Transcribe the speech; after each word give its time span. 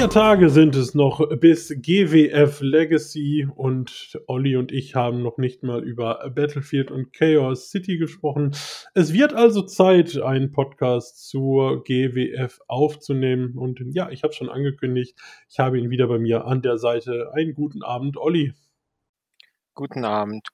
Vier 0.00 0.08
Tage 0.08 0.48
sind 0.48 0.76
es 0.76 0.94
noch 0.94 1.20
bis 1.40 1.68
GWF 1.76 2.62
Legacy 2.62 3.46
und 3.54 4.18
Olli 4.28 4.56
und 4.56 4.72
ich 4.72 4.94
haben 4.94 5.22
noch 5.22 5.36
nicht 5.36 5.62
mal 5.62 5.84
über 5.84 6.26
Battlefield 6.34 6.90
und 6.90 7.12
Chaos 7.12 7.68
City 7.68 7.98
gesprochen. 7.98 8.52
Es 8.94 9.12
wird 9.12 9.34
also 9.34 9.60
Zeit, 9.60 10.16
einen 10.16 10.52
Podcast 10.52 11.28
zur 11.28 11.84
GWF 11.84 12.60
aufzunehmen 12.66 13.58
und 13.58 13.78
ja, 13.92 14.08
ich 14.08 14.22
habe 14.22 14.32
schon 14.32 14.48
angekündigt, 14.48 15.20
ich 15.50 15.58
habe 15.58 15.78
ihn 15.78 15.90
wieder 15.90 16.06
bei 16.06 16.18
mir 16.18 16.46
an 16.46 16.62
der 16.62 16.78
Seite. 16.78 17.32
Einen 17.34 17.52
guten 17.52 17.82
Abend, 17.82 18.16
Olli. 18.16 18.54
Guten 19.74 20.06
Abend. 20.06 20.48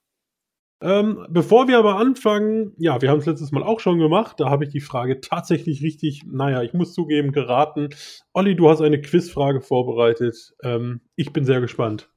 Ähm, 0.83 1.27
bevor 1.31 1.69
wir 1.69 1.79
aber 1.79 1.97
anfangen, 1.97 2.75
ja, 2.77 3.01
wir 3.01 3.11
haben 3.11 3.21
es 3.21 3.27
letztes 3.27 3.51
Mal 3.51 3.63
auch 3.63 3.81
schon 3.81 3.99
gemacht, 3.99 4.39
da 4.39 4.51
habe 4.51 4.65
ich 4.65 4.71
die 4.71 4.81
Frage 4.81 5.21
tatsächlich 5.21 5.83
richtig, 5.83 6.25
naja, 6.27 6.63
ich 6.63 6.75
muss 6.75 6.93
zugeben, 6.93 7.33
geraten. 7.33 7.89
Olli, 8.35 8.57
du 8.57 8.69
hast 8.69 8.83
eine 8.83 9.01
Quizfrage 9.01 9.63
vorbereitet. 9.63 10.55
Ähm, 10.63 11.01
ich 11.15 11.33
bin 11.33 11.47
sehr 11.47 11.63
gespannt. 11.63 12.11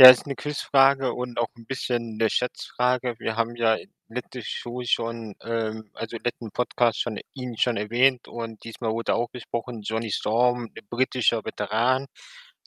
Ja, 0.00 0.10
es 0.10 0.18
ist 0.18 0.26
eine 0.26 0.36
Quizfrage 0.36 1.12
und 1.12 1.38
auch 1.38 1.48
ein 1.56 1.66
bisschen 1.66 2.18
eine 2.20 2.30
Schätzfrage. 2.30 3.16
Wir 3.18 3.36
haben 3.36 3.56
ja 3.56 3.76
letzte 4.08 4.42
Show 4.42 4.82
schon, 4.84 5.34
ähm, 5.42 5.90
also 5.92 6.16
letzten 6.22 6.50
Podcast 6.52 7.00
schon 7.00 7.18
ihn 7.34 7.56
schon 7.58 7.76
erwähnt 7.76 8.28
und 8.28 8.62
diesmal 8.64 8.92
wurde 8.92 9.14
auch 9.14 9.28
besprochen, 9.30 9.82
Johnny 9.82 10.10
Storm, 10.10 10.68
britischer 10.88 11.44
Veteran. 11.44 12.06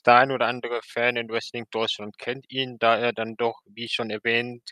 Der 0.04 0.16
ein 0.16 0.32
oder 0.32 0.46
andere 0.46 0.80
Fan 0.82 1.16
in 1.16 1.28
Wrestling 1.28 1.66
Deutschland 1.70 2.18
kennt 2.18 2.44
ihn, 2.50 2.76
da 2.78 2.96
er 2.96 3.12
dann 3.12 3.36
doch, 3.36 3.60
wie 3.66 3.88
schon 3.88 4.10
erwähnt, 4.10 4.62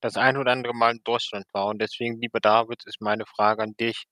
das 0.00 0.16
ein 0.16 0.36
oder 0.36 0.52
andere 0.52 0.74
Mal 0.74 0.92
in 0.92 1.00
Deutschland 1.04 1.46
war. 1.52 1.66
Und 1.66 1.80
deswegen, 1.80 2.20
lieber 2.20 2.40
David, 2.40 2.82
ist 2.86 3.00
meine 3.00 3.24
Frage 3.26 3.62
an 3.62 3.74
dich. 3.80 4.04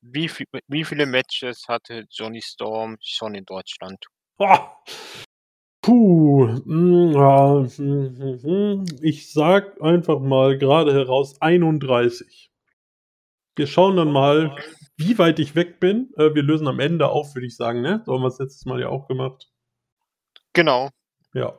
Wie, 0.00 0.28
viel, 0.28 0.46
wie 0.68 0.84
viele 0.84 1.06
Matches 1.06 1.64
hatte 1.68 2.04
Johnny 2.10 2.40
Storm 2.42 2.96
schon 3.00 3.34
in 3.34 3.44
Deutschland? 3.44 4.04
Boah. 4.36 4.76
Puh, 5.82 6.48
hm. 6.64 7.14
ich 9.00 9.32
sag 9.32 9.80
einfach 9.80 10.20
mal 10.20 10.58
gerade 10.58 10.92
heraus 10.92 11.40
31. 11.40 12.50
Wir 13.56 13.66
schauen 13.66 13.96
dann 13.96 14.12
mal, 14.12 14.54
wie 14.96 15.18
weit 15.18 15.38
ich 15.38 15.54
weg 15.54 15.80
bin. 15.80 16.10
Äh, 16.16 16.34
wir 16.34 16.42
lösen 16.42 16.68
am 16.68 16.78
Ende 16.78 17.08
auf, 17.08 17.34
würde 17.34 17.46
ich 17.46 17.56
sagen, 17.56 17.80
ne? 17.80 18.02
So 18.04 18.12
haben 18.12 18.22
wir 18.22 18.28
es 18.28 18.38
letztes 18.38 18.66
Mal 18.66 18.80
ja 18.80 18.88
auch 18.88 19.08
gemacht. 19.08 19.48
Genau. 20.58 20.90
Ja. 21.34 21.54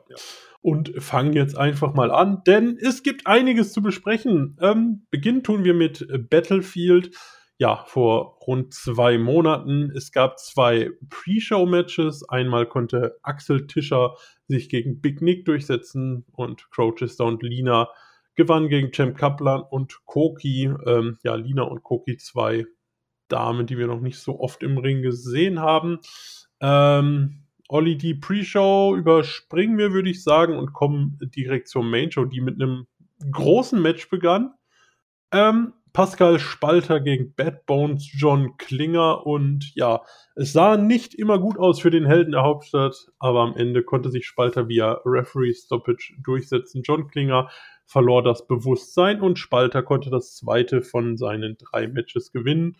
Und 0.60 0.92
fangen 1.02 1.32
jetzt 1.32 1.56
einfach 1.56 1.94
mal 1.94 2.10
an, 2.10 2.42
denn 2.46 2.76
es 2.78 3.02
gibt 3.02 3.26
einiges 3.26 3.72
zu 3.72 3.80
besprechen. 3.80 4.58
Ähm, 4.60 5.06
Beginn 5.10 5.42
tun 5.42 5.64
wir 5.64 5.72
mit 5.72 6.06
Battlefield. 6.28 7.16
Ja, 7.56 7.84
vor 7.86 8.36
rund 8.46 8.74
zwei 8.74 9.16
Monaten. 9.16 9.90
Es 9.96 10.12
gab 10.12 10.38
zwei 10.38 10.90
Pre-Show-Matches. 11.08 12.28
Einmal 12.28 12.66
konnte 12.66 13.16
Axel 13.22 13.66
Tischer 13.66 14.16
sich 14.48 14.68
gegen 14.68 15.00
Big 15.00 15.22
Nick 15.22 15.46
durchsetzen 15.46 16.26
und 16.32 16.70
Crochester 16.70 17.24
und 17.24 17.42
Lina 17.42 17.88
gewannen 18.34 18.68
gegen 18.68 18.92
Champ 18.92 19.16
Kaplan 19.16 19.62
und 19.62 20.04
Koki. 20.04 20.70
Ähm, 20.84 21.16
ja, 21.22 21.36
Lina 21.36 21.62
und 21.62 21.82
Koki, 21.82 22.18
zwei 22.18 22.66
Damen, 23.28 23.66
die 23.66 23.78
wir 23.78 23.86
noch 23.86 24.00
nicht 24.00 24.18
so 24.18 24.40
oft 24.40 24.62
im 24.62 24.76
Ring 24.76 25.00
gesehen 25.00 25.58
haben. 25.60 26.00
Ähm, 26.60 27.46
Olli, 27.72 27.96
die 27.96 28.14
Pre-Show 28.14 28.96
überspringen 28.96 29.78
wir, 29.78 29.92
würde 29.92 30.10
ich 30.10 30.24
sagen, 30.24 30.58
und 30.58 30.72
kommen 30.72 31.18
direkt 31.36 31.68
zur 31.68 31.84
Main-Show, 31.84 32.24
die 32.24 32.40
mit 32.40 32.60
einem 32.60 32.86
großen 33.30 33.80
Match 33.80 34.10
begann. 34.10 34.54
Ähm, 35.32 35.72
Pascal 35.92 36.38
Spalter 36.38 37.00
gegen 37.00 37.34
Bad 37.34 37.66
Bones 37.66 38.10
John 38.12 38.56
Klinger 38.56 39.26
und 39.26 39.72
ja, 39.74 40.02
es 40.34 40.52
sah 40.52 40.76
nicht 40.76 41.14
immer 41.14 41.38
gut 41.38 41.58
aus 41.58 41.80
für 41.80 41.90
den 41.90 42.06
Helden 42.06 42.32
der 42.32 42.42
Hauptstadt, 42.42 42.96
aber 43.18 43.40
am 43.40 43.56
Ende 43.56 43.82
konnte 43.82 44.10
sich 44.10 44.26
Spalter 44.26 44.68
via 44.68 45.00
Referee 45.04 45.52
Stoppage 45.52 46.14
durchsetzen. 46.22 46.82
John 46.84 47.08
Klinger 47.08 47.50
verlor 47.86 48.22
das 48.22 48.46
Bewusstsein 48.46 49.20
und 49.20 49.38
Spalter 49.38 49.82
konnte 49.82 50.10
das 50.10 50.36
zweite 50.36 50.82
von 50.82 51.16
seinen 51.16 51.56
drei 51.56 51.86
Matches 51.88 52.32
gewinnen. 52.32 52.76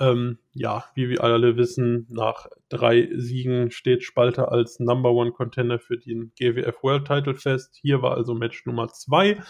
Ähm, 0.00 0.38
ja, 0.54 0.86
wie 0.94 1.10
wir 1.10 1.22
alle 1.22 1.56
wissen, 1.56 2.06
nach 2.10 2.46
drei 2.70 3.10
Siegen 3.16 3.70
steht 3.70 4.02
Spalter 4.02 4.50
als 4.50 4.80
Number 4.80 5.12
One 5.12 5.32
Contender 5.32 5.78
für 5.78 5.98
den 5.98 6.32
GWF 6.38 6.82
World 6.82 7.06
Title 7.06 7.34
fest. 7.34 7.78
Hier 7.80 8.00
war 8.00 8.16
also 8.16 8.34
Match 8.34 8.64
Nummer 8.64 8.88
zwei. 8.88 9.40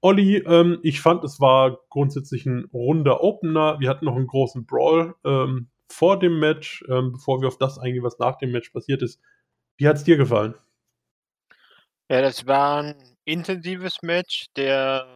Olli, 0.00 0.38
ähm, 0.38 0.80
ich 0.82 1.00
fand, 1.00 1.22
es 1.24 1.40
war 1.40 1.78
grundsätzlich 1.90 2.44
ein 2.46 2.64
runder 2.72 3.22
Opener. 3.22 3.78
Wir 3.80 3.88
hatten 3.88 4.06
noch 4.06 4.16
einen 4.16 4.26
großen 4.26 4.66
Brawl 4.66 5.14
ähm, 5.24 5.68
vor 5.88 6.18
dem 6.18 6.40
Match, 6.40 6.84
ähm, 6.88 7.12
bevor 7.12 7.40
wir 7.40 7.48
auf 7.48 7.58
das 7.58 7.78
eingehen, 7.78 8.02
was 8.02 8.18
nach 8.18 8.36
dem 8.38 8.50
Match 8.50 8.70
passiert 8.70 9.02
ist. 9.02 9.20
Wie 9.76 9.86
hat 9.86 9.96
es 9.96 10.04
dir 10.04 10.16
gefallen? 10.16 10.54
Ja, 12.10 12.20
das 12.22 12.46
war 12.46 12.82
ein 12.82 12.94
intensives 13.24 14.02
Match. 14.02 14.46
Der 14.56 15.06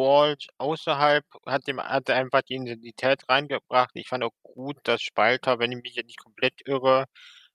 Bolt 0.00 0.46
außerhalb 0.56 1.26
hat 1.44 1.66
dem 1.66 1.78
hat 1.78 2.08
einfach 2.08 2.40
die 2.40 2.54
Intensität 2.54 3.22
reingebracht. 3.28 3.90
Ich 3.92 4.08
fand 4.08 4.24
auch 4.24 4.32
gut, 4.42 4.78
dass 4.84 5.02
Spalter, 5.02 5.58
wenn 5.58 5.72
ich 5.72 5.82
mich 5.82 5.94
jetzt 5.96 6.06
nicht 6.06 6.18
komplett 6.18 6.54
irre, 6.64 7.04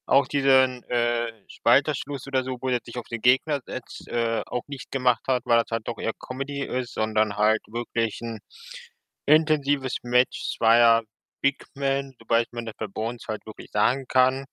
auch 0.06 0.28
diesen 0.28 0.83
äh, 0.83 1.33
Spalterschluss 1.50 2.28
oder 2.28 2.44
so, 2.44 2.57
wo 2.61 2.69
er 2.69 2.79
sich 2.83 2.97
auf 2.97 3.07
den 3.07 3.22
Gegner 3.22 3.61
setzt, 3.66 4.07
äh, 4.09 4.44
auch 4.45 4.61
nicht 4.67 4.91
gemacht 4.91 5.23
hat, 5.28 5.41
weil 5.45 5.57
das 5.57 5.72
halt 5.72 5.88
doch 5.88 5.97
eher 5.97 6.13
Comedy 6.19 6.61
ist, 6.61 6.94
sondern 6.94 7.35
halt 7.38 7.61
wirklich 7.67 8.22
ein 8.22 8.39
intensives 9.25 9.97
Match 10.03 10.56
zweier 10.57 11.01
Big 11.41 11.66
Men, 11.75 12.13
sobald 12.19 12.53
man 12.53 12.66
das 12.67 12.75
bei 12.77 12.85
Bones 12.88 13.25
halt 13.27 13.44
wirklich 13.47 13.72
sagen 13.72 14.06
kann. 14.07 14.45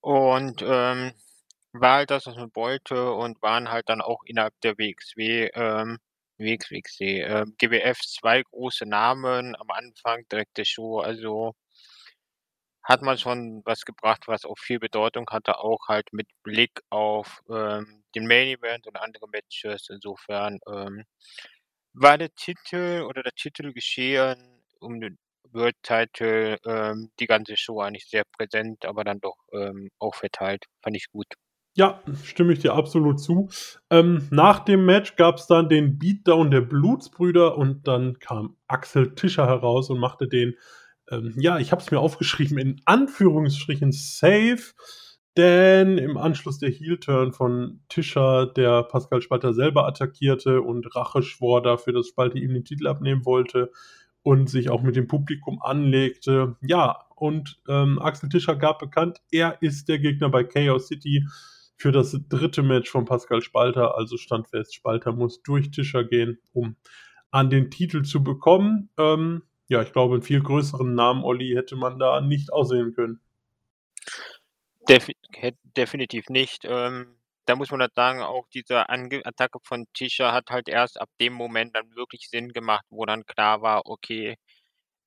Und 0.00 0.62
ähm, 0.62 1.12
war 1.72 1.96
halt 1.98 2.10
das, 2.10 2.26
was 2.26 2.36
man 2.36 2.50
wollte 2.54 3.12
und 3.12 3.42
waren 3.42 3.70
halt 3.70 3.88
dann 3.90 4.00
auch 4.00 4.22
innerhalb 4.24 4.54
der 4.62 4.78
WXW 4.78 5.50
ähm, 5.54 5.98
WXWC. 6.40 7.00
Äh, 7.22 7.44
GWF 7.58 7.98
zwei 8.00 8.42
große 8.42 8.86
Namen 8.86 9.56
am 9.56 9.70
Anfang 9.70 10.24
direkt 10.30 10.56
der 10.58 10.64
Show, 10.64 11.00
also 11.00 11.54
hat 12.82 13.02
man 13.02 13.18
schon 13.18 13.62
was 13.64 13.82
gebracht, 13.84 14.26
was 14.26 14.44
auch 14.44 14.58
viel 14.58 14.80
Bedeutung 14.80 15.26
hatte, 15.30 15.58
auch 15.58 15.88
halt 15.88 16.12
mit 16.12 16.26
Blick 16.42 16.80
auf 16.90 17.40
ähm, 17.50 18.02
den 18.14 18.26
Main 18.26 18.48
Event 18.48 18.86
und 18.86 18.96
andere 18.96 19.28
Matches. 19.28 19.88
Insofern 19.90 20.58
ähm, 20.66 21.04
war 21.92 22.18
der 22.18 22.34
Titel 22.34 23.04
oder 23.08 23.22
der 23.22 23.32
Titel 23.32 23.72
geschehen 23.72 24.60
um 24.80 25.00
den 25.00 25.18
World 25.52 25.76
Title 25.82 26.58
ähm, 26.64 27.10
die 27.20 27.26
ganze 27.26 27.56
Show 27.56 27.80
eigentlich 27.80 28.08
sehr 28.08 28.24
präsent, 28.36 28.84
aber 28.84 29.04
dann 29.04 29.20
doch 29.20 29.36
ähm, 29.52 29.90
auch 29.98 30.14
verteilt. 30.14 30.64
Fand 30.82 30.96
ich 30.96 31.10
gut. 31.12 31.26
Ja, 31.80 31.98
stimme 32.24 32.52
ich 32.52 32.58
dir 32.58 32.74
absolut 32.74 33.20
zu. 33.20 33.48
Ähm, 33.88 34.28
nach 34.30 34.58
dem 34.58 34.84
Match 34.84 35.16
gab 35.16 35.36
es 35.36 35.46
dann 35.46 35.70
den 35.70 35.98
Beatdown 35.98 36.50
der 36.50 36.60
Blutsbrüder 36.60 37.56
und 37.56 37.88
dann 37.88 38.18
kam 38.18 38.58
Axel 38.66 39.14
Tischer 39.14 39.46
heraus 39.46 39.88
und 39.88 39.98
machte 39.98 40.28
den, 40.28 40.56
ähm, 41.10 41.32
ja, 41.38 41.58
ich 41.58 41.72
habe 41.72 41.80
es 41.80 41.90
mir 41.90 41.98
aufgeschrieben, 41.98 42.58
in 42.58 42.82
Anführungsstrichen 42.84 43.92
safe, 43.92 44.74
denn 45.38 45.96
im 45.96 46.18
Anschluss 46.18 46.58
der 46.58 46.68
Heel-Turn 46.68 47.32
von 47.32 47.80
Tischer, 47.88 48.44
der 48.44 48.82
Pascal 48.82 49.22
Spalter 49.22 49.54
selber 49.54 49.86
attackierte 49.86 50.60
und 50.60 50.94
Rache 50.94 51.22
schwor 51.22 51.62
dafür, 51.62 51.94
dass 51.94 52.08
Spalter 52.08 52.36
ihm 52.36 52.52
den 52.52 52.66
Titel 52.66 52.88
abnehmen 52.88 53.24
wollte 53.24 53.70
und 54.20 54.50
sich 54.50 54.68
auch 54.68 54.82
mit 54.82 54.96
dem 54.96 55.06
Publikum 55.06 55.62
anlegte. 55.62 56.56
Ja, 56.60 57.06
und 57.16 57.58
ähm, 57.70 57.98
Axel 58.02 58.28
Tischer 58.28 58.56
gab 58.56 58.80
bekannt, 58.80 59.22
er 59.30 59.62
ist 59.62 59.88
der 59.88 59.98
Gegner 59.98 60.28
bei 60.28 60.44
Chaos 60.44 60.88
City 60.88 61.24
für 61.80 61.92
das 61.92 62.14
dritte 62.28 62.62
Match 62.62 62.90
von 62.90 63.06
Pascal 63.06 63.40
Spalter. 63.40 63.96
Also 63.96 64.18
stand 64.18 64.48
fest, 64.48 64.74
Spalter 64.74 65.12
muss 65.12 65.42
durch 65.42 65.70
Tischer 65.70 66.04
gehen, 66.04 66.38
um 66.52 66.76
an 67.30 67.48
den 67.48 67.70
Titel 67.70 68.02
zu 68.02 68.22
bekommen. 68.22 68.90
Ähm, 68.98 69.44
ja, 69.66 69.80
ich 69.80 69.90
glaube, 69.92 70.14
einen 70.14 70.22
viel 70.22 70.42
größeren 70.42 70.94
Namen, 70.94 71.24
Olli, 71.24 71.54
hätte 71.54 71.76
man 71.76 71.98
da 71.98 72.20
nicht 72.20 72.52
aussehen 72.52 72.92
können. 72.92 73.20
Defi 74.88 75.16
definitiv 75.74 76.28
nicht. 76.28 76.66
Ähm, 76.66 77.16
da 77.46 77.56
muss 77.56 77.70
man 77.70 77.80
halt 77.80 77.94
sagen, 77.94 78.20
auch 78.20 78.46
diese 78.52 78.90
Ange 78.90 79.24
Attacke 79.24 79.58
von 79.62 79.86
Tischer 79.94 80.32
hat 80.32 80.50
halt 80.50 80.68
erst 80.68 81.00
ab 81.00 81.08
dem 81.18 81.32
Moment 81.32 81.74
dann 81.74 81.96
wirklich 81.96 82.28
Sinn 82.28 82.52
gemacht, 82.52 82.84
wo 82.90 83.06
dann 83.06 83.24
klar 83.24 83.62
war, 83.62 83.86
okay, 83.86 84.36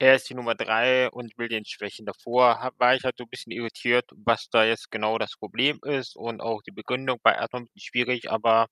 er 0.04 0.16
ist 0.16 0.30
die 0.30 0.36
Nummer 0.36 0.56
3 0.56 1.10
und 1.12 1.38
will 1.38 1.48
den 1.50 1.66
schwächen. 1.66 2.06
Davor 2.06 2.72
war 2.78 2.96
ich 2.96 3.04
halt 3.04 3.16
so 3.18 3.24
ein 3.26 3.30
bisschen 3.30 3.52
irritiert, 3.54 4.06
was 4.16 4.50
da 4.52 4.64
jetzt 4.66 4.92
genau 4.92 5.18
das 5.18 5.34
Problem 5.38 5.80
ist 5.84 6.16
und 6.16 6.42
auch 6.42 6.62
die 6.64 6.72
Begründung 6.72 7.20
war 7.24 7.36
erst 7.36 7.54
mal 7.54 7.60
'n 7.62 7.66
bisschen 7.66 7.82
schwierig, 7.92 8.32
aber 8.32 8.68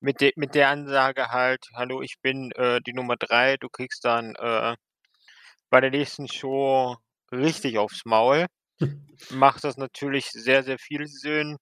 mit 0.00 0.20
de 0.22 0.32
mit 0.36 0.54
der 0.54 0.70
Ansage 0.70 1.28
halt: 1.30 1.64
„Hallo, 1.74 2.02
ich 2.02 2.16
bin, 2.22 2.52
äh, 2.52 2.80
die 2.86 2.92
Nummer 2.94 3.16
3, 3.18 3.56
du 3.58 3.68
kriegst 3.70 4.04
dann, 4.04 4.34
äh, 4.36 4.76
bei 5.70 5.80
der 5.80 5.90
nächsten 5.90 6.28
Show 6.28 6.96
richtig 7.32 7.78
aufs 7.78 8.04
Maul“, 8.06 8.46
macht 9.30 9.64
das 9.64 9.76
natürlich 9.78 10.26
sehr, 10.30 10.62
sehr 10.64 10.78
viel 10.78 11.06
Sinn. 11.08 11.56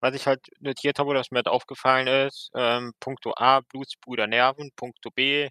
Was 0.00 0.14
ich 0.16 0.26
halt 0.28 0.40
notiert 0.60 0.98
habe 1.00 1.10
oder 1.10 1.20
was 1.20 1.30
mir 1.32 1.38
halt 1.38 1.48
aufgefallen 1.48 2.08
ist, 2.08 2.50
ähm, 2.56 2.92
Punkto 3.00 3.34
A, 3.36 3.60
Blutsbrüder 3.62 4.26
nerven, 4.28 4.70
Punkto 4.76 5.10
B, 5.12 5.48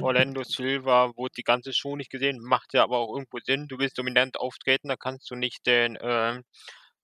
Orlando 0.00 0.42
Silva 0.44 1.12
wurde 1.16 1.34
die 1.36 1.42
ganze 1.42 1.72
Show 1.72 1.96
nicht 1.96 2.10
gesehen, 2.10 2.40
macht 2.40 2.74
ja 2.74 2.82
aber 2.84 2.98
auch 2.98 3.14
irgendwo 3.14 3.38
Sinn. 3.44 3.68
Du 3.68 3.78
willst 3.78 3.98
dominant 3.98 4.38
auftreten, 4.38 4.88
da 4.88 4.96
kannst 4.96 5.30
du 5.30 5.34
nicht 5.36 5.66
den, 5.66 5.98
ähm, 6.00 6.42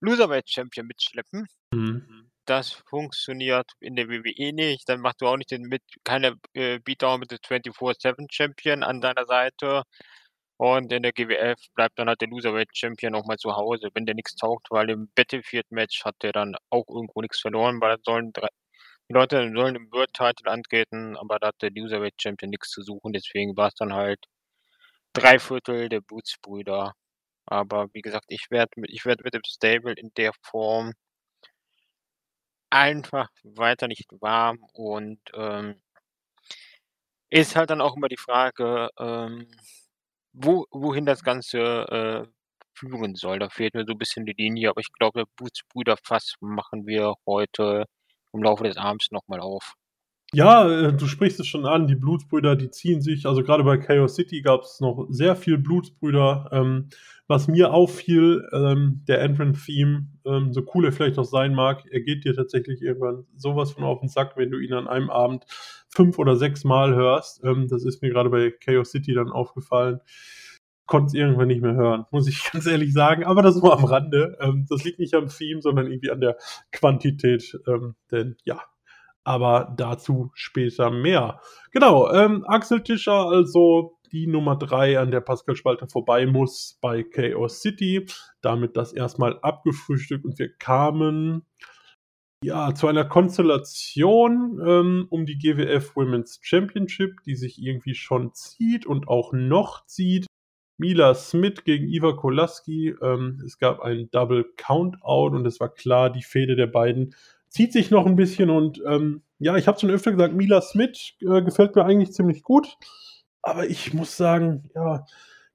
Cruiserweight 0.01 0.49
Champion 0.49 0.87
mitschleppen. 0.87 1.45
Mhm. 1.73 2.31
Das 2.45 2.71
funktioniert 2.89 3.71
in 3.79 3.95
der 3.95 4.07
WWE 4.09 4.53
nicht. 4.53 4.89
Dann 4.89 5.01
machst 5.01 5.21
du 5.21 5.27
auch 5.27 5.37
nicht 5.37 5.51
den 5.51 5.63
mit 5.63 5.83
keine, 6.03 6.35
äh, 6.53 6.79
Beatdown 6.79 7.19
mit 7.19 7.31
dem 7.31 7.39
24/7 7.43 8.27
Champion 8.31 8.83
an 8.83 9.01
deiner 9.01 9.25
Seite. 9.25 9.83
Und 10.57 10.91
in 10.91 11.03
der 11.03 11.13
GWF 11.13 11.57
bleibt 11.75 11.99
dann 11.99 12.09
halt 12.09 12.21
der 12.21 12.27
Loserweight 12.29 12.69
Champion 12.75 13.15
auch 13.15 13.25
mal 13.25 13.37
zu 13.37 13.55
Hause, 13.55 13.89
wenn 13.93 14.05
der 14.05 14.15
nix 14.15 14.35
taugt, 14.35 14.67
weil 14.71 14.89
im 14.89 15.09
Battlefield-Match 15.15 16.03
hat 16.05 16.15
der 16.21 16.33
dann 16.33 16.55
auch 16.69 16.85
irgendwo 16.89 17.21
nix 17.21 17.39
verloren, 17.39 17.79
weil 17.81 17.95
da 17.97 18.03
sollen 18.05 18.33
drei 18.33 18.49
die 19.09 19.13
Leute 19.15 19.51
sollen 19.55 19.75
im 19.75 19.91
World 19.91 20.13
Title 20.13 20.51
antreten, 20.51 21.17
aber 21.17 21.39
da 21.39 21.47
hat 21.47 21.61
der 21.63 21.71
Loserweight 21.71 22.21
Champion 22.21 22.51
nix 22.51 22.69
zu 22.69 22.83
suchen, 22.83 23.11
deswegen 23.13 23.57
war's 23.57 23.73
dann 23.75 23.93
halt 23.93 24.19
3/4 25.13 25.89
der 25.89 26.01
Blutsbrüder. 26.01 26.93
Aber 27.47 27.87
wie 27.93 28.01
gesagt, 28.01 28.25
ich 28.29 28.47
werde 28.51 28.71
mit 28.77 28.91
ich 28.91 29.05
werde 29.05 29.23
mit 29.25 29.33
dem 29.35 29.43
Stable 29.45 29.93
in 29.93 30.11
der 30.17 30.33
Form 30.43 30.93
einfach 32.71 33.29
weiter 33.43 33.87
nicht 33.87 34.07
warm 34.21 34.59
und, 34.73 35.19
ähm 35.33 35.81
ist 37.31 37.55
halt 37.55 37.69
dann 37.69 37.81
auch 37.81 37.95
immer 37.95 38.07
die 38.09 38.17
Frage, 38.17 38.89
ähm, 38.99 39.47
wo 40.33 40.65
wohin 40.71 41.05
das 41.05 41.23
Ganze, 41.23 41.59
äh, 41.59 42.27
führen 42.73 43.15
soll. 43.15 43.39
Da 43.39 43.49
fehlt 43.49 43.75
mir 43.75 43.85
so 43.85 43.93
'n 43.93 43.97
bisschen 43.99 44.25
die 44.25 44.33
Linie, 44.33 44.69
aber 44.69 44.81
ich 44.81 44.91
glaube, 44.93 45.25
Blutsbrüder-Fass 45.35 46.35
machen 46.41 46.87
wir 46.87 47.13
heute 47.27 47.85
im 48.33 48.43
Laufe 48.43 48.63
des 48.63 48.77
Abends 48.77 49.11
noch 49.11 49.27
mal 49.27 49.39
auf. 49.39 49.75
Ja, 50.31 50.69
äh, 50.89 50.93
du 50.93 51.07
sprichst 51.07 51.39
es 51.39 51.47
schon 51.47 51.65
an, 51.65 51.87
die 51.87 51.95
Blutsbrüder, 51.95 52.55
die 52.55 52.69
ziehen 52.69 53.01
sich 53.01 53.25
also 53.25 53.43
grade 53.43 53.63
bei 53.63 53.77
Chaos 53.77 54.13
City 54.15 54.41
gab's 54.43 54.79
noch 54.79 55.07
sehr 55.09 55.35
viel 55.35 55.57
Blutsbrüder. 55.57 56.49
Ähm, 56.51 56.89
was 57.27 57.47
mir 57.47 57.73
auffiel, 57.73 58.47
ähm, 58.53 59.03
der 59.07 59.21
Entrance-Theme, 59.21 60.07
ähm, 60.25 60.53
so 60.53 60.61
cool 60.75 60.85
er 60.85 60.91
vielleicht 60.91 61.17
auch 61.17 61.23
sein 61.25 61.55
mag, 61.55 61.83
er 61.91 62.01
geht 62.01 62.25
dir 62.25 62.35
tatsächlich 62.35 62.81
irgendwann 62.81 63.25
so 63.35 63.55
was 63.55 63.71
von 63.71 63.83
auf 63.83 64.01
'n 64.03 64.07
Sack, 64.09 64.37
wenn 64.37 64.51
du 64.51 64.59
ihn 64.59 64.73
an 64.73 64.87
einem 64.87 65.09
Abend 65.09 65.45
5 65.89 66.19
oder 66.19 66.35
6 66.35 66.63
Mal 66.63 66.93
hörst. 66.95 67.43
Ähm, 67.43 67.67
das 67.67 67.83
ist 67.83 68.01
mir 68.03 68.11
grade 68.11 68.29
bei 68.29 68.51
Chaos 68.51 68.91
City 68.91 69.13
dann 69.15 69.31
aufgefallen. 69.31 69.99
Konnte 70.89 71.07
es 71.07 71.13
irgendwann 71.13 71.47
nicht 71.47 71.61
mehr 71.61 71.75
hören, 71.75 72.05
muss 72.11 72.27
ich 72.27 72.43
ganz 72.51 72.65
ehrlich 72.65 72.93
sagen, 72.93 73.23
aber 73.23 73.41
das 73.41 73.55
nur 73.55 73.77
am 73.77 73.85
Rande. 73.85 74.37
Ähm, 74.41 74.65
das 74.69 74.83
liegt 74.83 74.99
nicht 74.99 75.13
am 75.13 75.29
Theme, 75.29 75.61
sondern 75.61 75.87
irgendwie 75.87 76.11
an 76.11 76.19
der 76.19 76.37
Quantität, 76.71 77.57
ähm, 77.67 77.95
denn 78.11 78.35
ja 78.43 78.59
aber 79.23 79.71
dazu 79.77 80.31
später 80.33 80.89
mehr. 80.89 81.39
Genau, 81.71 82.11
ähm, 82.11 82.43
Axel 82.47 82.81
Tischer, 82.81 83.27
also 83.27 83.99
die 84.11 84.25
Nummer 84.25 84.55
3, 84.55 84.97
an 84.97 85.11
der 85.11 85.21
Pascal 85.21 85.55
Spalter 85.55 85.87
vorbei 85.87 86.25
muss 86.25 86.79
bei 86.81 87.03
Chaos 87.03 87.61
City. 87.61 88.07
Damit 88.41 88.75
das 88.75 88.91
erst 88.91 89.19
mal 89.19 89.39
abgefrühstückt 89.41 90.25
und 90.25 90.39
wir 90.39 90.51
kamen, 90.57 91.45
ja, 92.43 92.73
zu 92.73 92.87
einer 92.87 93.05
Konstellation, 93.05 94.59
ähm, 94.65 95.07
um 95.09 95.25
die 95.25 95.37
GWF 95.37 95.95
Women's 95.95 96.39
Championship, 96.41 97.21
die 97.25 97.35
sich 97.35 97.61
irgendwie 97.61 97.95
schon 97.95 98.33
zieht 98.33 98.85
und 98.85 99.07
auch 99.07 99.33
noch 99.33 99.85
zieht. 99.85 100.25
Mila 100.79 101.13
Smith 101.15 101.63
gegen 101.65 101.87
Iva 101.89 102.13
Kolaski. 102.13 102.95
Ähm, 103.01 103.41
es 103.45 103.59
gab 103.59 103.81
ein 103.81 104.09
Double 104.11 104.45
Countout 104.57 105.35
und 105.35 105.45
es 105.45 105.59
war 105.59 105.69
klar, 105.73 106.09
die 106.11 106.23
Fehde 106.23 106.55
der 106.55 106.67
beiden 106.67 107.15
zieht 107.49 107.73
sich 107.73 107.91
noch 107.91 108.05
'n 108.07 108.15
bisschen 108.15 108.49
und, 108.49 108.81
ähm, 108.87 109.23
ja, 109.39 109.57
ich 109.57 109.67
habe 109.67 109.79
schon 109.79 109.91
öfter 109.91 110.11
gesagt, 110.11 110.35
Mila 110.35 110.61
Smith, 110.61 111.13
äh, 111.21 111.41
gefällt 111.43 111.75
mir 111.75 111.85
eigentlich 111.85 112.13
ziemlich 112.13 112.43
gut. 112.43 112.77
Aber 113.43 113.67
ich 113.67 113.93
muss 113.93 114.17
sagen, 114.17 114.69
ja, 114.75 115.05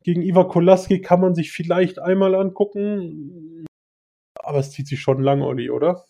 gegen 0.05 0.23
Iva 0.23 0.45
Kolaski 0.45 1.01
kann 1.03 1.21
man 1.21 1.35
sich 1.35 1.53
vielleicht 1.53 1.99
einmal 2.01 2.35
angucken, 2.35 3.67
aber 4.37 4.59
es 4.61 4.73
zieht 4.73 4.89
sich 4.89 5.01
schon 5.03 5.23
lang, 5.23 5.43
Olli, 5.43 5.71
oder? 5.71 6.05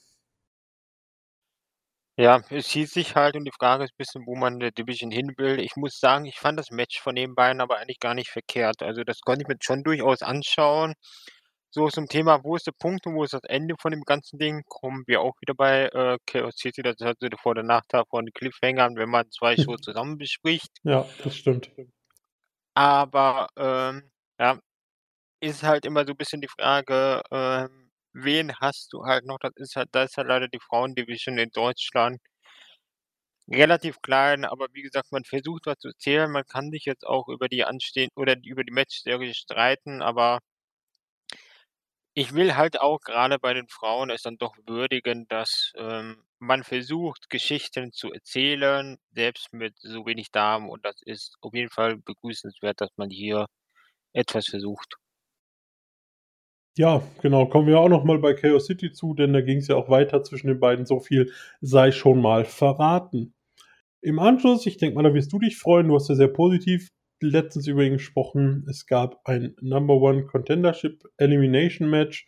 Ja, 2.17 2.43
es 2.51 2.69
zieht 2.69 2.91
sich 2.91 3.17
halt 3.17 3.35
und 3.35 3.45
die 3.45 3.51
Frage 3.51 3.85
ist 3.85 3.97
bisschen, 3.97 4.25
wo 4.27 4.37
man 4.37 4.55
in 4.55 4.61
der 4.61 4.71
Division 4.71 5.11
hin 5.11 5.33
will. 5.37 5.59
Ich 5.59 5.75
muss 5.75 5.99
sagen, 5.99 6.27
ich 6.27 6.39
fand 6.39 6.59
das 6.59 6.71
Match 6.71 7.01
von 7.01 7.17
den 7.17 7.35
beiden 7.35 7.61
aber 7.61 7.79
eigentlich 7.79 7.99
gar 7.99 8.15
nicht 8.15 8.31
verkehrt. 8.31 8.83
Also, 8.83 9.03
das 9.03 9.21
konnte 9.21 9.43
ich 9.43 9.49
mir 9.49 9.57
schon 9.61 9.83
durchaus 9.83 10.23
anschauen. 10.23 10.95
So 11.71 11.89
zum 11.89 12.07
Thema, 12.07 12.45
wo 12.45 12.55
ist 12.55 12.69
der 12.69 12.73
Punkt 12.79 13.05
und 13.07 13.17
wo 13.17 13.25
ist 13.25 13.35
das 13.35 13.43
Ende 13.49 13.75
von 13.81 13.91
dem 13.91 14.03
ganzen 14.03 14.39
Ding, 14.39 14.63
kommen 14.69 15.03
wir 15.09 15.21
auch 15.23 15.35
wieder 15.41 15.55
bei, 15.55 15.87
äh, 15.87 16.19
Chaos 16.27 16.55
City. 16.57 16.83
Das 16.83 16.97
hat 17.01 17.17
so 17.21 17.29
der 17.29 17.39
Vor 17.39 17.57
und 17.57 17.67
Nachteil 17.67 18.05
von 18.09 18.27
Cliffhangern, 18.33 18.95
wenn 18.97 19.11
man 19.11 19.29
2 19.33 19.57
Shows 19.57 19.81
zusammen 19.83 20.17
bespricht. 20.17 20.71
Ja, 20.85 21.05
das 21.25 21.37
stimmt. 21.37 21.73
Aber, 22.75 23.49
ähm, 23.57 24.11
ja, 24.39 24.59
ist 25.41 25.63
halt 25.65 25.87
immer 25.87 26.07
so 26.07 26.15
bisschen 26.15 26.41
die 26.41 26.49
Frage, 26.49 27.23
ähm, 27.31 27.84
wen 28.15 28.55
hast 28.61 28.93
du 28.95 29.05
halt 29.05 29.27
noch? 29.27 29.39
Das 29.41 29.53
ist 29.57 29.77
halt 29.77 29.91
da 29.93 30.05
ist 30.05 30.17
halt 30.17 30.29
leider 30.29 30.49
die 30.49 30.61
Frauen-Division 30.61 31.39
in 31.39 31.51
Deutschland 31.51 32.21
relativ 33.49 34.03
klein, 34.03 34.45
aber 34.45 34.67
wie 34.73 34.83
gesagt, 34.83 35.11
man 35.13 35.25
versucht 35.25 35.65
was 35.67 35.79
zu 35.79 35.89
erzählen. 35.89 36.31
Man 36.31 36.45
kann 36.47 36.71
sich 36.71 36.85
jetzt 36.85 37.07
auch 37.07 37.29
über 37.29 37.49
die 37.49 37.65
anstehen 37.65 38.11
oder 38.17 38.37
über 38.43 38.65
die 38.65 38.73
Matchserie 38.73 39.33
streiten, 39.35 40.03
aber 40.03 40.41
ich 42.17 42.35
will 42.35 42.57
halt 42.57 42.81
auch 42.81 43.01
grade 43.01 43.39
bei 43.39 43.55
den 43.55 43.69
Frauen 43.69 44.11
es 44.11 44.23
dann 44.23 44.37
doch 44.39 44.55
würdigen, 44.67 45.27
dass, 45.29 45.73
ähm, 45.77 46.25
man 46.41 46.65
versucht, 46.65 47.31
Geschichten 47.31 47.93
zu 47.93 48.13
erzählen, 48.13 48.99
selbst 49.13 49.53
mit 49.53 49.75
so 49.81 50.05
wenig 50.07 50.31
Damen 50.33 50.69
und 50.69 50.85
das 50.85 50.97
ist 51.03 51.37
auf 51.41 51.55
jeden 51.55 51.71
Fall 51.71 51.97
begrüßenswert, 51.99 52.81
dass 52.81 52.91
man 52.97 53.11
hier 53.11 53.47
etwas 54.15 54.47
versucht. 54.49 54.97
Ja, 56.77 57.03
genau, 57.23 57.47
kommen 57.47 57.69
wir 57.69 57.79
auch 57.79 57.89
noch 57.89 58.03
mal 58.03 58.19
bei 58.19 58.35
Chaos 58.35 58.67
City 58.67 58.91
zu, 58.91 59.15
denn 59.15 59.33
da 59.33 59.41
ging's 59.41 59.69
ja 59.69 59.77
auch 59.77 59.89
weiter 59.89 60.25
zwischen 60.25 60.49
den 60.49 60.59
beiden. 60.59 60.87
So 60.87 60.99
viel 60.99 61.31
sei 61.61 61.93
schon 61.93 62.21
mal 62.21 62.45
verraten. 62.45 63.33
Im 64.03 64.19
Anschluss, 64.19 64.67
ich 64.67 64.79
denke 64.79 64.97
mal, 64.97 65.03
da 65.05 65.15
wirst 65.15 65.33
du 65.33 65.39
dich 65.39 65.57
freuen, 65.57 65.89
du 65.89 65.95
hast 65.95 66.09
ja 66.09 66.17
sehr 66.17 66.29
positiv 66.29 66.91
letztens 67.21 67.69
über 67.69 67.85
ihn 67.85 67.95
gesprochen. 67.95 68.67
Es 68.69 68.87
gab 68.87 69.21
ein 69.25 69.55
Number 69.61 69.95
One 69.97 70.27
Contendership 70.27 71.05
Elimination 71.17 71.89
Match 71.91 72.27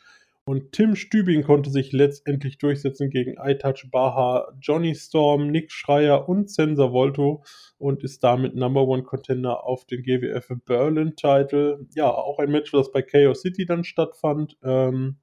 und 0.49 0.71
Tim 0.71 0.95
Stübing 0.95 1.43
konnte 1.43 1.71
sich 1.71 1.91
letztendlich 1.91 2.59
durchsetzen 2.59 3.11
gegen 3.11 3.35
I-Touch 3.45 3.91
Baha, 3.91 4.57
Johnny 4.61 4.95
Storm, 4.95 5.49
Nick 5.51 5.73
Schreier 5.73 6.29
und 6.29 6.49
Censor 6.49 6.93
Volto 6.93 7.43
und 7.79 8.05
ist 8.05 8.23
damit 8.23 8.55
Number 8.55 8.87
One 8.87 9.03
Contender 9.03 9.65
auf 9.65 9.87
den 9.87 10.05
GWF 10.05 10.53
Berlin 10.65 11.17
Title. 11.17 11.85
Ja, 11.95 12.13
auch 12.13 12.39
ein 12.39 12.51
Match, 12.53 12.71
das 12.71 12.93
bei 12.93 13.03
Chaos 13.03 13.41
City 13.41 13.67
dann 13.67 13.83
stattfand. 13.83 14.57
Ähm, 14.63 15.19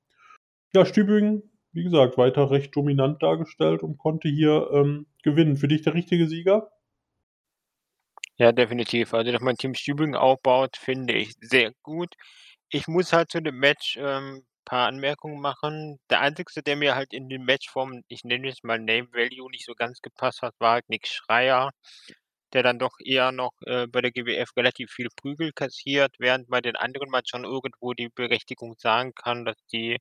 ja, 0.74 0.86
Stübing, 0.86 1.42
wie 1.72 1.84
gesagt, 1.84 2.18
weiter 2.18 2.52
recht 2.52 2.76
dominant 2.76 3.24
dargestellt 3.24 3.82
und 3.82 3.98
konnte 3.98 4.28
hier, 4.28 4.70
ähm, 4.74 5.06
gewinnen. 5.24 5.56
Für 5.56 5.70
dich 5.70 5.84
der 5.84 5.94
richtige 5.94 6.28
Sieger? 6.28 6.70
Ja, 8.36 8.52
definitiv. 8.52 9.14
Also, 9.14 9.32
dass 9.32 9.42
man 9.42 9.56
Tim 9.56 9.74
Stübing 9.74 10.16
aufbaut, 10.16 10.76
finde 10.76 11.14
ich 11.14 11.34
sehr 11.40 11.72
gut. 11.82 12.14
Ich 12.70 12.88
muss 12.90 13.14
halt 13.14 13.32
zu 13.32 13.42
dem 13.42 13.58
Match, 13.58 13.98
ähm, 14.02 14.44
paar 14.66 14.88
Anmerkungen 14.88 15.42
machen. 15.42 16.00
Der 16.10 16.22
Einzigste, 16.22 16.64
der 16.64 16.76
mir 16.76 16.96
halt 16.96 17.14
in 17.14 17.30
den 17.30 17.44
Matchform, 17.46 18.04
ich 18.08 18.24
nenne 18.24 18.50
es 18.50 18.64
mal 18.64 18.80
Name 18.80 19.08
Value, 19.14 19.52
nicht 19.52 19.66
so 19.66 19.74
ganz 19.76 20.02
gepasst 20.02 20.42
hat, 20.42 20.54
war 20.60 20.74
halt 20.74 20.90
Nick 20.90 21.08
Schreier, 21.08 21.72
der 22.54 22.64
dann 22.64 22.80
doch 22.80 22.98
eher 23.04 23.32
noch, 23.32 23.54
äh, 23.66 23.88
bei 23.88 24.02
der 24.02 24.12
GWF 24.12 24.50
relativ 24.58 24.92
viel 24.92 25.10
Prügel 25.16 25.52
kassiert, 25.54 26.16
während 26.20 26.50
bei 26.50 26.62
den 26.62 26.76
anderen 26.76 27.10
man 27.10 27.24
schon 27.26 27.44
irgendwo 27.46 27.94
die 27.94 28.10
Berechtigung 28.10 28.76
sagen 28.78 29.14
kann, 29.16 29.46
dass 29.46 29.58
die 29.72 29.98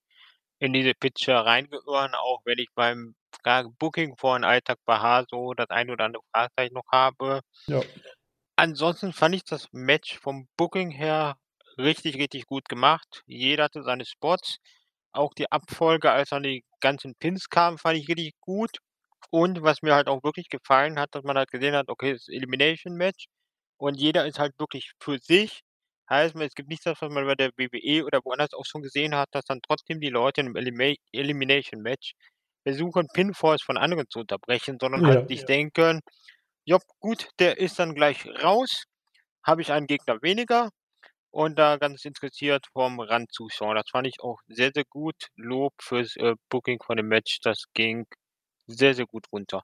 in 0.59 0.73
diese 0.73 0.95
Picture 0.95 1.45
reingehören, 1.45 2.15
auch 2.15 2.41
wenn 2.45 2.59
ich 2.59 2.69
beim 2.75 3.15
Booking 3.79 4.17
von 4.17 4.45
I-Touch 4.45 4.79
Baha 4.85 5.25
so 5.29 5.55
das 5.55 5.71
ein 5.71 5.91
oder 5.91 6.05
andere 6.05 6.23
Fragezeichen 6.33 6.75
noch 6.75 6.87
habe. 6.93 7.41
Ja. 7.67 7.81
Ansonsten 8.57 9.13
fand 9.13 9.35
ich 9.35 9.45
das 9.45 9.69
Match 9.73 10.19
vom 10.19 10.47
Booking 10.57 10.91
her 10.91 11.37
richtig, 11.79 12.17
richtig 12.17 12.47
gut 12.47 12.69
gemacht. 12.69 13.23
Jeder 13.27 13.65
hatte 13.65 13.83
seine 13.83 14.05
Spots. 14.05 14.59
Auch 15.13 15.35
die 15.35 15.51
Abfolge, 15.53 16.11
als 16.13 16.31
dann 16.31 16.43
die 16.45 16.65
ganzen 16.81 17.15
Pins 17.17 17.49
kamen, 17.51 17.79
fand 17.79 17.99
ich 17.99 18.09
richtig 18.09 18.35
gut. 18.41 18.79
Und 19.31 19.63
was 19.63 19.83
mir 19.83 19.95
halt 19.95 20.09
auch 20.09 20.23
wirklich 20.25 20.49
gefallen 20.49 20.99
hat, 20.99 21.15
dass 21.15 21.25
man 21.25 21.37
halt 21.39 21.51
gesehen 21.51 21.75
hat, 21.77 21.89
okay, 21.89 22.13
es 22.13 22.29
ist 22.29 22.35
Elimination 22.35 22.95
Match 22.97 23.27
und 23.79 23.97
jeder 24.01 24.27
ist 24.27 24.39
halt 24.39 24.55
wirklich 24.59 24.93
für 25.01 25.19
sich. 25.19 25.63
Heißt, 26.11 26.37
es 26.37 26.55
gibt 26.55 26.69
nicht 26.69 26.85
das, 26.87 27.01
was 27.03 27.13
man 27.13 27.27
bei 27.27 27.35
der 27.37 27.51
WWE 27.57 28.05
oder 28.07 28.21
woanders 28.25 28.53
auch 28.55 28.65
schon 28.67 28.83
gesehen 28.83 29.15
hat, 29.17 29.29
dass 29.33 29.45
dann 29.47 29.61
trotzdem 29.63 30.01
die 30.01 30.11
Leute 30.11 30.43
im 30.43 30.57
Elima 30.57 30.95
Elimination 31.13 31.81
Match 31.83 32.13
versuchen, 32.65 33.09
Pinfalls 33.13 33.63
von 33.63 33.79
anderen 33.79 34.07
zu 34.11 34.21
unterbrechen, 34.21 34.79
sondern 34.81 35.07
Ja. 35.07 35.09
halt 35.09 35.21
sich 35.29 35.45
denken: 35.45 36.01
„Jopp, 36.67 36.83
gut, 37.01 37.29
der 37.39 37.59
ist 37.59 37.79
dann 37.79 37.95
gleich 37.95 38.27
raus, 38.43 38.85
habe 39.45 39.63
ich 39.63 39.73
einen 39.73 39.87
Gegner 39.87 40.23
weniger“ 40.23 40.71
und 41.33 41.59
da 41.59 41.79
ganz 41.79 42.05
interessiert 42.07 42.67
vorm 42.73 43.01
Rand 43.01 43.33
zuschauen. 43.33 43.77
Das 43.77 43.91
fand 43.91 44.07
ich 44.09 44.21
auch 44.23 44.39
sehr, 44.49 44.73
sehr 44.75 44.85
gut. 44.89 45.17
Lob 45.37 45.75
fürs, 45.83 46.17
äh, 46.17 46.35
Booking 46.51 46.81
von 46.85 46.97
dem 46.99 47.09
Match, 47.09 47.41
das 47.43 47.65
ging 47.75 48.07
sehr, 48.69 48.95
sehr 48.95 49.07
gut 49.07 49.27
runter. 49.33 49.63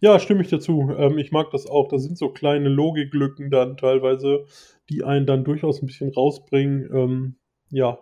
Ja, 0.00 0.20
stimme 0.20 0.42
ich 0.42 0.48
dir 0.48 0.60
zu. 0.60 0.90
Ähm, 0.96 1.18
ich 1.18 1.32
mag 1.32 1.50
das 1.50 1.66
auch. 1.66 1.88
Da 1.88 1.98
sind 1.98 2.16
so 2.18 2.28
kleine 2.32 2.68
Logiklücken 2.68 3.50
dann 3.50 3.76
teilweise, 3.76 4.44
die 4.88 5.02
einen 5.04 5.26
dann 5.26 5.44
durchaus 5.44 5.82
'n 5.82 5.86
bisschen 5.86 6.12
rausbringen. 6.12 6.88
Ähm, 6.94 7.36
ja. 7.70 7.98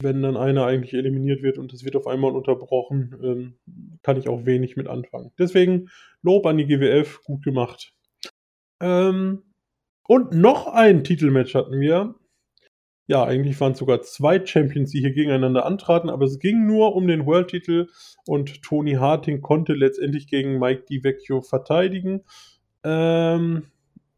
Wenn 0.00 0.22
dann 0.22 0.36
einer 0.36 0.64
eigentlich 0.64 0.94
eliminiert 0.94 1.42
wird 1.42 1.58
und 1.58 1.72
es 1.72 1.84
wird 1.84 1.96
auf 1.96 2.06
einmal 2.06 2.30
unterbrochen, 2.36 3.18
ähm, 3.20 3.58
kann 4.02 4.16
ich 4.16 4.28
auch 4.28 4.46
wenig 4.46 4.76
mit 4.76 4.86
anfangen. 4.86 5.32
Deswegen 5.38 5.88
Lob 6.22 6.46
an 6.46 6.56
die 6.56 6.66
GWF, 6.66 7.20
gut 7.24 7.42
gemacht. 7.42 7.92
Ähm, 8.80 9.44
und 10.08 10.32
noch 10.32 10.66
ein 10.66 11.04
Titelmatch 11.04 11.54
hatten 11.54 11.80
wir. 11.80 12.14
Ja, 13.08 13.24
eigentlich 13.24 13.60
waren's 13.60 13.78
sogar 13.78 14.00
2 14.00 14.46
Champions, 14.46 14.90
die 14.90 15.00
hier 15.00 15.12
gegeneinander 15.12 15.66
antraten, 15.66 16.08
aber 16.08 16.24
es 16.24 16.38
ging 16.38 16.66
nur 16.66 16.96
um 16.96 17.06
den 17.06 17.26
World-Titel 17.26 17.88
und 18.26 18.62
Tony 18.62 18.94
Harting 18.94 19.42
konnte 19.42 19.74
letztendlich 19.74 20.26
gegen 20.26 20.58
Mike 20.58 20.84
DiVecchio 20.88 21.42
verteidigen. 21.42 22.22
Ähm, 22.84 23.64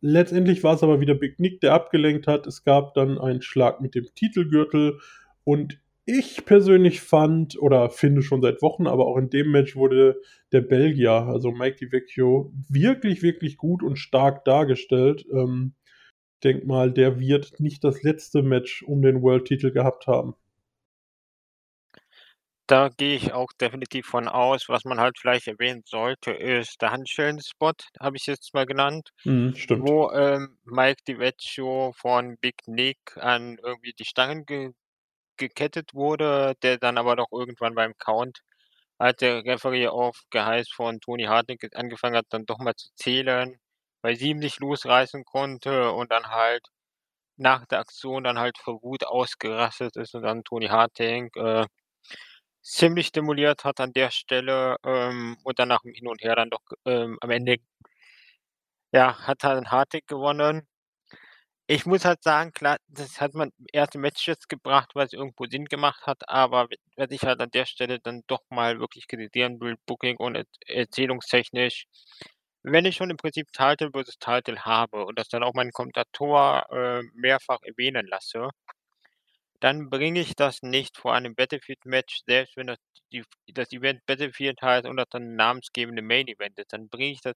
letztendlich 0.00 0.62
war's 0.62 0.84
aber 0.84 1.00
wieder 1.00 1.14
Big 1.14 1.40
Nick, 1.40 1.60
der 1.60 1.72
abgelenkt 1.72 2.28
hat. 2.28 2.46
Es 2.46 2.62
gab 2.62 2.94
dann 2.94 3.18
einen 3.18 3.42
Schlag 3.42 3.80
mit 3.80 3.96
dem 3.96 4.06
Titelgürtel 4.14 5.00
und 5.42 5.80
ich 6.04 6.44
persönlich 6.44 7.00
fand 7.00 7.60
oder 7.60 7.90
finde 7.90 8.22
schon 8.22 8.42
seit 8.42 8.62
Wochen, 8.62 8.86
aber 8.86 9.06
auch 9.06 9.16
in 9.16 9.30
dem 9.30 9.50
Match 9.50 9.76
wurde 9.76 10.20
der 10.52 10.60
Belgier, 10.60 11.12
also 11.12 11.50
Mike 11.52 11.76
DiVecchio, 11.76 12.52
wirklich, 12.68 13.22
wirklich 13.22 13.56
gut 13.56 13.82
und 13.82 13.96
stark 13.96 14.44
dargestellt. 14.44 15.26
Ähm, 15.32 15.74
denke 16.40 16.66
mal, 16.66 16.92
der 16.92 17.20
wird 17.20 17.60
nicht 17.60 17.84
das 17.84 18.02
letzte 18.02 18.42
Match 18.42 18.82
um 18.82 19.02
den 19.02 19.22
World-Titel 19.22 19.70
gehabt 19.72 20.06
haben. 20.06 20.34
Da 22.66 22.88
gehe 22.88 23.16
ich 23.16 23.32
auch 23.32 23.52
definitiv 23.60 24.06
von 24.06 24.28
aus. 24.28 24.68
Was 24.68 24.84
man 24.84 25.00
halt 25.00 25.18
vielleicht 25.18 25.46
erwähnen 25.48 25.82
sollte, 25.86 26.30
ist 26.32 26.80
der 26.80 26.92
Handschellen-Spot, 26.92 27.72
habe 27.98 28.16
ich's 28.16 28.26
jetzt 28.26 28.54
mal 28.54 28.64
genannt, 28.66 29.10
Mhm, 29.24 29.54
stimmt. 29.56 29.92
wo, 29.92 30.10
ähm, 30.12 30.58
Mike 30.64 31.02
DiVecchio 31.08 31.92
von 31.96 32.38
Big 32.38 32.56
Nick 32.68 32.98
an 33.16 33.58
irgendwie 33.62 33.92
die 33.94 34.04
Stangen 34.04 34.46
ge 34.46 34.72
gekettet 35.38 35.94
wurde, 35.94 36.54
der 36.62 36.78
dann 36.78 36.98
aber 36.98 37.16
doch 37.16 37.28
irgendwann 37.32 37.74
beim 37.74 37.94
Count, 37.98 38.42
als 38.98 39.18
der 39.18 39.44
Referee 39.44 39.88
auf 39.88 40.22
Geheiß 40.30 40.70
von 40.70 41.00
Tony 41.00 41.24
Harting 41.24 41.58
ge 41.58 41.70
angefangen 41.74 42.16
hat, 42.16 42.26
dann 42.30 42.46
doch 42.46 42.58
mal 42.60 42.74
zu 42.76 42.88
zählen, 42.96 43.56
weil 44.02 44.16
sie 44.16 44.30
ihn 44.30 44.38
nicht 44.38 44.60
losreißen 44.60 45.24
konnte 45.24 45.92
und 45.92 46.10
dann 46.12 46.28
halt 46.30 46.62
nach 47.38 47.66
der 47.66 47.80
Aktion 47.80 48.24
dann 48.24 48.38
halt 48.38 48.58
vor 48.58 48.82
Wut 48.82 49.04
ausgerastet 49.06 49.96
ist 49.96 50.14
und 50.14 50.22
dann 50.24 50.44
Tony 50.44 50.68
Harting, 50.68 51.30
äh, 51.36 51.66
ziemlich 52.62 53.12
demoliert 53.12 53.64
hat 53.64 53.80
an 53.80 53.92
der 53.94 54.10
Stelle, 54.12 54.76
ähm, 54.84 55.36
und 55.44 55.58
dann 55.60 55.68
nach 55.68 55.84
'm 55.84 55.92
Hin 55.94 56.08
und 56.08 56.22
Her 56.22 56.36
dann 56.36 56.50
doch, 56.50 56.62
ähm, 56.86 57.18
am 57.22 57.30
Ende 57.30 57.58
ja, 58.94 59.14
hat 59.26 59.44
dann 59.44 59.70
Harting 59.70 60.02
gewonnen. 60.06 60.66
Ich 61.72 61.86
muss 61.86 62.04
halt 62.04 62.22
sagen, 62.24 62.50
klar, 62.52 62.78
das 62.88 63.20
hat 63.20 63.32
man 63.34 63.50
im 63.58 63.66
1. 63.72 63.98
Match 63.98 64.26
jetzt 64.26 64.48
gebracht, 64.48 64.90
weil's 64.96 65.12
irgendwo 65.12 65.46
Sinn 65.46 65.66
gemacht 65.66 66.04
hat, 66.04 66.28
aber 66.28 66.66
was 66.96 67.10
ich 67.12 67.22
halt 67.22 67.40
an 67.40 67.50
der 67.52 67.64
Stelle 67.64 68.00
dann 68.00 68.22
doch 68.26 68.42
mal 68.50 68.80
wirklich 68.80 69.06
kritisieren 69.06 69.60
will, 69.60 69.76
Booking 69.86 70.16
und 70.16 70.34
erz 70.34 70.48
erzählungstechnisch. 70.66 71.84
Wenn 72.64 72.84
ich 72.86 72.96
schon 72.96 73.10
im 73.10 73.16
Prinzip 73.18 73.52
Title 73.52 73.90
versus 73.92 74.18
Title 74.18 74.64
habe 74.64 75.04
und 75.04 75.18
das 75.18 75.28
dann 75.28 75.42
auch 75.42 75.54
meinen 75.54 75.72
Kommentator, 75.72 76.66
äh, 76.70 77.02
mehrfach 77.14 77.58
erwähnen 77.62 78.06
lasse 78.06 78.50
dann 79.60 79.90
bringe 79.90 80.20
ich 80.20 80.34
das 80.36 80.62
nicht 80.62 80.96
vor 80.96 81.14
einem 81.14 81.34
Battlefield-Match, 81.34 82.22
selbst 82.26 82.56
wenn 82.56 82.68
das 82.68 82.78
die 83.12 83.24
das 83.48 83.72
Event 83.72 84.04
Battlefield 84.06 84.60
heißt 84.62 84.86
und 84.86 84.96
das 84.96 85.08
dann 85.10 85.34
namensgebende 85.36 86.02
Main 86.02 86.28
Event 86.28 86.58
ist, 86.58 86.72
dann 86.72 86.88
bringe 86.88 87.12
ich 87.12 87.20
das 87.20 87.34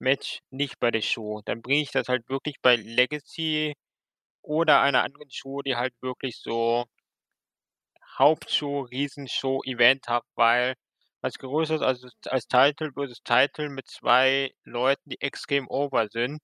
Match 0.00 0.40
nicht 0.50 0.78
bei 0.80 0.90
der 0.92 1.02
Show. 1.02 1.42
Dann 1.44 1.62
bringe 1.62 1.82
ich 1.82 1.90
das 1.92 2.08
halt 2.08 2.28
wirklich 2.28 2.56
bei 2.62 2.76
Legacy 2.76 3.74
oder 4.42 4.80
einer 4.82 5.04
anderen 5.04 5.30
Show, 5.30 5.62
die 5.62 5.76
halt 5.76 5.94
wirklich 6.02 6.36
so 6.38 6.86
Hauptshow, 8.18 8.82
Riesenshow, 8.82 9.62
Event 9.64 10.06
hat, 10.06 10.24
weil 10.34 10.74
was 11.22 11.34
Größeres 11.38 11.82
als 11.82 12.04
als 12.28 12.46
Title 12.48 12.92
versus 12.94 13.22
Title 13.24 13.70
mit 13.70 13.88
2 13.88 14.52
Leuten, 14.64 15.10
die 15.10 15.20
extrem 15.20 15.68
over 15.68 16.08
sind, 16.10 16.40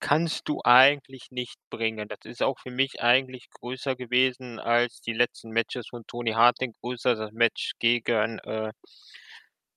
kannst 0.00 0.48
du 0.48 0.60
eigentlich 0.64 1.28
nicht 1.30 1.56
bringen. 1.70 2.08
Das 2.08 2.20
ist 2.24 2.42
auch 2.42 2.58
für 2.60 2.70
mich 2.70 3.02
eigentlich 3.02 3.48
größer 3.50 3.96
gewesen 3.96 4.58
als 4.60 5.00
die 5.00 5.14
letzten 5.14 5.50
Matches 5.50 5.88
von 5.90 6.04
Tony 6.06 6.32
Harting, 6.32 6.72
größer 6.82 7.14
das 7.16 7.32
Match 7.32 7.72
gegen, 7.80 8.38
äh, 8.40 8.72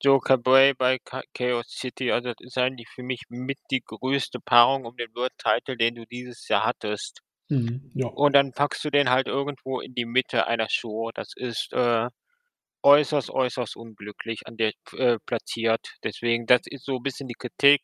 Joe 0.03 0.19
Cabray 0.19 0.74
bei 0.74 0.98
Cha 1.05 1.22
Chaos 1.36 1.67
City. 1.69 2.12
Also, 2.12 2.29
das 2.29 2.38
ist 2.39 2.57
eigentlich 2.57 2.89
für 2.89 3.03
mich 3.03 3.22
mit 3.29 3.60
die 3.72 3.81
größte 3.86 4.39
Paarung 4.39 4.86
um 4.86 4.98
den 4.98 5.13
World 5.15 5.34
Title, 5.38 5.77
den 5.77 5.93
du 5.96 6.05
dieses 6.05 6.48
Jahr 6.48 6.65
hattest. 6.65 7.22
Mhm, 7.50 7.91
ja. 7.96 8.07
Und 8.07 8.34
dann 8.34 8.53
packst 8.53 8.84
du 8.86 8.89
den 8.91 9.10
halt 9.10 9.27
irgendwo 9.27 9.79
in 9.81 9.93
die 9.96 10.05
Mitte 10.05 10.48
einer 10.48 10.67
Show. 10.69 11.12
Das 11.13 11.34
ist, 11.36 11.74
äh, 11.74 12.10
äußerst, 12.84 13.29
äußerst 13.31 13.75
unglücklich 13.77 14.48
an 14.48 14.57
der 14.57 14.74
äh, 14.93 15.17
platziert. 15.25 15.88
Deswegen, 16.03 16.46
das 16.48 16.62
ist 16.65 16.86
so 16.86 17.00
bisschen 17.00 17.27
die 17.27 17.36
Kritik. 17.36 17.81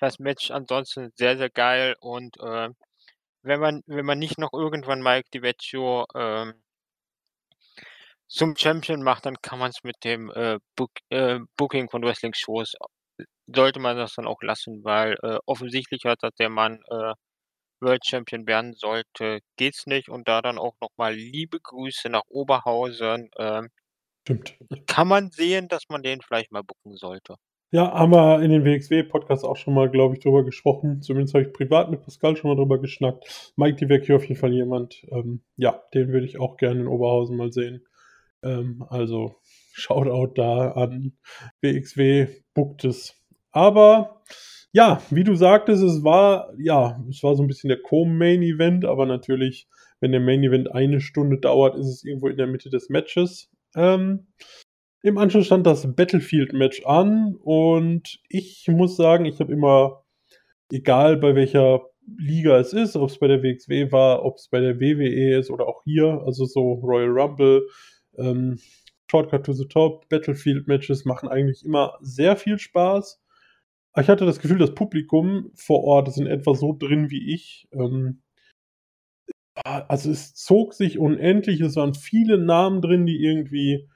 Das 0.00 0.18
Match 0.20 0.50
ansonsten 0.52 1.12
sehr, 1.16 1.36
sehr 1.38 1.50
geil 1.50 1.96
und, 2.00 2.36
äh, 2.40 2.70
wenn 3.42 3.60
man 3.60 3.82
wenn 3.86 4.06
man 4.06 4.18
nicht 4.18 4.38
noch 4.38 4.52
irgendwann 4.54 5.02
Mike 5.02 5.28
DiVecchio, 5.34 6.06
ähm 6.16 6.54
zum 8.28 8.56
Champion 8.56 9.02
macht, 9.02 9.26
dann 9.26 9.40
kann 9.42 9.58
man's 9.58 9.82
mit 9.84 9.96
dem, 10.04 10.30
äh, 10.30 10.58
Book 10.76 10.90
äh, 11.10 11.38
Booking 11.56 11.88
von 11.90 12.02
Wrestling-Shows 12.02 12.72
sollte 13.48 13.80
man 13.80 13.96
das 13.96 14.14
dann 14.14 14.26
auch 14.26 14.42
lassen, 14.42 14.84
weil, 14.84 15.16
äh, 15.22 15.38
offensichtlich 15.46 16.04
hat 16.04 16.22
dass 16.22 16.34
der 16.38 16.50
Mann, 16.50 16.80
äh, 16.90 17.14
World 17.80 18.06
Champion 18.06 18.46
werden 18.46 18.74
sollte, 18.74 19.40
geht's 19.58 19.86
nicht 19.86 20.08
und 20.10 20.28
da 20.28 20.42
dann 20.42 20.58
auch 20.58 20.74
noch 20.82 20.90
mal 20.96 21.14
liebe 21.14 21.60
Grüße 21.60 22.08
nach 22.10 22.24
Oberhausen. 22.28 23.30
Ähm 23.38 23.70
Stimmt. 24.24 24.56
kann 24.86 25.06
man 25.06 25.30
sehen, 25.30 25.68
dass 25.68 25.82
man 25.90 26.02
den 26.02 26.22
vielleicht 26.22 26.50
mal 26.50 26.62
booken 26.62 26.96
sollte. 26.96 27.36
Ja, 27.72 27.92
haben 27.92 28.12
wir 28.12 28.40
in 28.40 28.50
den 28.50 28.64
WXW-Podcast 28.64 29.44
auch 29.44 29.56
schon 29.56 29.74
mal, 29.74 29.90
glaube 29.90 30.14
ich, 30.14 30.22
drüber 30.22 30.44
gesprochen. 30.44 31.02
Zumindest 31.02 31.34
habe 31.34 31.44
ich 31.44 31.52
privat 31.52 31.90
mit 31.90 32.02
Pascal 32.02 32.36
schon 32.36 32.48
mal 32.48 32.56
drüber 32.56 32.80
geschnackt. 32.80 33.52
Mike 33.56 33.76
DiVecchio 33.76 34.16
auf 34.16 34.22
jeden 34.24 34.40
Fall 34.40 34.52
jemand, 34.52 35.04
ähm, 35.10 35.42
ja, 35.56 35.82
den 35.92 36.08
würde 36.08 36.24
ich 36.24 36.38
auch 36.38 36.56
gerne 36.56 36.82
in 36.82 36.86
Oberhausen 36.86 37.36
mal 37.36 37.52
sehen. 37.52 37.84
Ähm, 38.44 38.84
also 38.88 39.34
Shoutout 39.72 40.34
da 40.40 40.70
an 40.72 41.14
WXW, 41.62 42.28
bookt 42.54 42.84
es. 42.84 43.14
Aber 43.50 44.22
ja, 44.72 45.02
wie 45.10 45.24
du 45.24 45.34
sagtest, 45.34 45.82
es 45.82 46.04
war 46.04 46.52
ja, 46.58 47.02
es 47.10 47.22
war 47.24 47.34
so 47.34 47.42
'n 47.42 47.48
bisschen 47.48 47.68
der 47.68 47.82
Co-Main 47.82 48.42
Event, 48.42 48.84
aber 48.84 49.04
natürlich, 49.04 49.68
wenn 50.00 50.12
der 50.12 50.20
Main 50.20 50.44
Event 50.44 50.72
eine 50.72 51.00
Stunde 51.00 51.38
dauert, 51.38 51.76
ist 51.76 51.88
es 51.88 52.04
irgendwo 52.04 52.28
in 52.28 52.36
der 52.36 52.46
Mitte 52.46 52.70
des 52.70 52.88
Matches. 52.88 53.50
Ähm, 53.74 54.26
im 55.02 55.18
Anschluss 55.18 55.46
stand 55.46 55.66
das 55.66 55.94
Battlefield-Match 55.94 56.84
an 56.86 57.36
und 57.36 58.20
ich 58.28 58.66
muss 58.68 58.96
sagen, 58.96 59.26
ich 59.26 59.38
habe 59.40 59.52
immer 59.52 60.04
egal 60.72 61.18
bei 61.18 61.34
welcher 61.34 61.82
Liga 62.18 62.58
es 62.58 62.72
ist, 62.72 62.96
ob's 62.96 63.18
bei 63.18 63.28
der 63.28 63.42
WXW 63.42 63.92
war, 63.92 64.24
ob's 64.24 64.48
bei 64.48 64.60
der 64.60 64.80
WWE 64.80 65.38
ist 65.38 65.50
oder 65.50 65.66
auch 65.66 65.82
hier, 65.84 66.22
also 66.24 66.44
so 66.46 66.74
Royal 66.74 67.10
Rumble, 67.10 67.66
ähm, 68.16 68.58
Shortcut 69.10 69.44
to 69.44 69.52
the 69.52 69.66
Top, 69.68 70.08
Battlefield-Matches 70.08 71.04
machen 71.04 71.28
eigentlich 71.28 71.64
immer 71.64 71.98
sehr 72.00 72.36
viel 72.36 72.58
Spaß. 72.58 73.22
Ich 73.96 74.08
hatte 74.08 74.26
das 74.26 74.40
Gefühl, 74.40 74.58
das 74.58 74.74
Publikum 74.74 75.52
vor 75.54 75.84
Ort 75.84 76.08
ist 76.08 76.18
in 76.18 76.26
etwa 76.26 76.54
so 76.54 76.74
drin 76.76 77.10
wie 77.10 77.32
ich. 77.32 77.68
Ähm 77.72 78.23
also, 79.64 80.10
es 80.10 80.34
zog 80.34 80.74
sich 80.74 80.98
unendlich. 80.98 81.60
Es 81.60 81.76
waren 81.76 81.94
viele 81.94 82.38
Namen 82.38 82.80
drin, 82.82 83.06
die 83.06 83.22
irgendwie 83.22 83.88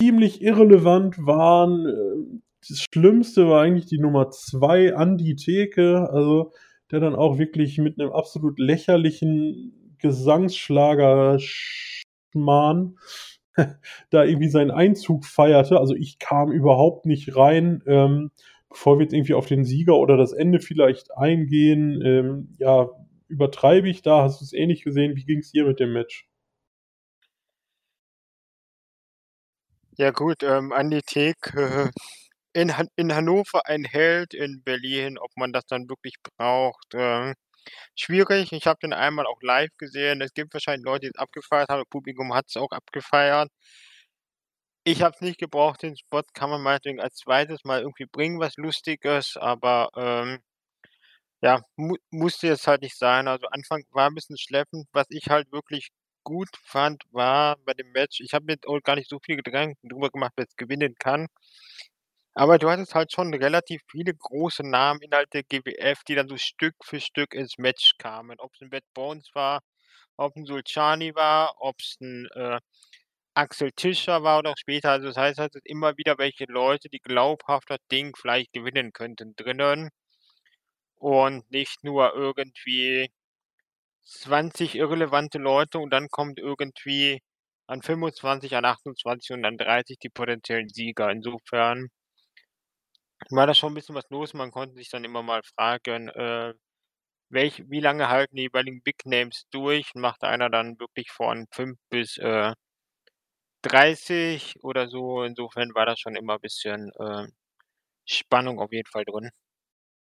ziemlich 0.00 0.42
irrelevant 0.42 1.16
waren. 1.26 1.86
Äh, 1.86 2.40
das 2.68 2.84
Schlimmste 2.94 3.48
war 3.48 3.62
eigentlich 3.62 3.86
die 3.86 3.98
Nummer 3.98 4.30
2, 4.30 4.94
Andi 4.96 5.34
Theke, 5.36 6.08
also, 6.12 6.52
der 6.90 7.00
dann 7.00 7.14
auch 7.16 7.38
wirklich 7.38 7.78
mit 7.78 7.98
'nem 7.98 8.10
absolut 8.12 8.58
lächerlichen 8.58 9.94
Gesangsschlager-Schmarrn 9.98 12.96
da 14.10 14.24
irgendwie 14.24 14.48
seinen 14.48 14.70
Einzug 14.70 15.24
feierte. 15.26 15.78
Also, 15.80 15.94
ich 15.94 16.18
kam 16.18 16.52
überhaupt 16.52 17.06
nicht 17.06 17.36
rein. 17.36 17.82
Ähm, 17.86 18.30
bevor 18.70 18.98
wir 18.98 19.04
jetzt 19.04 19.12
irgendwie 19.14 19.34
auf 19.34 19.46
den 19.46 19.64
Sieger 19.64 19.96
oder 19.98 20.16
das 20.16 20.32
Ende 20.32 20.60
vielleicht 20.60 21.16
eingehen, 21.16 22.00
ähm, 22.04 22.56
ja, 22.58 22.88
übertreibe 23.32 23.88
ich 23.88 24.02
da? 24.02 24.22
Hast 24.22 24.40
du's 24.40 24.52
ähnlich 24.52 24.82
gesehen? 24.84 25.16
Wie 25.16 25.24
ging's 25.24 25.50
dir 25.52 25.64
mit 25.66 25.80
dem 25.80 25.92
Match? 25.92 26.28
Ja 29.98 30.10
gut, 30.10 30.42
ähm, 30.42 30.72
Andi 30.72 31.02
Theke 31.02 31.90
in 32.54 32.76
Han 32.76 32.88
in 32.96 33.14
Hannover 33.14 33.66
ein 33.66 33.84
Held, 33.84 34.34
in 34.34 34.62
Berlin, 34.62 35.18
ob 35.18 35.30
man 35.36 35.52
das 35.52 35.64
dann 35.66 35.88
wirklich 35.88 36.14
braucht, 36.38 36.86
ähm, 36.94 37.34
schwierig. 37.96 38.52
Ich 38.52 38.66
habe 38.66 38.78
den 38.82 38.92
einmal 38.94 39.26
auch 39.26 39.40
live 39.42 39.70
gesehen. 39.78 40.20
Es 40.22 40.34
gibt 40.34 40.54
wahrscheinlich 40.54 40.84
Leute, 40.84 41.06
die's 41.08 41.16
abgefeiert 41.18 41.68
haben. 41.70 41.84
Publikum 41.90 42.34
hat's 42.34 42.56
auch 42.56 42.70
abgefeiert. 42.72 43.48
Ich 44.86 45.02
habe 45.02 45.14
es 45.14 45.20
nicht 45.20 45.38
gebraucht, 45.38 45.82
den 45.82 45.96
Spot 45.96 46.22
kann 46.34 46.50
man 46.50 46.60
meinetwegen 46.62 47.00
als 47.00 47.14
2. 47.16 47.58
Mal 47.64 47.80
irgendwie 47.82 48.06
bringen, 48.06 48.40
was 48.40 48.56
Lustiges, 48.56 49.36
aber, 49.36 49.88
ähm 49.96 50.38
ja, 51.42 51.62
mu 51.76 51.96
musste 52.10 52.48
jetzt 52.48 52.66
halt 52.68 52.82
nicht 52.82 52.96
sein. 52.98 53.28
Also, 53.28 53.46
Anfang 53.48 53.84
war 53.92 54.08
'n 54.08 54.14
bisschen 54.14 54.38
schleppend. 54.38 54.86
Was 54.92 55.06
ich 55.10 55.28
halt 55.30 55.52
wirklich 55.52 55.90
gut 56.24 56.48
fand, 56.64 57.02
war 57.12 57.56
bei 57.66 57.74
dem 57.74 57.92
Match 57.92 58.20
ich 58.20 58.32
habe 58.34 58.46
mir 58.46 58.56
auch 58.66 58.80
gar 58.82 58.96
nicht 58.96 59.10
so 59.10 59.18
viel 59.24 59.36
Gedanken 59.36 59.88
drüber 59.88 60.10
gemacht, 60.10 60.32
wer's 60.36 60.56
gewinnen 60.56 60.94
kann. 60.98 61.28
Aber 62.36 62.58
du 62.58 62.70
hattest 62.70 62.94
halt 62.94 63.12
schon 63.12 63.34
relativ 63.34 63.82
viele 63.90 64.14
große 64.14 64.62
Namen 64.66 65.00
innerhalb 65.02 65.30
der 65.30 65.42
GWF, 65.42 66.02
die 66.08 66.14
dann 66.14 66.28
so 66.28 66.38
Stück 66.38 66.74
für 66.82 66.98
Stück 66.98 67.34
ins 67.34 67.58
Match 67.58 67.92
kamen. 67.98 68.38
Ob's 68.40 68.60
'n 68.62 68.70
Bad 68.70 68.84
Bones 68.94 69.28
war, 69.34 69.60
ob 70.16 70.34
'n 70.36 70.46
Zul'Jani 70.46 71.14
war, 71.14 71.54
ob's 71.60 71.96
'n, 72.00 72.26
äh, 72.34 72.58
Axel 73.34 73.72
Tischer 73.72 74.22
war 74.24 74.38
oder 74.40 74.50
auch 74.52 74.58
später. 74.58 74.90
Also, 74.92 75.08
das 75.08 75.16
heißt 75.18 75.38
halt, 75.40 75.54
immer 75.64 75.96
wieder 75.98 76.18
welche 76.18 76.46
Leute, 76.46 76.88
die 76.90 77.00
glaubhaft 77.00 77.70
das 77.70 77.78
Ding 77.92 78.14
vielleicht 78.16 78.52
gewinnen 78.54 78.92
könnten, 78.92 79.34
drinnen. 79.36 79.90
Und 81.02 81.50
nicht 81.50 81.82
nur 81.82 82.14
irgendwie 82.14 83.10
20 84.04 84.76
irrelevante 84.76 85.38
Leute 85.38 85.78
und 85.80 85.90
dann 85.92 86.08
kommt 86.10 86.38
irgendwie 86.38 87.22
an 87.66 87.82
25, 87.82 88.56
an 88.56 88.64
28 88.64 89.32
und 89.36 89.44
an 89.44 89.58
30 89.58 89.98
die 89.98 90.10
potenziellen 90.10 90.68
Sieger. 90.68 91.10
Insofern 91.10 91.88
war 93.30 93.46
da 93.46 93.54
schon 93.54 93.72
'n 93.72 93.74
bisschen 93.74 93.94
was 93.94 94.08
los. 94.10 94.34
Man 94.34 94.50
konnte 94.50 94.74
sich 94.74 94.90
dann 94.90 95.04
immer 95.04 95.22
mal 95.22 95.42
fragen, 95.56 96.08
äh, 96.08 96.54
welch 97.30 97.64
wie 97.70 97.80
lange 97.80 98.08
halten 98.10 98.36
die 98.36 98.42
jeweiligen 98.44 98.82
Big 98.82 99.06
Names 99.06 99.46
durch? 99.52 99.94
Macht 99.94 100.24
einer 100.24 100.50
dann 100.50 100.78
wirklich 100.80 101.10
von 101.12 101.46
5 101.52 101.78
bis, 101.90 102.18
äh 102.18 102.54
30 103.64 104.56
oder 104.64 104.88
so? 104.88 105.22
Insofern 105.22 105.72
war 105.74 105.86
das 105.86 106.00
schon 106.00 106.16
immer 106.16 106.38
bisschen, 106.38 106.90
äh, 106.98 107.26
Spannung 108.06 108.60
auf 108.60 108.72
jeden 108.72 108.88
Fall 108.90 109.04
drin. 109.06 109.30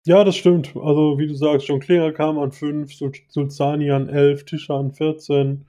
Ja, 0.07 0.23
das 0.23 0.37
stimmt. 0.37 0.77
Also, 0.77 1.19
wie 1.19 1.27
du 1.27 1.35
sagst, 1.35 1.67
John 1.67 1.81
Klinger 1.81 2.13
kam 2.13 2.39
an 2.39 2.53
5, 2.53 2.93
Sul 2.95 3.13
Zul'Zani 3.31 3.91
an 3.91 4.09
11, 4.09 4.45
Tischer 4.45 4.75
an 4.75 4.93
14. 4.93 5.65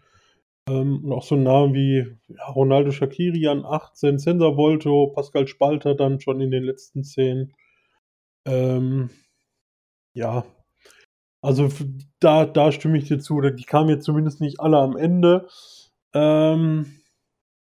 Ähm, 0.69 1.05
und 1.05 1.13
auch 1.13 1.23
so 1.23 1.35
Namen 1.37 1.73
wie, 1.75 2.07
ja, 2.29 2.45
Ronaldo 2.55 2.91
Shaqiri 2.91 3.47
an 3.47 3.65
18, 3.65 4.19
Cesar 4.19 4.57
Volto, 4.57 5.07
Pascal 5.15 5.47
Spalter 5.47 5.95
dann 5.95 6.19
schon 6.21 6.41
in 6.41 6.51
den 6.51 6.63
letzten 6.63 7.03
10. 7.03 7.53
Ähm, 8.47 9.09
ja. 10.15 10.45
Also, 11.41 11.69
da 12.19 12.45
da 12.45 12.71
stimme 12.71 12.97
ich 12.97 13.07
dir 13.07 13.19
zu. 13.19 13.39
Die 13.41 13.63
kamen 13.63 13.89
jetzt 13.89 14.05
zumindest 14.05 14.41
nicht 14.41 14.59
alle 14.59 14.77
am 14.79 14.97
Ende. 14.97 15.47
Ähm, 16.13 16.87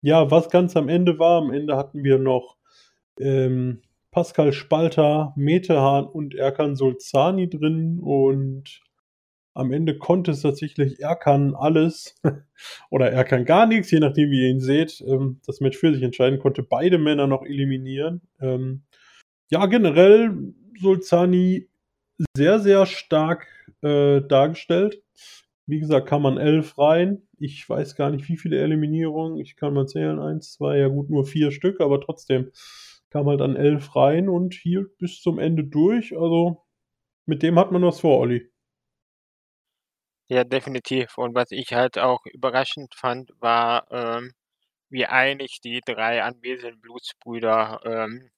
ja, 0.01 0.31
was 0.31 0.49
ganz 0.49 0.75
am 0.77 0.89
Ende 0.89 1.19
war 1.19 1.41
am 1.41 1.51
Ende 1.53 1.77
hatten 1.77 2.03
wir 2.03 2.19
noch, 2.19 2.57
ähm, 3.19 3.81
Pascal 4.11 4.51
Spalter, 4.51 5.33
Metehan 5.37 6.05
und 6.05 6.35
Erkan 6.35 6.75
Zul'Zani 6.75 7.49
drin 7.49 7.99
und 7.99 8.81
am 9.53 9.71
Ende 9.71 9.97
konnte 9.97 10.31
es 10.31 10.41
tatsächlich 10.41 10.99
Erkan 10.99 11.55
alles 11.55 12.15
oder 12.89 13.11
Erkan 13.11 13.45
gar 13.45 13.65
nix, 13.65 13.89
je 13.91 13.99
nachdem, 13.99 14.29
wie 14.31 14.43
ihr 14.43 14.49
ihn 14.49 14.59
seht, 14.59 15.01
ähm, 15.07 15.39
das 15.45 15.61
Match 15.61 15.77
für 15.77 15.93
sich 15.93 16.03
entscheiden, 16.03 16.39
konnte 16.39 16.63
beide 16.63 16.97
Männer 16.97 17.27
noch 17.27 17.43
eliminieren. 17.43 18.21
Ähm, 18.41 18.83
ja, 19.49 19.65
generell 19.65 20.53
Zul'Zani 20.79 21.67
sehr, 22.35 22.59
sehr 22.59 22.85
stark, 22.85 23.47
äh, 23.81 24.21
dargestellt. 24.21 25.01
Wie 25.67 25.79
gesagt, 25.79 26.07
kam 26.07 26.25
an 26.25 26.37
11 26.37 26.77
rein. 26.77 27.21
Ich 27.39 27.67
weiß 27.67 27.95
gar 27.95 28.09
nicht, 28.09 28.27
wie 28.29 28.37
viele 28.37 28.59
Eliminierungen. 28.59 29.37
Ich 29.37 29.55
kann 29.55 29.73
mal 29.73 29.87
zählen. 29.87 30.19
1, 30.19 30.53
2, 30.53 30.77
ja 30.77 30.87
gut, 30.87 31.09
nur 31.09 31.25
4 31.25 31.51
Stück, 31.51 31.81
aber 31.81 32.01
trotzdem 32.01 32.51
kam 33.11 33.27
halt 33.27 33.41
an 33.41 33.55
11 33.57 33.95
rein 33.95 34.29
und 34.29 34.55
hielt 34.55 34.97
bis 34.97 35.21
zum 35.21 35.39
Ende 35.39 35.65
durch. 35.65 36.17
Also, 36.17 36.65
mit 37.27 37.43
dem 37.43 37.59
hat 37.59 37.71
man 37.71 37.83
was 37.83 38.01
vor, 38.01 38.19
Olli. 38.19 38.49
Ja, 40.29 40.43
definitiv. 40.43 41.17
Und 41.17 41.35
was 41.35 41.51
ich 41.51 41.73
halt 41.73 41.99
auch 41.99 42.25
überraschend 42.25 42.95
fand, 42.95 43.29
war, 43.39 43.85
ähm, 43.91 44.33
wie 44.89 45.05
einig 45.05 45.61
die 45.63 45.81
3 45.85 46.23
anwesenden 46.23 46.81
Blutsbrüder, 46.81 47.81
ähm, 47.85 48.31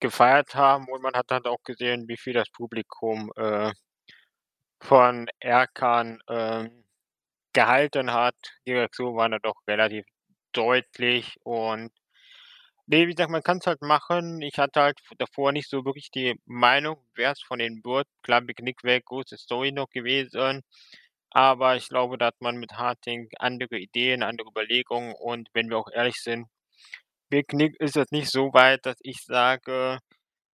gefeiert 0.00 0.54
haben. 0.54 0.86
Und 0.88 1.02
man 1.02 1.14
hat 1.14 1.30
halt 1.30 1.46
auch 1.46 1.62
gesehen, 1.64 2.06
wie 2.08 2.18
viel 2.18 2.34
das 2.34 2.50
Publikum, 2.50 3.32
äh, 3.36 3.72
von 4.82 5.28
Erkan, 5.40 6.18
ähm, 6.28 6.84
gehalten 7.54 8.12
hat. 8.12 8.36
Die 8.66 8.72
Reaktionen 8.74 9.16
waren 9.16 9.32
da 9.32 9.38
doch 9.40 9.56
relativ 9.68 10.06
deutlich 10.52 11.36
und 11.44 11.92
ne, 12.92 13.08
wie 13.08 13.12
gesagt, 13.14 13.30
man 13.30 13.42
kann's 13.42 13.66
halt 13.66 13.82
machen. 13.82 14.42
Ich 14.42 14.58
hatte 14.58 14.80
halt 14.82 15.00
v 15.02 15.14
davor 15.18 15.52
nicht 15.52 15.68
so 15.70 15.84
wirklich 15.86 16.10
die 16.12 16.36
Meinung, 16.46 16.98
wer's 17.16 17.42
von 17.42 17.58
denen 17.60 17.82
wird. 17.84 18.06
Klar, 18.22 18.42
Big 18.42 18.60
Nick 18.62 18.84
wäre 18.84 19.00
große 19.02 19.38
Story 19.38 19.72
noch 19.72 19.90
gewesen, 19.90 20.62
aber 21.30 21.76
ich 21.76 21.88
glaube, 21.88 22.18
da 22.18 22.26
hat 22.28 22.40
man 22.40 22.56
mit 22.58 22.72
Harting 22.74 23.28
andere 23.38 23.78
Ideen, 23.78 24.22
andere 24.22 24.48
Überlegungen 24.50 25.14
und 25.18 25.48
wenn 25.54 25.70
wir 25.70 25.78
auch 25.78 25.90
ehrlich 25.92 26.16
sind, 26.22 26.48
Big 27.30 27.52
Nick 27.54 27.80
ist 27.80 27.96
jetzt 27.96 28.12
nicht 28.12 28.30
so 28.30 28.52
weit, 28.54 28.86
dass 28.86 28.96
ich 29.02 29.24
sage: 29.24 29.98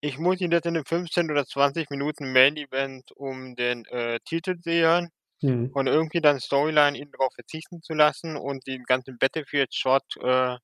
„Ich 0.02 0.18
muss 0.18 0.40
ihn 0.42 0.52
jetzt 0.52 0.66
in 0.66 0.74
'nem 0.74 0.84
15 0.86 1.30
oder 1.30 1.46
20 1.46 1.90
Minuten 1.90 2.32
Main 2.32 2.56
Event 2.58 3.12
um 3.16 3.56
den, 3.56 3.84
äh, 3.86 4.20
Titel 4.26 4.56
sehen“ 4.62 5.10
Mhm. 5.42 5.74
und 5.74 5.86
irgendwie 5.88 6.20
dann 6.22 6.40
Storyline 6.40 6.98
ihn 6.98 7.10
darauf 7.12 7.32
verzichten 7.34 7.82
zu 7.82 7.94
lassen 7.94 8.36
und 8.36 8.66
den 8.68 8.84
ganzen 8.84 9.18
Battlefield-Shot, 9.18 10.04
äh, 10.22 10.56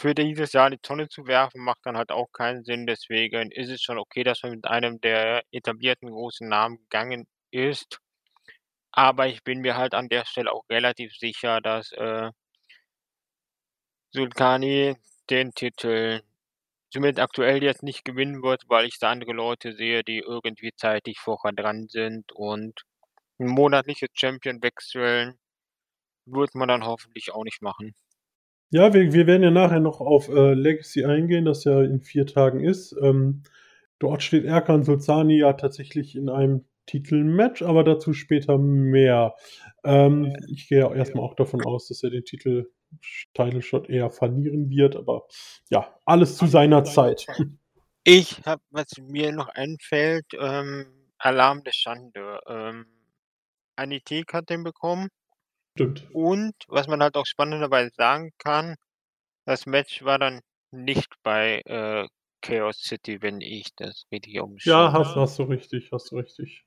für 0.00 0.14
dieses 0.14 0.52
Jahr 0.54 0.66
in 0.68 0.72
die 0.72 0.78
Tonne 0.78 1.08
zu 1.08 1.26
werfen, 1.26 1.62
macht 1.62 1.80
dann 1.84 1.96
halt 1.96 2.10
auch 2.12 2.32
keinen 2.32 2.64
Sinn. 2.64 2.86
Deswegen 2.86 3.50
ist 3.52 3.68
es 3.70 3.82
schon 3.82 3.98
okay, 3.98 4.24
dass 4.24 4.42
man 4.42 4.52
mit 4.52 4.66
einem 4.66 5.00
der 5.00 5.44
etablierten 5.52 6.10
großen 6.10 6.48
Namen 6.48 6.78
gegangen 6.78 7.26
ist. 7.50 8.00
Aber 8.92 9.26
ich 9.28 9.44
bin 9.44 9.60
mir 9.60 9.76
halt 9.76 9.94
an 9.94 10.08
der 10.08 10.24
Stelle 10.26 10.52
auch 10.52 10.64
relativ 10.70 11.14
sicher, 11.16 11.60
dass, 11.60 11.92
äh 11.92 12.30
Zul'Zani 14.14 14.96
den 15.30 15.52
Titel 15.54 16.22
zumindest 16.90 17.20
aktuell 17.20 17.62
jetzt 17.62 17.82
nicht 17.82 18.04
gewinnen 18.04 18.42
wird, 18.42 18.64
weil 18.68 18.86
ich 18.86 18.98
da 18.98 19.10
andere 19.10 19.32
Leute 19.32 19.74
sehe, 19.74 20.04
die 20.04 20.18
irgendwie 20.20 20.72
zeitlich 20.76 21.18
vorher 21.20 21.52
dran 21.52 21.88
sind 21.88 22.32
und 22.32 22.82
'n 23.40 23.48
monatliches 23.48 24.10
Champion 24.14 24.62
wechseln 24.62 25.38
wird 26.26 26.54
man 26.54 26.68
dann 26.68 26.84
hoffentlich 26.86 27.32
auch 27.32 27.44
nicht 27.44 27.62
machen. 27.62 27.94
Ja, 28.72 28.94
wir 28.94 29.12
wir 29.12 29.26
werden 29.26 29.42
ja 29.42 29.50
nachher 29.50 29.80
noch 29.80 30.00
auf, 30.00 30.28
äh, 30.28 30.54
Legacy 30.54 31.04
eingehen, 31.04 31.44
das 31.44 31.64
ja 31.64 31.82
in 31.82 32.00
4 32.00 32.26
Tagen 32.26 32.60
ist. 32.60 32.94
Ähm, 33.02 33.42
dort 33.98 34.22
steht 34.22 34.44
Erkan 34.44 34.84
Zul'Zani 34.84 35.36
ja 35.38 35.54
tatsächlich 35.54 36.14
in 36.14 36.28
einem 36.28 36.64
Titelmatch, 36.86 37.62
aber 37.62 37.82
dazu 37.82 38.12
später 38.12 38.58
mehr. 38.58 39.34
Ähm, 39.84 40.32
ich 40.48 40.68
gehe 40.68 40.80
ja 40.80 40.94
erst 40.94 41.16
mal 41.16 41.22
auch 41.22 41.34
davon 41.34 41.64
aus, 41.64 41.88
dass 41.88 42.02
er 42.04 42.10
den 42.10 42.24
Titel 42.24 42.70
Title 43.34 43.62
Shot 43.62 43.88
eher 43.88 44.10
verlieren 44.10 44.70
wird, 44.70 44.96
aber 44.96 45.26
ja, 45.70 45.94
alles 46.04 46.36
zu 46.36 46.46
seiner 46.46 46.84
Zeit. 46.84 47.26
Ich 48.04 48.40
habe 48.46 48.62
was 48.70 48.98
mir 48.98 49.30
noch 49.32 49.48
einfällt, 49.48 50.26
ähm, 50.40 50.86
Alarm 51.18 51.62
der 51.64 51.72
Schande. 51.72 52.40
Ähm, 52.48 52.86
Anitek 53.76 54.32
hat 54.32 54.48
den 54.48 54.64
bekommen. 54.64 55.08
Stimmt. 55.76 56.10
Und 56.12 56.54
was 56.68 56.88
man 56.88 57.02
halt 57.02 57.16
auch 57.16 57.26
spannenderweise 57.26 57.92
sagen 57.96 58.32
kann, 58.38 58.74
das 59.46 59.66
Match 59.66 60.04
war 60.04 60.18
dann 60.18 60.40
nicht 60.72 61.08
bei, 61.24 61.62
äh, 61.66 62.08
Chaos 62.42 62.78
City, 62.82 63.22
wenn 63.22 63.40
ich 63.42 63.68
das 63.76 64.06
richtig 64.12 64.40
aufm 64.40 64.58
Ja, 64.66 64.92
hast 64.92 65.16
hast 65.16 65.38
du 65.38 65.44
richtig 65.44 65.90
hast 65.90 66.10
du 66.12 66.16
richtig. 66.16 66.62